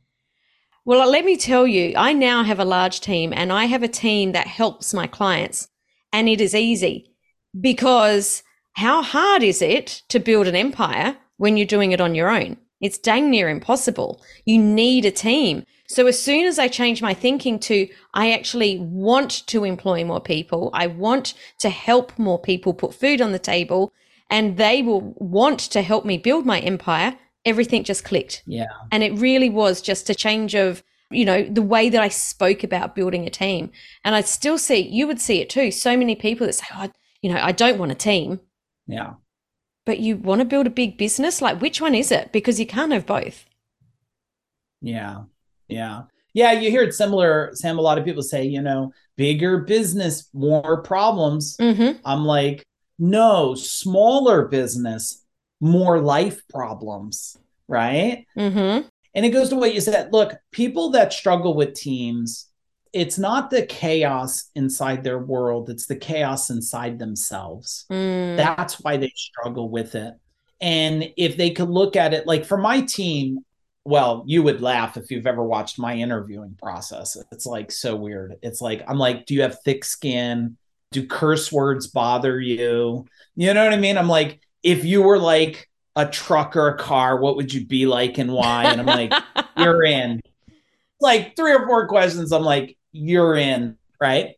Well, 0.85 1.09
let 1.09 1.25
me 1.25 1.37
tell 1.37 1.67
you, 1.67 1.95
I 1.97 2.13
now 2.13 2.43
have 2.43 2.59
a 2.59 2.65
large 2.65 3.01
team 3.01 3.33
and 3.33 3.53
I 3.53 3.65
have 3.67 3.83
a 3.83 3.89
team 3.89 4.33
that 4.33 4.47
helps 4.47 4.93
my 4.93 5.07
clients. 5.07 5.69
And 6.13 6.29
it 6.29 6.41
is 6.41 6.55
easy 6.55 7.15
because 7.59 8.43
how 8.75 9.03
hard 9.03 9.43
is 9.43 9.63
it 9.63 10.03
to 10.09 10.19
build 10.19 10.47
an 10.47 10.57
empire 10.57 11.17
when 11.37 11.57
you're 11.57 11.67
doing 11.67 11.93
it 11.93 12.01
on 12.01 12.15
your 12.15 12.29
own? 12.29 12.57
It's 12.81 12.99
dang 12.99 13.31
near 13.31 13.49
impossible. 13.49 14.23
You 14.45 14.59
need 14.59 15.05
a 15.05 15.11
team. 15.11 15.65
So 15.89 16.07
as 16.07 16.21
soon 16.21 16.47
as 16.47 16.59
I 16.59 16.69
change 16.69 17.01
my 17.03 17.15
thinking 17.15 17.59
to, 17.61 17.89
I 18.13 18.33
actually 18.33 18.79
want 18.79 19.47
to 19.47 19.65
employ 19.65 20.05
more 20.05 20.21
people, 20.21 20.71
I 20.73 20.87
want 20.87 21.35
to 21.59 21.71
help 21.71 22.19
more 22.19 22.39
people 22.39 22.75
put 22.75 22.95
food 22.95 23.21
on 23.21 23.33
the 23.33 23.39
table, 23.39 23.93
and 24.31 24.57
they 24.57 24.83
will 24.83 25.15
want 25.17 25.61
to 25.61 25.83
help 25.83 26.05
me 26.05 26.19
build 26.19 26.47
my 26.47 26.61
empire, 26.61 27.17
everything 27.45 27.85
just 27.85 28.05
clicked. 28.05 28.43
Yeah. 28.47 28.67
And 28.91 29.03
it 29.03 29.19
really 29.19 29.51
was 29.51 29.83
just 29.83 30.11
a 30.11 30.15
change 30.15 30.55
of, 30.55 30.83
you 31.11 31.25
know, 31.25 31.45
the 31.45 31.63
way 31.63 31.91
that 31.91 32.03
I 32.03 32.09
spoke 32.09 32.65
about 32.65 32.95
building 32.95 33.27
a 33.27 33.31
team. 33.31 33.71
And 34.05 34.15
I 34.15 34.23
still 34.23 34.59
see, 34.59 34.81
you 34.81 35.07
would 35.07 35.21
see 35.21 35.41
it 35.41 35.51
too. 35.51 35.71
So 35.71 35.97
many 35.97 36.17
people 36.17 36.47
that 36.47 36.55
say, 36.55 36.67
oh, 36.75 36.91
you 37.21 37.33
know, 37.33 37.41
I 37.41 37.53
don't 37.53 37.79
want 37.79 37.93
a 37.93 37.95
team. 37.95 38.41
Yeah. 38.87 39.15
But 39.87 40.01
you 40.01 40.17
want 40.17 40.41
to 40.41 40.47
build 40.47 40.67
a 40.67 40.71
big 40.71 40.97
business? 40.97 41.43
Like, 41.43 41.61
which 41.61 41.81
one 41.81 41.95
is 41.95 42.11
it? 42.11 42.33
Because 42.33 42.59
you 42.59 42.67
can't 42.67 42.93
have 42.93 43.07
both. 43.07 43.45
Yeah. 44.81 45.25
Yeah. 45.69 46.03
Yeah, 46.33 46.53
you 46.53 46.71
hear 46.71 46.83
it 46.83 46.95
similar, 46.95 47.51
Sam. 47.55 47.79
A 47.79 47.83
lot 47.83 47.97
of 47.97 48.05
people 48.05 48.23
say, 48.23 48.45
you 48.45 48.61
know, 48.61 48.93
bigger 49.17 49.59
business, 49.59 50.29
more 50.33 50.83
problems. 50.83 51.57
Mm-hmm. 51.59 51.99
I'm 52.05 52.25
like, 52.25 52.65
no, 52.99 53.55
smaller 53.55 54.47
business, 54.49 55.25
more 55.61 56.01
life 56.01 56.43
problems, 56.49 57.37
right? 57.69 58.27
Mm-hmm. 58.37 58.89
And 59.15 59.25
it 59.25 59.31
goes 59.31 59.51
to 59.51 59.57
what 59.57 59.75
you 59.75 59.81
said. 59.81 60.13
Look, 60.13 60.35
people 60.51 60.91
that 60.91 61.13
struggle 61.13 61.55
with 61.55 61.75
teams, 61.75 62.49
it's 62.95 63.19
not 63.19 63.51
the 63.51 63.67
chaos 63.67 64.51
inside 64.55 65.03
their 65.03 65.19
world, 65.19 65.69
it's 65.69 65.87
the 65.87 65.97
chaos 65.97 66.49
inside 66.49 66.99
themselves. 66.99 67.87
Mm. 67.91 68.37
That's 68.37 68.81
why 68.81 68.97
they 68.97 69.13
struggle 69.17 69.69
with 69.69 69.97
it. 69.97 70.15
And 70.61 71.13
if 71.17 71.37
they 71.37 71.51
could 71.51 71.69
look 71.69 71.97
at 71.97 72.15
it 72.15 72.27
like 72.27 72.45
for 72.45 72.57
my 72.57 72.83
team, 72.83 73.41
well, 73.85 74.23
you 74.27 74.43
would 74.45 74.63
laugh 74.63 74.97
if 74.97 75.11
you've 75.11 75.27
ever 75.27 75.43
watched 75.43 75.79
my 75.79 75.95
interviewing 75.95 76.57
process. 76.63 77.19
It's 77.33 77.45
like 77.45 77.73
so 77.73 77.97
weird. 77.97 78.37
It's 78.43 78.63
like, 78.63 78.83
I'm 78.89 78.97
like, 78.97 79.27
do 79.27 79.35
you 79.35 79.43
have 79.43 79.59
thick 79.65 79.85
skin? 79.85 80.57
Do 80.93 81.07
curse 81.07 81.53
words 81.53 81.89
bother 81.89 82.41
you? 82.41 83.05
You 83.35 83.53
know 83.53 83.65
what 83.65 83.75
I 83.75 83.79
mean? 83.79 83.99
I'm 83.99 84.09
like, 84.09 84.41
if 84.63 84.85
you 84.85 85.03
were 85.03 85.19
like 85.19 85.69
a 85.97 86.07
truck 86.07 86.57
or 86.57 86.69
a 86.69 86.79
car, 86.79 87.21
what 87.21 87.37
would 87.37 87.53
you 87.53 87.67
be 87.67 87.87
like 87.87 88.19
and 88.19 88.33
why? 88.33 88.65
And 88.65 88.81
I'm 88.81 88.87
like, 88.87 89.13
you're 89.57 89.83
in. 89.85 90.23
Like 91.01 91.35
three 91.37 91.53
or 91.53 91.67
four 91.67 91.89
questions. 91.89 92.33
I'm 92.33 92.45
like, 92.45 92.79
you're 92.95 93.35
in. 93.35 93.77
Right. 94.01 94.37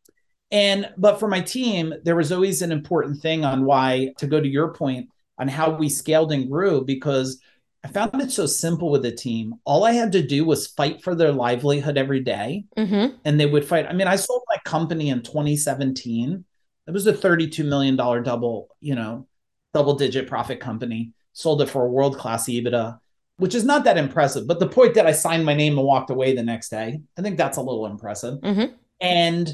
And, 0.50 0.90
but 0.96 1.18
for 1.20 1.28
my 1.28 1.40
team, 1.40 1.94
there 2.04 2.16
was 2.16 2.32
always 2.32 2.62
an 2.62 2.72
important 2.72 3.20
thing 3.20 3.44
on 3.44 3.64
why, 3.64 4.12
to 4.18 4.26
go 4.26 4.40
to 4.40 4.48
your 4.48 4.72
point, 4.72 5.08
on 5.38 5.48
how 5.48 5.70
we 5.70 5.88
scaled 5.88 6.32
and 6.32 6.50
grew 6.50 6.84
because 6.84 7.40
I 7.84 7.88
found 7.88 8.20
it 8.20 8.32
so 8.32 8.46
simple 8.46 8.90
with 8.90 9.02
the 9.02 9.12
team. 9.12 9.54
All 9.64 9.84
I 9.84 9.92
had 9.92 10.12
to 10.12 10.26
do 10.26 10.44
was 10.44 10.66
fight 10.66 11.02
for 11.02 11.14
their 11.14 11.30
livelihood 11.30 11.96
every 11.96 12.20
day, 12.20 12.64
mm-hmm. 12.76 13.16
and 13.24 13.38
they 13.38 13.46
would 13.46 13.64
fight. 13.64 13.86
I 13.86 13.92
mean, 13.92 14.08
I 14.08 14.16
sold 14.16 14.42
my 14.48 14.56
company 14.64 15.10
in 15.10 15.22
2017. 15.22 16.44
It 16.86 16.90
was 16.90 17.06
a 17.06 17.12
$32 17.12 17.64
million 17.64 17.94
double, 17.94 18.68
you 18.80 18.94
know, 18.94 19.28
double 19.72 19.94
digit 19.94 20.26
profit 20.26 20.58
company. 20.58 21.12
Sold 21.32 21.62
it 21.62 21.70
for 21.70 21.84
a 21.84 21.90
world 21.90 22.18
class 22.18 22.46
EBITDA, 22.46 22.98
which 23.36 23.54
is 23.54 23.64
not 23.64 23.84
that 23.84 23.98
impressive. 23.98 24.46
But 24.46 24.60
the 24.60 24.68
point 24.68 24.94
that 24.94 25.06
I 25.06 25.12
signed 25.12 25.44
my 25.44 25.54
name 25.54 25.78
and 25.78 25.86
walked 25.86 26.10
away 26.10 26.34
the 26.34 26.42
next 26.42 26.68
day, 26.68 27.00
I 27.18 27.22
think 27.22 27.36
that's 27.36 27.58
a 27.58 27.62
little 27.62 27.86
impressive. 27.86 28.40
Mm-hmm. 28.40 28.74
And, 29.00 29.52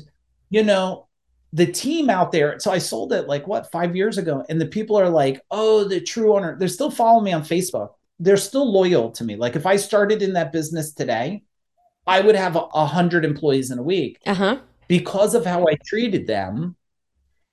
you 0.50 0.62
know, 0.62 1.08
the 1.52 1.66
team 1.66 2.08
out 2.08 2.32
there. 2.32 2.58
So 2.58 2.70
I 2.70 2.78
sold 2.78 3.12
it 3.12 3.26
like 3.26 3.46
what, 3.46 3.70
five 3.72 3.94
years 3.94 4.18
ago. 4.18 4.44
And 4.48 4.60
the 4.60 4.66
people 4.66 4.96
are 4.96 5.10
like, 5.10 5.40
oh, 5.50 5.84
the 5.84 6.00
true 6.00 6.34
owner, 6.34 6.56
they're 6.58 6.68
still 6.68 6.90
following 6.90 7.24
me 7.24 7.32
on 7.32 7.42
Facebook 7.42 7.90
they're 8.22 8.36
still 8.36 8.70
loyal 8.70 9.10
to 9.10 9.24
me. 9.24 9.34
Like 9.34 9.56
if 9.56 9.66
I 9.66 9.76
started 9.76 10.22
in 10.22 10.34
that 10.34 10.52
business 10.52 10.92
today, 10.92 11.42
I 12.06 12.20
would 12.20 12.36
have 12.36 12.56
a 12.56 12.86
hundred 12.86 13.24
employees 13.24 13.70
in 13.70 13.78
a 13.78 13.82
week 13.82 14.18
uh-huh. 14.26 14.58
because 14.86 15.34
of 15.34 15.44
how 15.44 15.66
I 15.66 15.76
treated 15.84 16.26
them. 16.28 16.76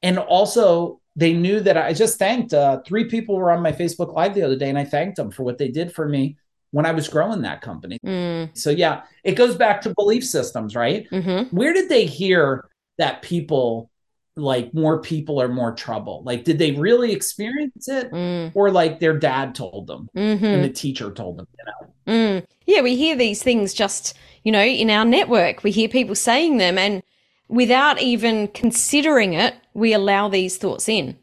And 0.03 0.19
also 0.19 1.01
they 1.15 1.33
knew 1.33 1.59
that 1.59 1.77
I 1.77 1.93
just 1.93 2.17
thanked 2.17 2.53
uh, 2.53 2.81
three 2.85 3.05
people 3.05 3.35
were 3.35 3.51
on 3.51 3.61
my 3.61 3.71
Facebook 3.71 4.13
live 4.13 4.33
the 4.33 4.43
other 4.43 4.57
day 4.57 4.69
and 4.69 4.77
I 4.77 4.85
thanked 4.85 5.17
them 5.17 5.31
for 5.31 5.43
what 5.43 5.57
they 5.57 5.67
did 5.67 5.93
for 5.93 6.07
me 6.07 6.37
when 6.71 6.85
I 6.85 6.91
was 6.91 7.07
growing 7.07 7.41
that 7.41 7.61
company. 7.61 7.99
Mm. 8.05 8.57
So 8.57 8.69
yeah, 8.69 9.03
it 9.23 9.33
goes 9.33 9.55
back 9.55 9.81
to 9.81 9.93
belief 9.95 10.23
systems, 10.23 10.75
right? 10.75 11.09
Mm-hmm. 11.11 11.55
Where 11.55 11.73
did 11.73 11.89
they 11.89 12.05
hear 12.05 12.69
that 12.97 13.21
people 13.21 13.89
like 14.35 14.73
more 14.73 15.01
people 15.01 15.41
are 15.41 15.47
more 15.47 15.73
trouble 15.73 16.23
like 16.23 16.43
did 16.43 16.57
they 16.57 16.71
really 16.71 17.11
experience 17.11 17.87
it 17.87 18.11
mm. 18.11 18.51
or 18.55 18.71
like 18.71 18.99
their 18.99 19.17
dad 19.17 19.53
told 19.53 19.87
them 19.87 20.09
mm-hmm. 20.15 20.45
and 20.45 20.63
the 20.63 20.69
teacher 20.69 21.11
told 21.11 21.37
them 21.37 21.47
you 21.57 21.65
know 21.65 22.13
mm. 22.13 22.47
yeah 22.65 22.81
we 22.81 22.95
hear 22.95 23.15
these 23.15 23.43
things 23.43 23.73
just 23.73 24.17
you 24.43 24.51
know 24.51 24.63
in 24.63 24.89
our 24.89 25.05
network 25.05 25.63
we 25.63 25.71
hear 25.71 25.89
people 25.89 26.15
saying 26.15 26.57
them 26.57 26.77
and 26.77 27.03
without 27.47 27.99
even 28.01 28.47
considering 28.49 29.33
it 29.33 29.55
we 29.79 29.93
allow 29.93 30.27
these 30.27 30.57
thoughts 30.57 30.87
in 30.89 31.17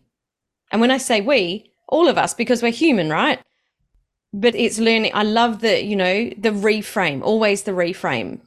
and 0.72 0.80
when 0.80 0.90
i 0.90 0.98
say 0.98 1.20
we 1.20 1.70
all 1.88 2.08
of 2.08 2.18
us 2.18 2.34
because 2.34 2.62
we're 2.62 2.72
human 2.72 3.10
right 3.10 3.40
but 4.32 4.54
it's 4.54 4.78
learning 4.78 5.10
i 5.14 5.22
love 5.22 5.60
the 5.60 5.84
you 5.84 5.96
know 5.96 6.30
the 6.38 6.50
reframe 6.50 7.22
always 7.22 7.62
the 7.62 7.72
reframe 7.72 8.40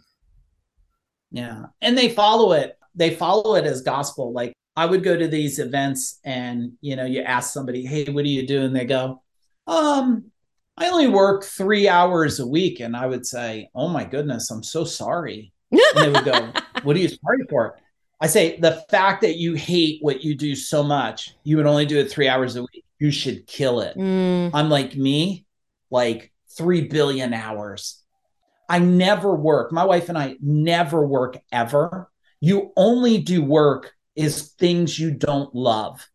yeah 1.32 1.66
and 1.82 1.97
they 1.97 2.10
follow 2.10 2.51
it 2.53 2.78
they 2.95 3.14
follow 3.14 3.55
it 3.55 3.66
as 3.66 3.82
gospel 3.82 4.34
like 4.34 4.53
I 4.80 4.86
would 4.86 5.03
go 5.03 5.18
to 5.18 5.28
these 5.28 5.60
events 5.60 6.20
and 6.24 6.72
you 6.80 6.95
know 6.95 7.03
you 7.03 7.22
ask 7.22 7.51
somebody, 7.51 7.86
"Hey, 7.86 8.05
what 8.05 8.24
do 8.24 8.30
you 8.30 8.47
do?" 8.47 8.62
and 8.62 8.74
they 8.74 8.86
go, 8.86 9.22
"Um, 9.68 10.32
I 10.78 10.88
only 10.88 11.07
work 11.07 11.43
3 11.43 11.89
hours 11.89 12.39
a 12.39 12.47
week." 12.47 12.80
And 12.80 12.95
I 12.95 13.05
would 13.05 13.26
say, 13.26 13.70
"Oh 13.76 13.89
my 13.89 14.05
goodness, 14.05 14.49
I'm 14.49 14.64
so 14.64 14.86
sorry." 14.86 15.51
and 15.72 15.82
they 15.95 16.10
would 16.10 16.24
go, 16.24 16.53
"What 16.84 16.95
are 16.95 16.99
you 16.99 17.10
sorry 17.10 17.43
for?" 17.49 17.78
I 18.22 18.28
say, 18.28 18.60
"The 18.60 18.84
fact 18.90 19.22
that 19.22 19.38
you 19.38 19.54
hate 19.54 20.00
what 20.02 20.24
you 20.24 20.36
do 20.36 20.56
so 20.56 20.84
much, 20.84 21.36
you 21.44 21.58
would 21.58 21.66
only 21.66 21.86
do 21.86 22.00
it 22.00 22.12
3 22.12 22.28
hours 22.28 22.56
a 22.56 22.62
week. 22.62 22.86
You 23.00 23.12
should 23.12 23.48
kill 23.48 23.82
it." 23.82 23.98
Mm. 23.98 24.52
I'm 24.54 24.70
like 24.70 24.96
me, 24.96 25.46
like 25.90 26.32
3 26.58 26.88
billion 26.88 27.34
hours. 27.34 28.04
I 28.70 28.80
never 28.80 29.36
work. 29.36 29.72
My 29.72 29.84
wife 29.84 30.10
and 30.10 30.18
I 30.18 30.36
never 30.42 31.06
work 31.06 31.38
ever. 31.52 32.10
You 32.40 32.72
only 32.78 33.18
do 33.18 33.44
work 33.44 33.94
is 34.16 34.54
things 34.60 35.00
you 35.00 35.12
don't 35.12 35.54
love. 35.56 36.08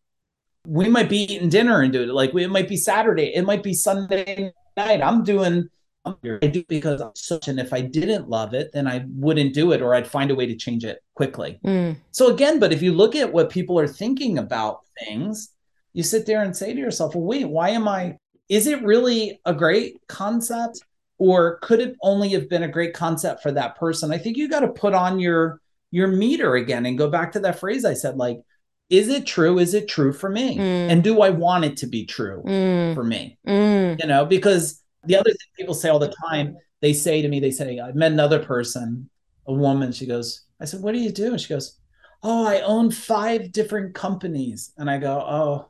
We 0.65 0.87
might 0.87 1.09
be 1.09 1.23
eating 1.23 1.49
dinner 1.49 1.81
and 1.81 1.91
do 1.91 2.03
it. 2.03 2.09
Like 2.09 2.33
we, 2.33 2.43
it 2.43 2.49
might 2.49 2.69
be 2.69 2.77
Saturday, 2.77 3.33
it 3.35 3.45
might 3.45 3.61
be 3.61 3.73
Sunday 3.73 4.53
night. 4.77 5.01
I'm 5.01 5.23
doing 5.23 5.69
I 6.05 6.47
do 6.47 6.63
because 6.67 7.01
I'm 7.01 7.15
such, 7.15 7.47
and 7.47 7.59
if 7.59 7.73
I 7.73 7.81
didn't 7.81 8.29
love 8.29 8.53
it, 8.53 8.71
then 8.73 8.87
I 8.87 9.05
wouldn't 9.09 9.53
do 9.53 9.71
it, 9.71 9.81
or 9.81 9.95
I'd 9.95 10.07
find 10.07 10.31
a 10.31 10.35
way 10.35 10.45
to 10.45 10.55
change 10.55 10.85
it 10.85 11.03
quickly. 11.15 11.59
Mm. 11.65 11.97
So 12.11 12.33
again, 12.33 12.59
but 12.59 12.71
if 12.71 12.81
you 12.81 12.93
look 12.93 13.15
at 13.15 13.33
what 13.33 13.49
people 13.49 13.79
are 13.79 13.87
thinking 13.87 14.37
about 14.37 14.81
things, 14.99 15.51
you 15.93 16.03
sit 16.03 16.25
there 16.25 16.43
and 16.43 16.55
say 16.55 16.73
to 16.73 16.79
yourself, 16.79 17.15
well, 17.15 17.25
wait, 17.25 17.45
why 17.45 17.69
am 17.69 17.87
I? 17.87 18.17
Is 18.49 18.67
it 18.67 18.83
really 18.83 19.39
a 19.45 19.53
great 19.53 19.99
concept? 20.07 20.79
Or 21.17 21.59
could 21.59 21.79
it 21.79 21.95
only 22.01 22.29
have 22.29 22.49
been 22.49 22.63
a 22.63 22.67
great 22.67 22.93
concept 22.93 23.41
for 23.41 23.51
that 23.53 23.77
person? 23.77 24.11
I 24.11 24.17
think 24.17 24.35
you 24.35 24.49
got 24.49 24.59
to 24.59 24.67
put 24.67 24.93
on 24.93 25.19
your 25.19 25.61
your 25.91 26.07
meter 26.07 26.55
again 26.55 26.85
and 26.85 26.97
go 26.97 27.09
back 27.09 27.31
to 27.31 27.39
that 27.39 27.57
phrase 27.57 27.85
I 27.85 27.93
said, 27.93 28.17
like, 28.17 28.41
is 28.89 29.07
it 29.07 29.25
true? 29.25 29.57
Is 29.57 29.73
it 29.73 29.87
true 29.87 30.11
for 30.11 30.29
me? 30.29 30.57
Mm. 30.57 30.91
And 30.91 31.03
do 31.03 31.21
I 31.21 31.29
want 31.29 31.65
it 31.65 31.77
to 31.77 31.87
be 31.87 32.05
true 32.05 32.43
mm. 32.45 32.93
for 32.93 33.03
me? 33.03 33.37
Mm. 33.47 34.01
You 34.01 34.07
know, 34.07 34.25
because 34.25 34.81
the 35.05 35.15
other 35.15 35.29
thing 35.29 35.47
people 35.57 35.73
say 35.73 35.89
all 35.89 35.99
the 35.99 36.13
time, 36.29 36.57
they 36.81 36.93
say 36.93 37.21
to 37.21 37.27
me, 37.27 37.39
they 37.39 37.51
say, 37.51 37.79
I 37.79 37.91
met 37.93 38.11
another 38.11 38.39
person, 38.39 39.09
a 39.47 39.53
woman. 39.53 39.91
She 39.91 40.05
goes, 40.05 40.41
I 40.59 40.65
said, 40.65 40.81
What 40.81 40.93
do 40.93 40.99
you 40.99 41.11
do? 41.11 41.31
And 41.31 41.41
she 41.41 41.49
goes, 41.49 41.79
Oh, 42.23 42.45
I 42.45 42.61
own 42.61 42.91
five 42.91 43.51
different 43.51 43.93
companies. 43.93 44.71
And 44.77 44.89
I 44.89 44.97
go, 44.97 45.19
Oh, 45.19 45.69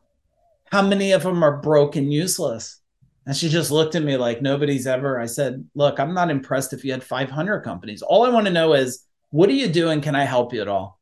how 0.72 0.82
many 0.82 1.12
of 1.12 1.24
them 1.24 1.44
are 1.44 1.62
broke 1.62 1.96
and 1.96 2.12
useless? 2.12 2.80
And 3.26 3.36
she 3.36 3.50
just 3.50 3.72
looked 3.72 3.96
at 3.96 4.04
me 4.04 4.18
like 4.18 4.42
nobody's 4.42 4.86
ever. 4.88 5.20
I 5.20 5.26
said, 5.26 5.68
Look, 5.76 6.00
I'm 6.00 6.14
not 6.14 6.30
impressed 6.30 6.74
if 6.74 6.84
you 6.84 6.92
had 6.92 7.04
500 7.04 7.62
companies. 7.62 8.02
All 8.02 8.26
I 8.26 8.30
want 8.30 8.48
to 8.48 8.54
know 8.54 8.74
is, 8.74 9.06
what 9.32 9.50
are 9.50 9.54
you 9.54 9.68
doing? 9.68 10.02
Can 10.02 10.16
I 10.16 10.24
help 10.24 10.54
you 10.54 10.62
at 10.62 10.68
all? 10.68 11.00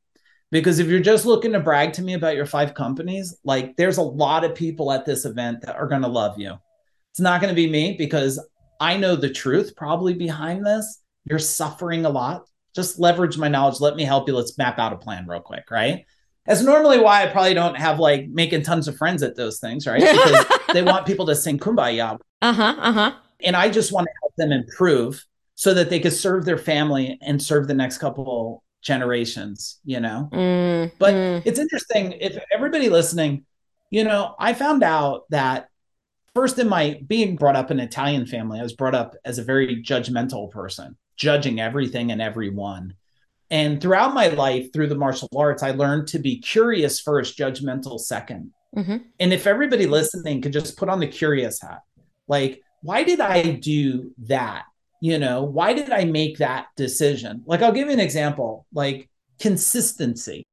Because 0.52 0.80
if 0.80 0.88
you're 0.88 1.00
just 1.00 1.26
looking 1.26 1.54
to 1.54 1.60
brag 1.60 1.94
to 1.94 2.02
me 2.02 2.14
about 2.14 2.36
your 2.36 2.46
five 2.46 2.74
companies, 2.74 3.36
like 3.44 3.76
there's 3.76 3.98
a 3.98 4.04
lot 4.04 4.44
of 4.44 4.56
people 4.56 4.92
at 4.92 5.06
this 5.06 5.26
event 5.26 5.62
that 5.62 5.76
are 5.76 5.88
going 5.88 6.04
to 6.04 6.08
love 6.08 6.40
you. 6.40 6.54
It's 7.14 7.20
not 7.20 7.42
going 7.42 7.54
to 7.54 7.56
be 7.56 7.70
me 7.70 7.96
because 7.96 8.44
I 8.80 8.98
know 8.98 9.16
the 9.16 9.30
truth 9.30 9.76
probably 9.76 10.16
behind 10.16 10.66
this. 10.66 11.00
You're 11.26 11.38
suffering 11.38 12.06
a 12.06 12.10
lot. 12.10 12.48
Just 12.76 12.98
leverage 12.98 13.38
my 13.38 13.48
knowledge. 13.48 13.80
Let 13.80 13.96
me 13.96 14.04
help 14.04 14.28
you. 14.28 14.36
Let's 14.36 14.58
map 14.58 14.80
out 14.80 14.94
a 14.94 14.98
plan 14.98 15.28
real 15.28 15.40
quick, 15.40 15.70
right? 15.70 16.06
That's 16.48 16.64
normally 16.64 17.00
why 17.00 17.22
I 17.22 17.28
probably 17.28 17.54
don't 17.54 17.78
have 17.78 18.00
like 18.00 18.30
making 18.30 18.64
tons 18.64 18.88
of 18.88 18.98
friends 18.98 19.22
at 19.22 19.36
those 19.36 19.60
things, 19.60 19.86
right? 19.86 20.02
Because 20.02 20.46
they 20.74 20.82
want 20.82 21.06
people 21.06 21.28
to 21.28 21.36
sing 21.36 21.60
kumbaya. 21.60 22.18
Uh 22.42 22.52
huh. 22.52 22.76
Uh 22.80 22.92
huh. 22.92 23.14
And 23.44 23.56
I 23.56 23.70
just 23.70 23.92
want 23.92 24.08
to 24.08 24.14
help 24.24 24.34
them 24.38 24.52
improve 24.52 25.24
so 25.54 25.76
that 25.76 25.92
they 25.92 26.00
could 26.00 26.14
serve 26.14 26.46
their 26.46 26.58
family 26.58 27.20
and 27.22 27.40
serve 27.40 27.68
the 27.68 27.76
next 27.76 28.00
couple 28.00 28.64
generations, 28.82 29.80
you 29.86 30.00
know? 30.00 30.30
Mm, 30.34 30.92
but 30.98 31.14
mm. 31.14 31.42
it's 31.46 31.60
interesting 31.60 32.14
if 32.14 32.38
everybody 32.52 32.90
listening, 32.90 33.46
you 33.92 34.04
know, 34.04 34.36
I 34.40 34.56
found 34.56 34.82
out 34.82 35.30
that 35.30 35.70
first 36.36 36.60
in 36.60 36.68
my 36.68 37.00
being 37.08 37.36
brought 37.36 37.56
up 37.56 37.72
in 37.72 37.80
an 37.80 37.86
Italian 37.86 38.26
family, 38.26 38.60
I 38.60 38.64
was 38.64 38.74
brought 38.74 38.96
up 38.96 39.16
as 39.26 39.38
a 39.38 39.44
very 39.44 39.82
judgmental 39.84 40.50
person, 40.52 40.98
judging 41.16 41.60
everything 41.60 42.12
and 42.12 42.22
everyone. 42.22 42.96
And 43.50 43.80
throughout 43.80 44.14
my 44.14 44.28
life, 44.28 44.74
through 44.74 44.88
the 44.88 44.96
martial 44.96 45.30
arts, 45.36 45.62
I 45.62 45.72
learned 45.72 46.08
to 46.08 46.20
be 46.20 46.40
curious 46.40 47.00
first, 47.00 47.38
judgmental 47.38 48.00
2nd 48.00 48.50
mm-hmm. 48.76 48.98
And 49.20 49.34
if 49.34 49.46
everybody 49.46 49.86
listening 49.86 50.42
could 50.42 50.54
just 50.54 50.78
put 50.78 50.90
on 50.90 51.00
the 51.00 51.08
curious 51.08 51.62
hat, 51.62 51.82
like, 52.28 52.62
why 52.82 53.04
did 53.04 53.20
I 53.20 53.52
do 53.52 54.12
that? 54.24 54.64
You 55.02 55.20
know, 55.20 55.44
why 55.44 55.74
did 55.74 55.92
I 55.92 56.06
make 56.06 56.38
that 56.38 56.68
decision? 56.76 57.44
Like, 57.46 57.62
I'll 57.62 57.74
give 57.74 57.88
you 57.88 57.94
an 57.94 58.00
example 58.00 58.66
like 58.74 59.10
consistency. 59.40 60.44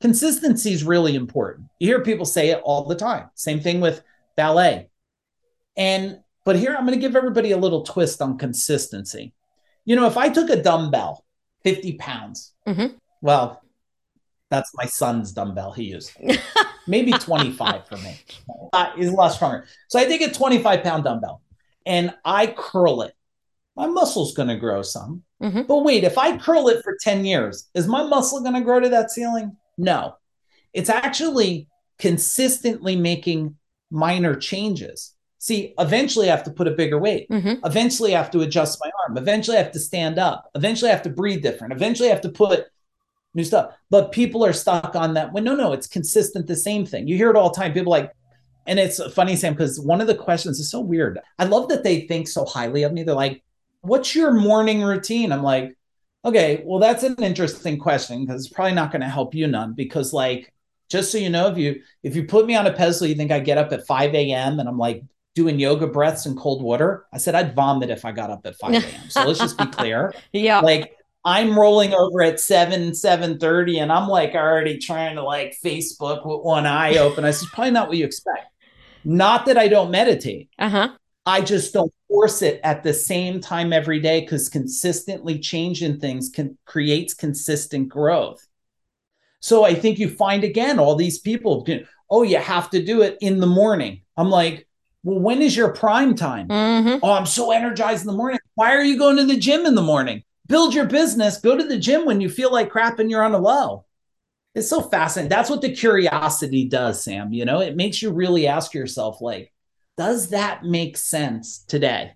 Consistency 0.00 0.72
is 0.72 0.84
really 0.84 1.14
important. 1.14 1.68
You 1.78 1.88
hear 1.88 2.00
people 2.00 2.26
say 2.26 2.50
it 2.50 2.60
all 2.64 2.86
the 2.86 2.96
time. 2.96 3.30
Same 3.34 3.60
thing 3.60 3.80
with 3.80 4.02
ballet. 4.36 4.88
And 5.76 6.20
but 6.44 6.56
here 6.56 6.74
I'm 6.74 6.86
going 6.86 6.98
to 6.98 7.00
give 7.00 7.16
everybody 7.16 7.52
a 7.52 7.56
little 7.56 7.82
twist 7.82 8.20
on 8.20 8.38
consistency. 8.38 9.32
You 9.84 9.96
know, 9.96 10.06
if 10.06 10.16
I 10.16 10.28
took 10.28 10.50
a 10.50 10.62
dumbbell, 10.62 11.24
50 11.62 11.94
pounds, 11.94 12.52
mm-hmm. 12.66 12.96
well, 13.22 13.62
that's 14.50 14.70
my 14.74 14.84
son's 14.86 15.32
dumbbell 15.32 15.72
he 15.72 15.84
used. 15.84 16.12
Maybe 16.86 17.12
25 17.12 17.88
for 17.88 17.96
me. 17.96 18.20
Uh, 18.72 18.90
he's 18.94 19.08
a 19.08 19.12
lot 19.12 19.28
stronger. 19.28 19.66
So 19.88 19.98
I 19.98 20.04
take 20.04 20.20
a 20.20 20.30
25 20.30 20.82
pound 20.82 21.04
dumbbell 21.04 21.40
and 21.86 22.14
I 22.24 22.48
curl 22.48 23.02
it. 23.02 23.14
My 23.76 23.86
muscle's 23.86 24.34
going 24.34 24.50
to 24.50 24.56
grow 24.56 24.82
some. 24.82 25.22
Mm-hmm. 25.42 25.62
But 25.62 25.78
wait, 25.78 26.04
if 26.04 26.18
I 26.18 26.36
curl 26.36 26.68
it 26.68 26.84
for 26.84 26.96
10 27.00 27.24
years, 27.24 27.68
is 27.74 27.88
my 27.88 28.04
muscle 28.04 28.40
going 28.40 28.54
to 28.54 28.60
grow 28.60 28.80
to 28.80 28.88
that 28.90 29.10
ceiling? 29.10 29.56
No. 29.76 30.16
It's 30.72 30.90
actually 30.90 31.68
consistently 31.98 32.96
making 32.96 33.56
minor 33.90 34.36
changes. 34.36 35.14
See, 35.44 35.74
eventually 35.78 36.30
I 36.30 36.34
have 36.34 36.44
to 36.44 36.50
put 36.50 36.68
a 36.68 36.70
bigger 36.70 36.98
weight. 36.98 37.28
Mm-hmm. 37.28 37.66
Eventually 37.66 38.16
I 38.16 38.18
have 38.18 38.30
to 38.30 38.40
adjust 38.40 38.80
my 38.82 38.90
arm. 39.02 39.18
Eventually 39.18 39.58
I 39.58 39.62
have 39.62 39.72
to 39.72 39.78
stand 39.78 40.18
up. 40.18 40.50
Eventually 40.54 40.90
I 40.90 40.94
have 40.94 41.02
to 41.02 41.10
breathe 41.10 41.42
different. 41.42 41.74
Eventually 41.74 42.08
I 42.08 42.12
have 42.12 42.22
to 42.22 42.30
put 42.30 42.64
new 43.34 43.44
stuff. 43.44 43.74
But 43.90 44.10
people 44.10 44.42
are 44.42 44.54
stuck 44.54 44.96
on 44.96 45.12
that. 45.12 45.34
Well, 45.34 45.44
no, 45.44 45.54
no, 45.54 45.74
it's 45.74 45.86
consistent, 45.86 46.46
the 46.46 46.56
same 46.56 46.86
thing. 46.86 47.06
You 47.06 47.18
hear 47.18 47.28
it 47.28 47.36
all 47.36 47.50
the 47.50 47.60
time. 47.60 47.74
People 47.74 47.90
like, 47.90 48.10
and 48.66 48.78
it's 48.78 49.04
funny, 49.12 49.36
Sam, 49.36 49.52
because 49.52 49.78
one 49.78 50.00
of 50.00 50.06
the 50.06 50.14
questions 50.14 50.58
is 50.58 50.70
so 50.70 50.80
weird. 50.80 51.18
I 51.38 51.44
love 51.44 51.68
that 51.68 51.84
they 51.84 52.06
think 52.06 52.26
so 52.26 52.46
highly 52.46 52.82
of 52.84 52.94
me. 52.94 53.02
They're 53.02 53.14
like, 53.14 53.42
what's 53.82 54.14
your 54.14 54.32
morning 54.32 54.82
routine? 54.82 55.30
I'm 55.30 55.42
like, 55.42 55.76
okay, 56.24 56.62
well, 56.64 56.80
that's 56.80 57.02
an 57.02 57.22
interesting 57.22 57.78
question 57.78 58.24
because 58.24 58.46
it's 58.46 58.54
probably 58.54 58.72
not 58.72 58.92
going 58.92 59.02
to 59.02 59.08
help 59.10 59.34
you 59.34 59.46
none 59.46 59.74
because 59.74 60.14
like, 60.14 60.50
just 60.88 61.12
so 61.12 61.18
you 61.18 61.28
know, 61.28 61.48
if 61.48 61.58
you 61.58 61.82
if 62.02 62.16
you 62.16 62.24
put 62.24 62.46
me 62.46 62.54
on 62.56 62.66
a 62.66 62.72
pedestal, 62.72 63.08
you 63.08 63.14
think 63.14 63.30
I 63.30 63.40
get 63.40 63.58
up 63.58 63.72
at 63.72 63.86
5 63.86 64.14
a.m. 64.14 64.58
and 64.58 64.66
I'm 64.66 64.78
like 64.78 65.02
doing 65.34 65.58
yoga 65.58 65.86
breaths 65.86 66.26
in 66.26 66.36
cold 66.36 66.62
water, 66.62 67.06
I 67.12 67.18
said 67.18 67.34
I'd 67.34 67.54
vomit 67.54 67.90
if 67.90 68.04
I 68.04 68.12
got 68.12 68.30
up 68.30 68.46
at 68.46 68.56
5 68.56 68.72
a.m. 68.72 69.10
So 69.10 69.24
let's 69.24 69.38
just 69.38 69.58
be 69.58 69.66
clear. 69.78 70.14
yeah. 70.32 70.60
Like 70.60 70.96
I'm 71.24 71.58
rolling 71.58 71.94
over 71.94 72.22
at 72.22 72.38
7, 72.38 72.90
7:30, 72.90 73.80
and 73.80 73.90
I'm 73.90 74.08
like 74.08 74.34
already 74.34 74.78
trying 74.78 75.16
to 75.16 75.22
like 75.22 75.56
Facebook 75.64 76.26
with 76.26 76.44
one 76.44 76.66
eye 76.66 76.98
open. 76.98 77.24
I 77.24 77.30
said, 77.30 77.48
probably 77.48 77.70
not 77.70 77.88
what 77.88 77.96
you 77.96 78.04
expect. 78.04 78.46
Not 79.04 79.46
that 79.46 79.56
I 79.58 79.68
don't 79.68 79.90
meditate. 79.90 80.50
Uh-huh. 80.58 80.90
I 81.26 81.40
just 81.40 81.72
don't 81.72 81.92
force 82.08 82.42
it 82.42 82.60
at 82.62 82.82
the 82.82 82.92
same 82.92 83.40
time 83.40 83.72
every 83.72 84.00
day 84.00 84.20
because 84.20 84.50
consistently 84.50 85.38
changing 85.38 85.98
things 85.98 86.28
can 86.28 86.58
creates 86.66 87.14
consistent 87.14 87.88
growth. 87.88 88.46
So 89.40 89.64
I 89.64 89.74
think 89.74 89.98
you 89.98 90.08
find 90.08 90.44
again 90.44 90.78
all 90.78 90.94
these 90.94 91.18
people, 91.18 91.66
oh, 92.10 92.22
you 92.22 92.38
have 92.38 92.70
to 92.70 92.82
do 92.82 93.02
it 93.02 93.16
in 93.20 93.40
the 93.40 93.46
morning. 93.46 94.02
I'm 94.16 94.30
like, 94.30 94.68
well, 95.04 95.20
when 95.20 95.42
is 95.42 95.56
your 95.56 95.72
prime 95.72 96.14
time? 96.14 96.48
Mm-hmm. 96.48 96.98
Oh, 97.02 97.12
I'm 97.12 97.26
so 97.26 97.52
energized 97.52 98.02
in 98.02 98.08
the 98.08 98.16
morning. 98.16 98.40
Why 98.54 98.74
are 98.74 98.82
you 98.82 98.98
going 98.98 99.16
to 99.18 99.24
the 99.24 99.36
gym 99.36 99.66
in 99.66 99.74
the 99.74 99.82
morning? 99.82 100.24
Build 100.46 100.74
your 100.74 100.86
business, 100.86 101.38
go 101.38 101.56
to 101.56 101.64
the 101.64 101.78
gym 101.78 102.04
when 102.04 102.20
you 102.20 102.28
feel 102.28 102.50
like 102.50 102.70
crap 102.70 102.98
and 102.98 103.10
you're 103.10 103.22
on 103.22 103.34
a 103.34 103.38
low. 103.38 103.84
It's 104.54 104.68
so 104.68 104.80
fascinating. 104.82 105.30
That's 105.30 105.50
what 105.50 105.62
the 105.62 105.74
curiosity 105.74 106.64
does, 106.66 107.02
Sam. 107.02 107.32
You 107.32 107.44
know, 107.44 107.60
it 107.60 107.76
makes 107.76 108.02
you 108.02 108.12
really 108.12 108.46
ask 108.46 108.72
yourself, 108.72 109.20
like, 109.20 109.52
does 109.96 110.30
that 110.30 110.64
make 110.64 110.96
sense 110.96 111.58
today? 111.58 112.14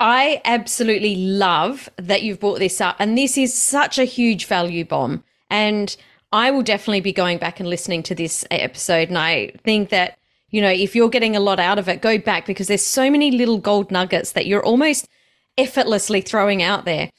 I 0.00 0.40
absolutely 0.44 1.14
love 1.16 1.88
that 1.96 2.22
you've 2.22 2.40
brought 2.40 2.58
this 2.58 2.80
up. 2.80 2.96
And 2.98 3.16
this 3.16 3.38
is 3.38 3.54
such 3.54 3.98
a 3.98 4.04
huge 4.04 4.46
value 4.46 4.84
bomb. 4.84 5.24
And 5.50 5.96
I 6.32 6.50
will 6.50 6.62
definitely 6.62 7.00
be 7.00 7.12
going 7.12 7.38
back 7.38 7.60
and 7.60 7.68
listening 7.68 8.02
to 8.04 8.14
this 8.14 8.44
episode. 8.50 9.08
And 9.08 9.18
I 9.18 9.52
think 9.62 9.90
that 9.90 10.18
you 10.54 10.60
know, 10.60 10.70
if 10.70 10.94
you're 10.94 11.08
getting 11.08 11.34
a 11.34 11.40
lot 11.40 11.58
out 11.58 11.80
of 11.80 11.88
it, 11.88 12.00
go 12.00 12.16
back 12.16 12.46
because 12.46 12.68
there's 12.68 12.80
so 12.86 13.10
many 13.10 13.32
little 13.32 13.58
gold 13.58 13.90
nuggets 13.90 14.30
that 14.32 14.46
you're 14.46 14.64
almost 14.64 15.08
effortlessly 15.58 16.20
throwing 16.20 16.62
out 16.62 16.84
there. 16.84 17.10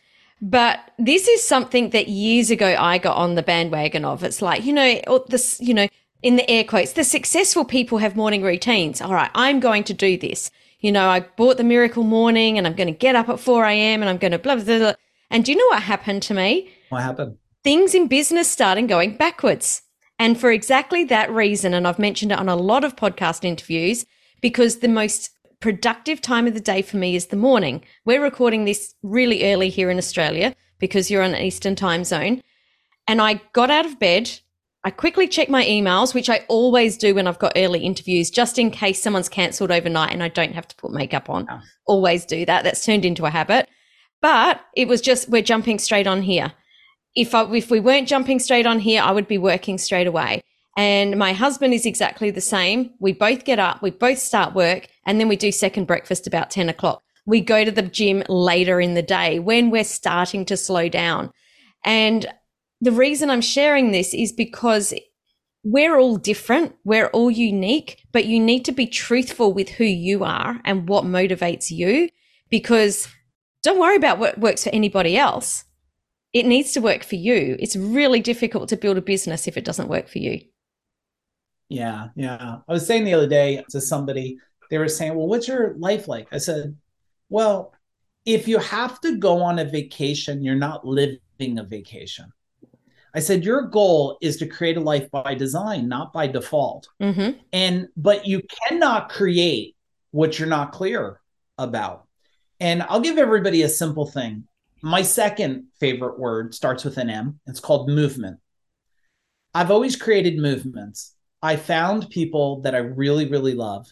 But 0.41 0.79
this 0.97 1.27
is 1.27 1.45
something 1.45 1.89
that 1.89 2.07
years 2.07 2.49
ago 2.49 2.77
I 2.79 2.97
got 2.97 3.17
on 3.17 3.35
the 3.35 3.43
bandwagon 3.43 4.05
of. 4.05 4.23
It's 4.23 4.41
like, 4.41 4.63
you 4.63 4.71
know, 4.71 5.25
this, 5.27 5.59
you 5.59 5.73
know, 5.73 5.89
in 6.23 6.37
the 6.37 6.49
air 6.49 6.63
quotes, 6.63 6.93
the 6.93 7.03
successful 7.03 7.65
people 7.65 7.97
have 7.97 8.15
morning 8.15 8.41
routines. 8.41 9.01
All 9.01 9.13
right, 9.13 9.31
I'm 9.35 9.59
going 9.59 9.83
to 9.83 9.93
do 9.93 10.17
this. 10.17 10.49
You 10.79 10.93
know, 10.93 11.09
I 11.09 11.19
bought 11.19 11.57
the 11.57 11.65
miracle 11.65 12.03
morning 12.03 12.57
and 12.57 12.65
I'm 12.65 12.73
going 12.73 12.87
to 12.87 12.97
get 12.97 13.17
up 13.17 13.27
at 13.27 13.41
4 13.41 13.65
a.m. 13.65 14.01
and 14.01 14.09
I'm 14.09 14.17
going 14.17 14.31
to 14.31 14.39
blah, 14.39 14.55
blah, 14.55 14.77
blah. 14.77 14.93
And 15.29 15.43
do 15.43 15.51
you 15.51 15.57
know 15.57 15.75
what 15.75 15.83
happened 15.83 16.23
to 16.23 16.33
me? 16.33 16.69
What 16.87 17.03
happened? 17.03 17.37
Things 17.65 17.93
in 17.93 18.07
business 18.07 18.49
started 18.49 18.87
going 18.87 19.17
backwards. 19.17 19.81
And 20.17 20.39
for 20.39 20.51
exactly 20.51 21.03
that 21.05 21.31
reason, 21.31 21.73
and 21.73 21.87
I've 21.87 21.99
mentioned 21.99 22.31
it 22.31 22.39
on 22.39 22.49
a 22.49 22.55
lot 22.55 22.83
of 22.83 22.95
podcast 22.95 23.43
interviews, 23.43 24.05
because 24.41 24.77
the 24.79 24.87
most 24.87 25.31
productive 25.59 26.21
time 26.21 26.47
of 26.47 26.53
the 26.53 26.59
day 26.59 26.81
for 26.81 26.97
me 26.97 27.15
is 27.15 27.27
the 27.27 27.35
morning. 27.35 27.83
We're 28.05 28.21
recording 28.21 28.65
this 28.65 28.93
really 29.01 29.51
early 29.51 29.69
here 29.69 29.89
in 29.89 29.97
Australia 29.97 30.55
because 30.79 31.09
you're 31.09 31.23
on 31.23 31.33
an 31.33 31.41
Eastern 31.41 31.75
time 31.75 32.03
zone. 32.03 32.41
And 33.07 33.21
I 33.21 33.41
got 33.53 33.71
out 33.71 33.85
of 33.85 33.99
bed, 33.99 34.29
I 34.83 34.91
quickly 34.91 35.27
check 35.27 35.49
my 35.49 35.65
emails, 35.65 36.13
which 36.13 36.29
I 36.29 36.45
always 36.47 36.97
do 36.97 37.15
when 37.15 37.27
I've 37.27 37.39
got 37.39 37.53
early 37.55 37.79
interviews, 37.79 38.29
just 38.29 38.59
in 38.59 38.69
case 38.69 39.01
someone's 39.01 39.29
cancelled 39.29 39.71
overnight 39.71 40.11
and 40.11 40.21
I 40.21 40.27
don't 40.27 40.53
have 40.53 40.67
to 40.67 40.75
put 40.75 40.91
makeup 40.91 41.29
on. 41.29 41.47
Oh. 41.49 41.59
Always 41.87 42.25
do 42.25 42.45
that. 42.45 42.63
That's 42.63 42.85
turned 42.85 43.05
into 43.05 43.25
a 43.25 43.31
habit. 43.31 43.67
But 44.21 44.61
it 44.75 44.87
was 44.87 45.01
just, 45.01 45.29
we're 45.29 45.41
jumping 45.41 45.79
straight 45.79 46.07
on 46.07 46.21
here. 46.21 46.53
If, 47.15 47.33
I, 47.33 47.43
if 47.53 47.71
we 47.71 47.79
weren't 47.79 48.07
jumping 48.07 48.39
straight 48.39 48.65
on 48.65 48.79
here, 48.79 49.01
I 49.01 49.11
would 49.11 49.27
be 49.27 49.37
working 49.37 49.77
straight 49.77 50.07
away. 50.07 50.43
And 50.77 51.17
my 51.17 51.31
husband 51.33 51.73
is 51.73 51.85
exactly 51.85 52.31
the 52.31 52.41
same. 52.41 52.91
We 52.99 53.13
both 53.13 53.45
get 53.45 53.59
up, 53.59 53.81
we 53.81 53.91
both 53.91 54.19
start 54.19 54.53
work, 54.53 54.87
and 55.05 55.19
then 55.19 55.29
we 55.29 55.37
do 55.37 55.51
second 55.51 55.85
breakfast 55.85 56.27
about 56.27 56.51
10 56.51 56.67
o'clock. 56.67 57.01
We 57.25 57.41
go 57.41 57.63
to 57.63 57.71
the 57.71 57.81
gym 57.81 58.23
later 58.27 58.81
in 58.81 58.93
the 58.93 59.01
day 59.01 59.39
when 59.39 59.69
we're 59.69 59.85
starting 59.85 60.45
to 60.45 60.57
slow 60.57 60.89
down. 60.89 61.31
And 61.83 62.25
the 62.81 62.91
reason 62.91 63.29
I'm 63.29 63.41
sharing 63.41 63.91
this 63.91 64.13
is 64.13 64.33
because 64.33 64.93
we're 65.63 65.97
all 65.97 66.17
different, 66.17 66.75
we're 66.83 67.07
all 67.07 67.31
unique, 67.31 68.03
but 68.11 68.25
you 68.25 68.39
need 68.39 68.65
to 68.65 68.71
be 68.71 68.85
truthful 68.85 69.53
with 69.53 69.69
who 69.69 69.85
you 69.85 70.23
are 70.23 70.61
and 70.63 70.87
what 70.87 71.05
motivates 71.05 71.71
you 71.71 72.09
because 72.49 73.07
don't 73.63 73.79
worry 73.79 73.95
about 73.95 74.19
what 74.19 74.37
works 74.37 74.63
for 74.63 74.69
anybody 74.69 75.17
else. 75.17 75.63
It 76.35 76.45
needs 76.45 76.73
to 76.73 76.81
work 76.81 77.05
for 77.05 77.15
you. 77.15 77.55
It's 77.59 77.77
really 77.77 78.19
difficult 78.19 78.67
to 78.67 78.75
build 78.75 78.97
a 78.97 79.01
business 79.01 79.47
if 79.47 79.55
it 79.55 79.63
doesn't 79.63 79.87
work 79.87 80.09
for 80.09 80.17
you. 80.17 80.41
Yeah, 81.69 82.09
yeah. 82.17 82.57
I 82.67 82.73
was 82.73 82.85
saying 82.85 83.05
the 83.05 83.13
other 83.13 83.29
day 83.29 83.63
to 83.69 83.79
somebody, 83.79 84.37
they 84.69 84.77
were 84.77 84.89
saying, 84.89 85.15
Well, 85.15 85.27
what's 85.27 85.47
your 85.47 85.75
life 85.77 86.09
like? 86.09 86.27
I 86.33 86.39
said, 86.39 86.75
Well, 87.29 87.73
if 88.25 88.49
you 88.49 88.59
have 88.59 88.99
to 89.01 89.15
go 89.17 89.41
on 89.41 89.59
a 89.59 89.63
vacation, 89.63 90.43
you're 90.43 90.55
not 90.55 90.85
living 90.85 91.57
a 91.57 91.63
vacation. 91.63 92.33
I 93.13 93.19
said, 93.19 93.45
your 93.45 93.61
goal 93.61 94.17
is 94.21 94.35
to 94.37 94.45
create 94.45 94.75
a 94.75 94.81
life 94.81 95.09
by 95.09 95.35
design, 95.35 95.87
not 95.87 96.11
by 96.11 96.27
default. 96.27 96.89
Mm-hmm. 97.01 97.39
And, 97.53 97.87
but 97.95 98.27
you 98.27 98.41
cannot 98.67 99.07
create 99.07 99.77
what 100.11 100.37
you're 100.37 100.49
not 100.49 100.73
clear 100.73 101.21
about. 101.57 102.07
And 102.59 102.83
I'll 102.83 102.99
give 102.99 103.17
everybody 103.17 103.61
a 103.61 103.69
simple 103.69 104.05
thing. 104.05 104.49
My 104.81 105.01
second 105.01 105.67
favorite 105.79 106.19
word 106.19 106.53
starts 106.53 106.83
with 106.83 106.97
an 106.97 107.09
M. 107.09 107.39
It's 107.47 107.59
called 107.59 107.89
movement. 107.89 108.39
I've 109.53 109.71
always 109.71 109.95
created 109.95 110.37
movements. 110.37 111.15
I 111.41 111.55
found 111.55 112.09
people 112.09 112.61
that 112.61 112.75
I 112.75 112.79
really, 112.79 113.29
really 113.29 113.53
love. 113.53 113.87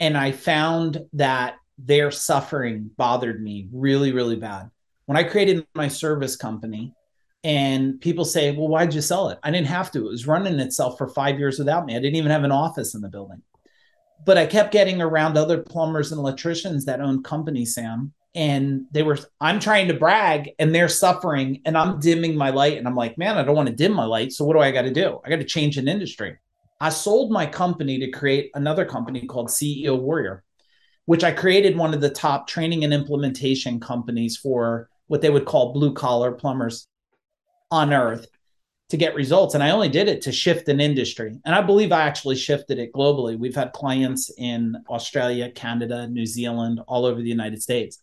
And 0.00 0.16
I 0.16 0.32
found 0.32 1.04
that 1.12 1.56
their 1.78 2.10
suffering 2.10 2.90
bothered 2.96 3.42
me 3.42 3.68
really, 3.72 4.12
really 4.12 4.36
bad. 4.36 4.70
When 5.06 5.18
I 5.18 5.24
created 5.24 5.66
my 5.74 5.88
service 5.88 6.36
company, 6.36 6.94
and 7.44 8.00
people 8.00 8.24
say, 8.24 8.52
well, 8.52 8.68
why'd 8.68 8.94
you 8.94 9.02
sell 9.02 9.28
it? 9.28 9.38
I 9.42 9.50
didn't 9.50 9.66
have 9.66 9.90
to. 9.92 10.06
It 10.06 10.10
was 10.10 10.26
running 10.26 10.58
itself 10.58 10.96
for 10.96 11.08
five 11.08 11.38
years 11.38 11.58
without 11.58 11.84
me. 11.84 11.94
I 11.94 12.00
didn't 12.00 12.16
even 12.16 12.30
have 12.30 12.42
an 12.42 12.50
office 12.50 12.94
in 12.94 13.02
the 13.02 13.10
building. 13.10 13.42
But 14.24 14.38
I 14.38 14.46
kept 14.46 14.72
getting 14.72 15.02
around 15.02 15.36
other 15.36 15.62
plumbers 15.62 16.10
and 16.10 16.18
electricians 16.18 16.86
that 16.86 17.02
owned 17.02 17.24
companies, 17.24 17.74
Sam. 17.74 18.14
And 18.34 18.86
they 18.90 19.02
were, 19.02 19.18
I'm 19.40 19.60
trying 19.60 19.88
to 19.88 19.94
brag 19.94 20.50
and 20.58 20.74
they're 20.74 20.88
suffering 20.88 21.62
and 21.64 21.78
I'm 21.78 22.00
dimming 22.00 22.36
my 22.36 22.50
light. 22.50 22.78
And 22.78 22.88
I'm 22.88 22.96
like, 22.96 23.16
man, 23.16 23.38
I 23.38 23.44
don't 23.44 23.54
want 23.54 23.68
to 23.68 23.74
dim 23.74 23.92
my 23.92 24.04
light. 24.04 24.32
So 24.32 24.44
what 24.44 24.54
do 24.54 24.60
I 24.60 24.72
got 24.72 24.82
to 24.82 24.92
do? 24.92 25.20
I 25.24 25.30
got 25.30 25.36
to 25.36 25.44
change 25.44 25.78
an 25.78 25.86
industry. 25.86 26.36
I 26.80 26.88
sold 26.88 27.30
my 27.30 27.46
company 27.46 27.98
to 28.00 28.10
create 28.10 28.50
another 28.54 28.84
company 28.84 29.24
called 29.26 29.48
CEO 29.48 29.98
Warrior, 29.98 30.42
which 31.06 31.22
I 31.22 31.30
created 31.30 31.76
one 31.76 31.94
of 31.94 32.00
the 32.00 32.10
top 32.10 32.48
training 32.48 32.82
and 32.82 32.92
implementation 32.92 33.78
companies 33.78 34.36
for 34.36 34.88
what 35.06 35.20
they 35.20 35.30
would 35.30 35.44
call 35.44 35.72
blue 35.72 35.94
collar 35.94 36.32
plumbers 36.32 36.88
on 37.70 37.92
earth 37.92 38.26
to 38.90 38.96
get 38.96 39.14
results. 39.14 39.54
And 39.54 39.62
I 39.62 39.70
only 39.70 39.88
did 39.88 40.08
it 40.08 40.22
to 40.22 40.32
shift 40.32 40.68
an 40.68 40.80
industry. 40.80 41.38
And 41.44 41.54
I 41.54 41.62
believe 41.62 41.92
I 41.92 42.02
actually 42.02 42.36
shifted 42.36 42.78
it 42.78 42.92
globally. 42.92 43.38
We've 43.38 43.54
had 43.54 43.72
clients 43.72 44.30
in 44.36 44.76
Australia, 44.88 45.50
Canada, 45.50 46.06
New 46.06 46.26
Zealand, 46.26 46.80
all 46.86 47.04
over 47.06 47.20
the 47.20 47.28
United 47.28 47.62
States. 47.62 48.00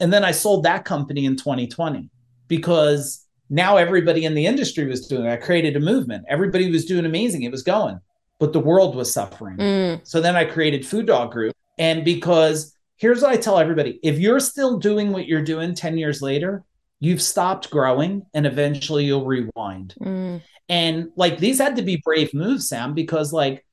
And 0.00 0.12
then 0.12 0.24
I 0.24 0.30
sold 0.32 0.64
that 0.64 0.84
company 0.84 1.24
in 1.24 1.36
2020 1.36 2.10
because 2.48 3.26
now 3.48 3.76
everybody 3.76 4.24
in 4.24 4.34
the 4.34 4.46
industry 4.46 4.86
was 4.86 5.06
doing 5.06 5.24
it. 5.24 5.32
I 5.32 5.36
created 5.36 5.76
a 5.76 5.80
movement. 5.80 6.24
Everybody 6.28 6.70
was 6.70 6.84
doing 6.84 7.06
amazing. 7.06 7.42
It 7.42 7.52
was 7.52 7.62
going, 7.62 8.00
but 8.38 8.52
the 8.52 8.60
world 8.60 8.94
was 8.94 9.12
suffering. 9.12 9.56
Mm. 9.56 10.06
So 10.06 10.20
then 10.20 10.36
I 10.36 10.44
created 10.44 10.86
Fu 10.86 11.02
Dog 11.02 11.32
Group. 11.32 11.54
And 11.78 12.04
because 12.04 12.76
here's 12.96 13.22
what 13.22 13.32
I 13.32 13.36
tell 13.36 13.58
everybody 13.58 14.00
if 14.02 14.18
you're 14.18 14.40
still 14.40 14.78
doing 14.78 15.12
what 15.12 15.26
you're 15.26 15.44
doing 15.44 15.74
10 15.74 15.98
years 15.98 16.22
later, 16.22 16.64
you've 17.00 17.22
stopped 17.22 17.70
growing 17.70 18.24
and 18.34 18.46
eventually 18.46 19.04
you'll 19.04 19.26
rewind. 19.26 19.94
Mm. 20.00 20.42
And 20.68 21.10
like 21.16 21.38
these 21.38 21.58
had 21.58 21.76
to 21.76 21.82
be 21.82 22.02
brave 22.04 22.34
moves, 22.34 22.68
Sam, 22.68 22.94
because 22.94 23.32
like 23.32 23.64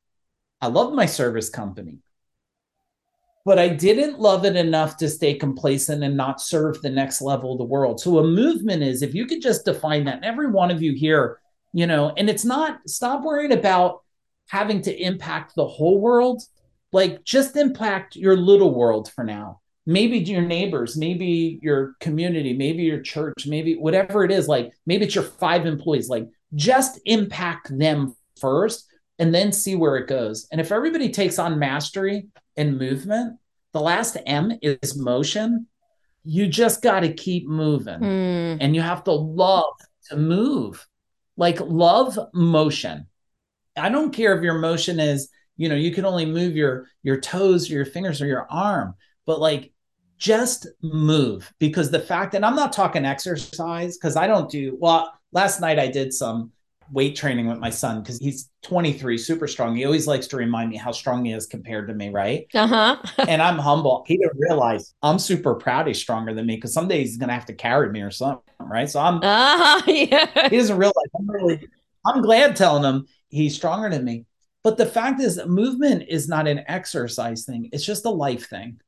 I 0.61 0.67
love 0.67 0.93
my 0.93 1.05
service 1.05 1.49
company, 1.49 1.99
but 3.46 3.60
I 3.60 3.68
didn't 3.70 4.20
love 4.20 4.46
it 4.46 4.56
enough 4.56 4.98
to 4.98 5.10
stay 5.10 5.34
complacent 5.34 6.04
and 6.04 6.16
not 6.16 6.41
serve 6.41 6.82
the 6.82 6.89
next 6.89 7.22
level 7.22 7.54
of 7.54 7.58
the 7.58 7.64
world. 7.64 8.00
So 8.00 8.20
a 8.20 8.24
movement 8.24 8.84
is 8.84 9.02
if 9.02 9.14
you 9.14 9.26
could 9.26 9.41
just 9.41 9.66
define 9.66 10.06
that, 10.06 10.18
and 10.18 10.26
every 10.26 10.50
one 10.50 10.72
of 10.72 10.82
you 10.82 10.94
here, 10.94 11.39
you 11.74 11.88
know, 11.88 12.14
and 12.18 12.30
it's 12.30 12.46
not 12.46 12.80
stop 12.88 13.24
worrying 13.24 13.52
about 13.52 14.02
having 14.48 14.82
to 14.84 14.96
impact 14.96 15.56
the 15.56 15.68
whole 15.68 16.00
world. 16.00 16.44
Like 16.91 17.24
just 17.24 17.58
impact 17.58 18.16
your 18.16 18.38
little 18.38 18.74
world 18.74 19.12
for 19.12 19.24
now 19.24 19.62
maybe 19.86 20.20
your 20.20 20.41
neighbors, 20.41 20.96
maybe 20.96 21.60
your 21.62 21.96
community, 22.00 22.54
maybe 22.54 22.84
your 22.84 23.02
church, 23.02 23.46
maybe 23.48 23.76
whatever 23.76 24.24
it 24.24 24.32
is, 24.32 24.48
like 24.48 24.72
maybe 24.86 25.06
it's 25.06 25.16
your 25.16 25.24
five 25.24 25.66
employees, 25.66 26.10
like 26.10 26.30
just 26.56 27.00
impact 27.06 27.78
them 27.78 28.16
first 28.39 28.88
and 29.20 29.34
then 29.34 29.51
see 29.51 29.76
where 29.76 29.97
it 29.97 30.07
goes. 30.07 30.47
And 30.51 30.59
if 30.59 30.72
everybody 30.72 31.09
takes 31.09 31.39
on 31.39 31.59
mastery 31.59 32.28
and 32.57 32.78
movement, 32.78 33.39
the 33.72 33.82
last 33.82 34.18
M 34.26 34.57
is 34.61 34.97
motion. 34.97 35.68
You 36.24 36.47
just 36.47 36.82
got 36.82 37.01
to 37.01 37.14
keep 37.14 37.47
moving 37.47 37.99
mm. 37.99 38.57
and 38.59 38.76
you 38.76 38.82
have 38.82 39.03
to 39.05 39.11
love 39.11 39.74
to 40.09 40.18
move. 40.18 40.88
Like 41.36 41.59
love 41.59 42.18
motion. 42.34 43.07
I 43.76 43.89
don't 43.89 44.14
care 44.14 44.36
if 44.38 44.43
your 44.43 44.59
motion 44.59 44.99
is, 44.99 45.30
you 45.57 45.68
know, 45.68 45.76
you 45.76 45.91
can 45.91 46.05
only 46.05 46.26
move 46.26 46.55
your 46.55 46.88
your 47.01 47.20
toes 47.20 47.70
or 47.70 47.74
your 47.74 47.86
fingers 47.86 48.22
or 48.22 48.28
your 48.28 48.47
arm, 48.49 48.93
but 49.26 49.39
like 49.39 49.74
just 50.18 50.68
move 50.82 51.51
because 51.59 51.91
the 51.91 51.99
fact 51.99 52.36
and 52.36 52.45
I'm 52.45 52.55
not 52.55 52.72
talking 52.72 53.03
exercise 53.03 53.97
because 53.97 54.16
I 54.16 54.28
don't 54.28 54.49
do 54.49 54.78
well 54.80 55.11
last 55.34 55.59
night 55.59 55.80
I 55.80 55.88
did 55.88 56.14
some 56.14 56.51
weight 56.94 57.16
training 57.16 57.48
with 57.48 57.58
my 57.58 57.72
son 57.72 58.02
because 58.02 58.20
he's 58.20 58.50
23 58.62 59.18
super 59.18 59.48
strong. 59.48 59.76
He 59.76 59.84
always 59.84 60.06
likes 60.06 60.28
to 60.28 60.38
remind 60.38 60.70
me 60.70 60.78
how 60.78 60.91
strong 60.91 61.26
he 61.26 61.34
is 61.34 61.48
compared 61.48 61.88
to 61.88 61.94
me 61.94 62.10
right? 62.10 62.46
Uh-huh. 62.54 62.98
And 63.28 63.41
i'm 63.41 63.58
humble. 63.58 64.04
He 64.08 64.18
didn't 64.18 64.38
realize 64.38 64.94
i'm 65.02 65.20
super 65.20 65.56
proud 65.56 65.88
he's 65.88 66.00
stronger 66.00 66.34
than 66.34 66.46
me 66.46 66.56
because 66.56 66.74
someday 66.74 67.00
he's 67.00 67.18
gonna 67.18 67.34
have 67.34 67.48
to 67.48 67.54
carry 67.54 67.89
me 67.91 68.02
or 68.02 68.12
something 68.12 68.41
right? 68.60 68.89
So 68.89 69.00
i'm 69.00 69.18
uh-huh, 69.18 69.82
yeah. 69.88 70.50
he 70.50 70.58
doesn't 70.58 70.78
realize 70.78 71.10
i'm 71.18 71.30
really 71.30 71.68
i'm 72.06 72.22
glad 72.22 72.56
telling 72.56 72.84
him 72.84 73.08
he's 73.30 73.56
stronger 73.56 73.89
than 73.89 74.06
me. 74.06 74.26
But 74.64 74.78
the 74.78 74.86
fact 74.86 75.20
is 75.20 75.41
movement 75.46 76.06
is 76.08 76.30
not 76.30 76.48
an 76.48 76.64
exercise 76.68 77.44
thing. 77.44 77.70
It's 77.74 77.86
just 77.86 78.06
a 78.06 78.10
life 78.10 78.48
thing. 78.48 78.80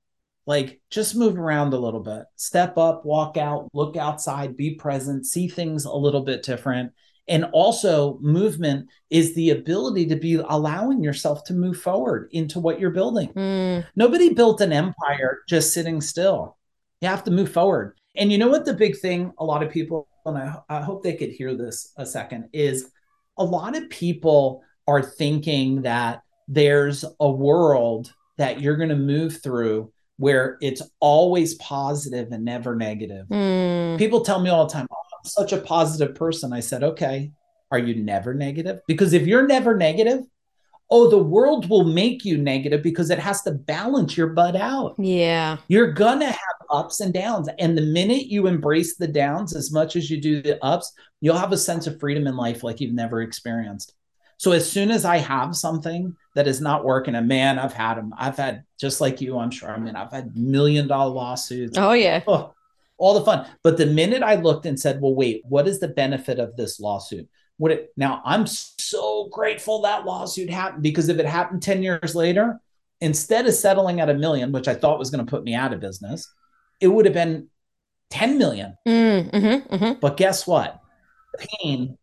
Like 0.47 0.79
just 0.89 1.15
move 1.15 1.37
around 1.37 1.73
a 1.73 1.79
little 1.79 1.99
bit. 1.99 2.23
Step 2.35 2.77
up 2.77 3.03
walk 3.03 3.35
out 3.35 3.69
look 3.73 3.97
outside 3.97 4.55
be 4.55 4.75
present 4.75 5.25
see 5.25 5.47
things 5.47 5.85
a 5.85 5.93
little 5.93 6.21
bit 6.21 6.43
different 6.43 6.93
and 7.27 7.45
also 7.53 8.17
movement 8.19 8.87
is 9.09 9.33
the 9.35 9.49
ability 9.49 10.05
to 10.05 10.15
be 10.15 10.35
allowing 10.35 11.03
yourself 11.03 11.43
to 11.43 11.53
move 11.53 11.79
forward 11.79 12.29
into 12.31 12.59
what 12.59 12.79
you're 12.79 12.91
building 12.91 13.29
mm. 13.33 13.85
nobody 13.95 14.33
built 14.33 14.61
an 14.61 14.71
empire 14.71 15.41
just 15.47 15.73
sitting 15.73 16.01
still 16.01 16.57
you 17.01 17.07
have 17.07 17.23
to 17.23 17.31
move 17.31 17.51
forward 17.51 17.97
and 18.15 18.31
you 18.31 18.37
know 18.37 18.49
what 18.49 18.65
the 18.65 18.73
big 18.73 18.97
thing 18.97 19.31
a 19.39 19.45
lot 19.45 19.63
of 19.63 19.71
people 19.71 20.07
and 20.25 20.37
I, 20.37 20.55
I 20.69 20.81
hope 20.81 21.03
they 21.03 21.13
could 21.13 21.31
hear 21.31 21.55
this 21.55 21.93
a 21.97 22.05
second 22.05 22.49
is 22.53 22.89
a 23.37 23.43
lot 23.43 23.75
of 23.75 23.89
people 23.89 24.63
are 24.87 25.01
thinking 25.01 25.81
that 25.83 26.21
there's 26.47 27.03
a 27.19 27.29
world 27.29 28.13
that 28.37 28.61
you're 28.61 28.77
going 28.77 28.89
to 28.89 28.95
move 28.95 29.41
through 29.41 29.91
where 30.17 30.57
it's 30.61 30.81
always 30.99 31.55
positive 31.55 32.31
and 32.31 32.45
never 32.45 32.75
negative. 32.75 33.27
Mm. 33.27 33.97
People 33.97 34.21
tell 34.21 34.39
me 34.39 34.49
all 34.49 34.65
the 34.65 34.73
time, 34.73 34.87
oh, 34.91 34.95
such 35.25 35.53
a 35.53 35.57
positive 35.57 36.15
person. 36.15 36.53
I 36.53 36.59
said, 36.59 36.83
okay, 36.83 37.31
are 37.71 37.79
you 37.79 37.95
never 37.95 38.33
negative? 38.33 38.79
Because 38.87 39.13
if 39.13 39.27
you're 39.27 39.47
never 39.47 39.75
negative, 39.75 40.21
oh, 40.89 41.09
the 41.09 41.17
world 41.17 41.69
will 41.69 41.83
make 41.83 42.23
you 42.25 42.37
negative 42.37 42.83
because 42.83 43.09
it 43.09 43.19
has 43.19 43.41
to 43.43 43.51
balance 43.51 44.15
your 44.15 44.27
butt 44.27 44.55
out. 44.55 44.95
Yeah. 44.97 45.57
You're 45.67 45.91
going 45.91 46.19
to 46.19 46.27
have 46.27 46.37
ups 46.69 46.99
and 46.99 47.13
downs. 47.13 47.49
And 47.59 47.77
the 47.77 47.81
minute 47.81 48.27
you 48.27 48.47
embrace 48.47 48.95
the 48.95 49.07
downs 49.07 49.55
as 49.55 49.71
much 49.71 49.95
as 49.95 50.09
you 50.09 50.21
do 50.21 50.41
the 50.41 50.63
ups, 50.63 50.93
you'll 51.21 51.37
have 51.37 51.51
a 51.51 51.57
sense 51.57 51.87
of 51.87 51.99
freedom 51.99 52.27
in 52.27 52.35
life 52.35 52.63
like 52.63 52.79
you've 52.79 52.93
never 52.93 53.21
experienced. 53.21 53.93
So 54.37 54.51
as 54.51 54.69
soon 54.69 54.91
as 54.91 55.05
I 55.05 55.17
have 55.17 55.55
something 55.55 56.15
that 56.35 56.47
is 56.47 56.59
not 56.59 56.83
working, 56.83 57.15
and 57.15 57.27
man, 57.27 57.57
I've 57.57 57.73
had 57.73 57.95
them. 57.95 58.13
I've 58.17 58.37
had 58.37 58.63
just 58.79 58.99
like 58.99 59.21
you, 59.21 59.37
I'm 59.37 59.51
sure. 59.51 59.71
I 59.71 59.79
mean, 59.79 59.95
I've 59.95 60.11
had 60.11 60.35
million 60.35 60.87
dollar 60.87 61.13
lawsuits. 61.13 61.77
Oh 61.77 61.93
yeah. 61.93 62.21
Oh, 62.27 62.53
all 62.97 63.13
the 63.13 63.25
fun. 63.25 63.47
But 63.63 63.77
the 63.77 63.85
minute 63.85 64.23
I 64.23 64.35
looked 64.35 64.65
and 64.65 64.79
said, 64.79 65.01
well, 65.01 65.15
wait, 65.15 65.41
what 65.47 65.67
is 65.67 65.79
the 65.79 65.87
benefit 65.87 66.39
of 66.39 66.55
this 66.55 66.79
lawsuit? 66.79 67.27
would 67.57 67.71
it 67.71 67.93
now 67.95 68.21
I'm 68.25 68.45
so 68.47 69.29
grateful 69.31 69.81
that 69.81 70.05
lawsuit 70.05 70.49
happened 70.49 70.83
because 70.83 71.09
if 71.09 71.19
it 71.19 71.25
happened 71.25 71.61
10 71.61 71.83
years 71.83 72.15
later, 72.15 72.59
instead 73.01 73.45
of 73.45 73.53
settling 73.53 74.01
at 74.01 74.09
a 74.09 74.13
million, 74.13 74.51
which 74.51 74.67
I 74.67 74.75
thought 74.75 74.99
was 74.99 75.09
going 75.09 75.25
to 75.25 75.29
put 75.29 75.43
me 75.43 75.53
out 75.53 75.73
of 75.73 75.79
business, 75.79 76.31
it 76.81 76.87
would 76.87 77.05
have 77.05 77.13
been 77.13 77.47
10 78.09 78.37
million. 78.37 78.77
Mm, 78.87 79.31
mm-hmm, 79.31 79.75
mm-hmm. 79.75 79.99
But 79.99 80.17
guess 80.17 80.45
what? 80.45 80.79
Pain 81.61 81.97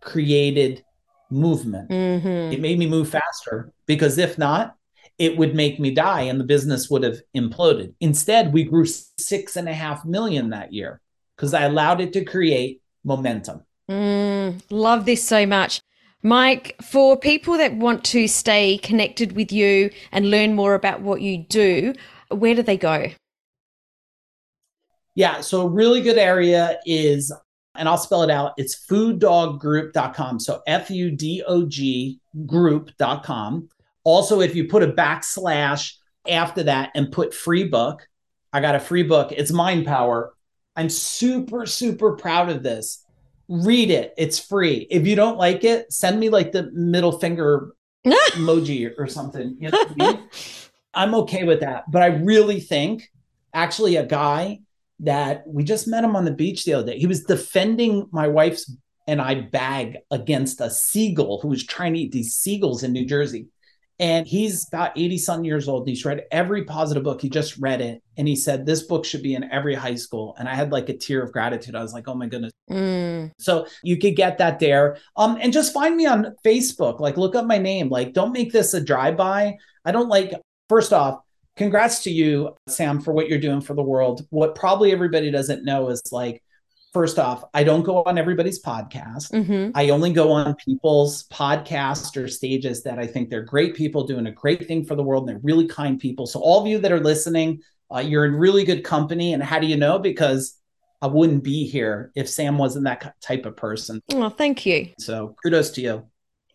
created 0.00 0.84
movement. 1.30 1.90
Mm-hmm. 1.90 2.52
It 2.52 2.60
made 2.60 2.78
me 2.78 2.86
move 2.86 3.08
faster 3.08 3.72
because 3.86 4.18
if 4.18 4.38
not, 4.38 4.76
it 5.22 5.36
would 5.36 5.54
make 5.54 5.78
me 5.78 5.92
die 5.92 6.22
and 6.22 6.40
the 6.40 6.44
business 6.44 6.90
would 6.90 7.04
have 7.04 7.20
imploded. 7.36 7.94
Instead, 8.00 8.52
we 8.52 8.64
grew 8.64 8.84
six 8.84 9.54
and 9.54 9.68
a 9.68 9.72
half 9.72 10.04
million 10.04 10.50
that 10.50 10.72
year 10.72 11.00
because 11.36 11.54
I 11.54 11.62
allowed 11.62 12.00
it 12.00 12.12
to 12.14 12.24
create 12.24 12.82
momentum. 13.04 13.62
Mm, 13.88 14.60
love 14.68 15.04
this 15.04 15.24
so 15.24 15.46
much. 15.46 15.80
Mike, 16.24 16.74
for 16.82 17.16
people 17.16 17.56
that 17.56 17.76
want 17.76 18.02
to 18.06 18.26
stay 18.26 18.78
connected 18.78 19.36
with 19.36 19.52
you 19.52 19.90
and 20.10 20.28
learn 20.28 20.56
more 20.56 20.74
about 20.74 21.02
what 21.02 21.20
you 21.20 21.38
do, 21.38 21.94
where 22.30 22.56
do 22.56 22.62
they 22.64 22.76
go? 22.76 23.06
Yeah, 25.14 25.40
so 25.40 25.60
a 25.60 25.68
really 25.68 26.00
good 26.00 26.18
area 26.18 26.80
is, 26.84 27.32
and 27.76 27.88
I'll 27.88 27.96
spell 27.96 28.24
it 28.24 28.30
out, 28.30 28.54
it's 28.56 28.84
fudoggroup.com. 28.86 30.40
So 30.40 30.62
F 30.66 30.90
U 30.90 31.12
D 31.12 31.44
O 31.46 31.64
G 31.64 32.18
group.com. 32.44 33.68
Also, 34.04 34.40
if 34.40 34.54
you 34.54 34.68
put 34.68 34.82
a 34.82 34.88
backslash 34.88 35.94
after 36.28 36.64
that 36.64 36.90
and 36.94 37.12
put 37.12 37.34
free 37.34 37.64
book, 37.64 38.06
I 38.52 38.60
got 38.60 38.74
a 38.74 38.80
free 38.80 39.02
book. 39.02 39.32
It's 39.32 39.52
Mind 39.52 39.86
Power. 39.86 40.34
I'm 40.76 40.88
super, 40.88 41.66
super 41.66 42.12
proud 42.12 42.48
of 42.48 42.62
this 42.62 43.04
read 43.52 43.90
it. 43.90 44.14
It's 44.16 44.38
free. 44.38 44.86
If 44.90 45.06
you 45.06 45.14
don't 45.14 45.36
like 45.36 45.62
it, 45.62 45.92
send 45.92 46.18
me 46.18 46.30
like 46.30 46.52
the 46.52 46.70
middle 46.72 47.12
finger 47.12 47.74
emoji 48.06 48.90
or 48.98 49.06
something. 49.06 49.56
You 49.60 49.70
know 49.70 49.86
I 49.98 50.12
mean? 50.12 50.28
I'm 50.94 51.14
okay 51.16 51.44
with 51.44 51.60
that. 51.60 51.90
But 51.90 52.02
I 52.02 52.06
really 52.06 52.60
think 52.60 53.10
actually 53.52 53.96
a 53.96 54.06
guy 54.06 54.60
that 55.00 55.44
we 55.46 55.64
just 55.64 55.88
met 55.88 56.04
him 56.04 56.16
on 56.16 56.24
the 56.24 56.30
beach 56.30 56.64
the 56.64 56.74
other 56.74 56.92
day. 56.92 56.98
He 56.98 57.06
was 57.06 57.24
defending 57.24 58.08
my 58.10 58.28
wife's 58.28 58.74
and 59.08 59.20
I 59.20 59.34
bag 59.34 59.98
against 60.10 60.60
a 60.60 60.70
seagull 60.70 61.40
who 61.40 61.48
was 61.48 61.64
trying 61.64 61.94
to 61.94 62.00
eat 62.00 62.12
these 62.12 62.34
seagulls 62.34 62.84
in 62.84 62.92
New 62.92 63.04
Jersey. 63.04 63.48
And 64.02 64.26
he's 64.26 64.66
about 64.66 64.98
80 64.98 65.16
some 65.18 65.44
years 65.44 65.68
old. 65.68 65.82
And 65.82 65.90
He's 65.90 66.04
read 66.04 66.24
every 66.32 66.64
positive 66.64 67.04
book. 67.04 67.22
He 67.22 67.30
just 67.30 67.56
read 67.58 67.80
it. 67.80 68.02
And 68.16 68.26
he 68.26 68.34
said, 68.34 68.66
This 68.66 68.82
book 68.82 69.04
should 69.04 69.22
be 69.22 69.36
in 69.36 69.44
every 69.52 69.76
high 69.76 69.94
school. 69.94 70.34
And 70.40 70.48
I 70.48 70.56
had 70.56 70.72
like 70.72 70.88
a 70.88 70.96
tear 70.96 71.22
of 71.22 71.30
gratitude. 71.30 71.76
I 71.76 71.82
was 71.82 71.92
like, 71.92 72.08
Oh 72.08 72.14
my 72.14 72.26
goodness. 72.26 72.52
Mm. 72.68 73.30
So 73.38 73.68
you 73.84 73.96
could 73.96 74.16
get 74.16 74.38
that 74.38 74.58
there. 74.58 74.96
Um, 75.16 75.38
and 75.40 75.52
just 75.52 75.72
find 75.72 75.94
me 75.96 76.06
on 76.06 76.34
Facebook. 76.44 76.98
Like, 76.98 77.16
look 77.16 77.36
up 77.36 77.46
my 77.46 77.58
name. 77.58 77.90
Like, 77.90 78.12
don't 78.12 78.32
make 78.32 78.52
this 78.52 78.74
a 78.74 78.80
drive 78.80 79.16
by. 79.16 79.54
I 79.84 79.92
don't 79.92 80.08
like, 80.08 80.32
first 80.68 80.92
off, 80.92 81.20
congrats 81.56 82.02
to 82.02 82.10
you, 82.10 82.56
Sam, 82.66 83.00
for 83.00 83.12
what 83.12 83.28
you're 83.28 83.38
doing 83.38 83.60
for 83.60 83.74
the 83.74 83.82
world. 83.82 84.26
What 84.30 84.56
probably 84.56 84.90
everybody 84.90 85.30
doesn't 85.30 85.64
know 85.64 85.90
is 85.90 86.02
like, 86.10 86.42
first 86.92 87.18
off, 87.18 87.44
I 87.54 87.64
don't 87.64 87.82
go 87.82 88.02
on 88.04 88.18
everybody's 88.18 88.62
podcast. 88.62 89.32
Mm-hmm. 89.32 89.70
I 89.74 89.88
only 89.90 90.12
go 90.12 90.30
on 90.30 90.54
people's 90.56 91.26
podcast 91.28 92.22
or 92.22 92.28
stages 92.28 92.82
that 92.84 92.98
I 92.98 93.06
think 93.06 93.30
they're 93.30 93.42
great 93.42 93.74
people 93.74 94.06
doing 94.06 94.26
a 94.26 94.32
great 94.32 94.68
thing 94.68 94.84
for 94.84 94.94
the 94.94 95.02
world 95.02 95.28
and 95.28 95.36
they're 95.36 95.42
really 95.42 95.66
kind 95.66 95.98
people. 95.98 96.26
So, 96.26 96.40
all 96.40 96.60
of 96.60 96.66
you 96.66 96.78
that 96.78 96.92
are 96.92 97.00
listening, 97.00 97.62
uh, 97.92 97.98
you're 97.98 98.24
in 98.24 98.34
really 98.34 98.64
good 98.64 98.84
company. 98.84 99.32
And 99.32 99.42
how 99.42 99.58
do 99.58 99.66
you 99.66 99.76
know? 99.76 99.98
Because 99.98 100.58
I 101.00 101.06
wouldn't 101.06 101.42
be 101.42 101.66
here 101.66 102.12
if 102.14 102.28
Sam 102.28 102.58
wasn't 102.58 102.84
that 102.84 103.14
type 103.20 103.46
of 103.46 103.56
person. 103.56 104.00
Oh, 104.12 104.28
thank 104.28 104.64
you. 104.66 104.90
So, 104.98 105.34
kudos 105.42 105.70
to 105.72 105.80
you. 105.80 106.06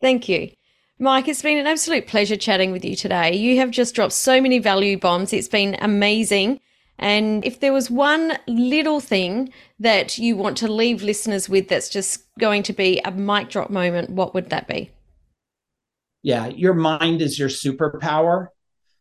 Thank 0.01 0.29
you. 0.29 0.51
Mike, 0.99 1.27
it's 1.27 1.43
been 1.43 1.59
an 1.59 1.67
absolute 1.67 2.07
pleasure 2.07 2.37
chatting 2.37 2.71
with 2.71 2.83
you 2.83 2.95
today. 2.95 3.35
You 3.35 3.57
have 3.57 3.69
just 3.69 3.93
dropped 3.93 4.13
so 4.13 4.41
many 4.41 4.57
value 4.57 4.97
bombs. 4.97 5.31
It's 5.31 5.47
been 5.47 5.77
amazing. 5.79 6.59
And 6.99 7.45
if 7.45 7.59
there 7.59 7.73
was 7.73 7.91
one 7.91 8.37
little 8.47 8.99
thing 8.99 9.53
that 9.79 10.17
you 10.17 10.35
want 10.35 10.57
to 10.57 10.67
leave 10.67 11.03
listeners 11.03 11.47
with 11.47 11.67
that's 11.67 11.89
just 11.89 12.25
going 12.39 12.63
to 12.63 12.73
be 12.73 12.99
a 13.05 13.11
mic 13.11 13.49
drop 13.49 13.69
moment, 13.69 14.09
what 14.09 14.33
would 14.33 14.49
that 14.49 14.67
be? 14.67 14.91
Yeah, 16.23 16.47
your 16.47 16.73
mind 16.73 17.21
is 17.21 17.37
your 17.37 17.49
superpower. 17.49 18.47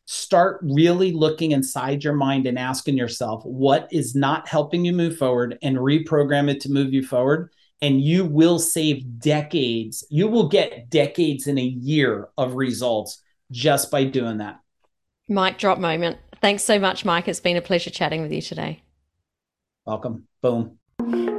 Start 0.04 0.60
really 0.62 1.12
looking 1.12 1.52
inside 1.52 2.04
your 2.04 2.14
mind 2.14 2.46
and 2.46 2.58
asking 2.58 2.96
yourself 2.96 3.42
what 3.44 3.88
is 3.90 4.14
not 4.14 4.46
helping 4.46 4.84
you 4.84 4.92
move 4.92 5.16
forward 5.16 5.58
and 5.62 5.76
reprogram 5.76 6.50
it 6.50 6.60
to 6.60 6.70
move 6.70 6.92
you 6.92 7.02
forward. 7.02 7.50
And 7.82 8.00
you 8.00 8.24
will 8.24 8.58
save 8.58 9.18
decades. 9.18 10.04
You 10.08 10.28
will 10.28 10.48
get 10.48 10.88
decades 10.88 11.46
in 11.46 11.58
a 11.58 11.62
year 11.62 12.28
of 12.38 12.54
results 12.54 13.22
just 13.50 13.90
by 13.90 14.04
doing 14.04 14.38
that. 14.38 14.60
Mic 15.28 15.58
drop 15.58 15.78
moment. 15.78 16.18
Thanks 16.40 16.62
so 16.62 16.78
much, 16.78 17.04
Mike. 17.04 17.28
It's 17.28 17.40
been 17.40 17.56
a 17.56 17.62
pleasure 17.62 17.90
chatting 17.90 18.22
with 18.22 18.32
you 18.32 18.42
today. 18.42 18.82
Welcome. 19.84 20.26
Boom. 20.42 20.78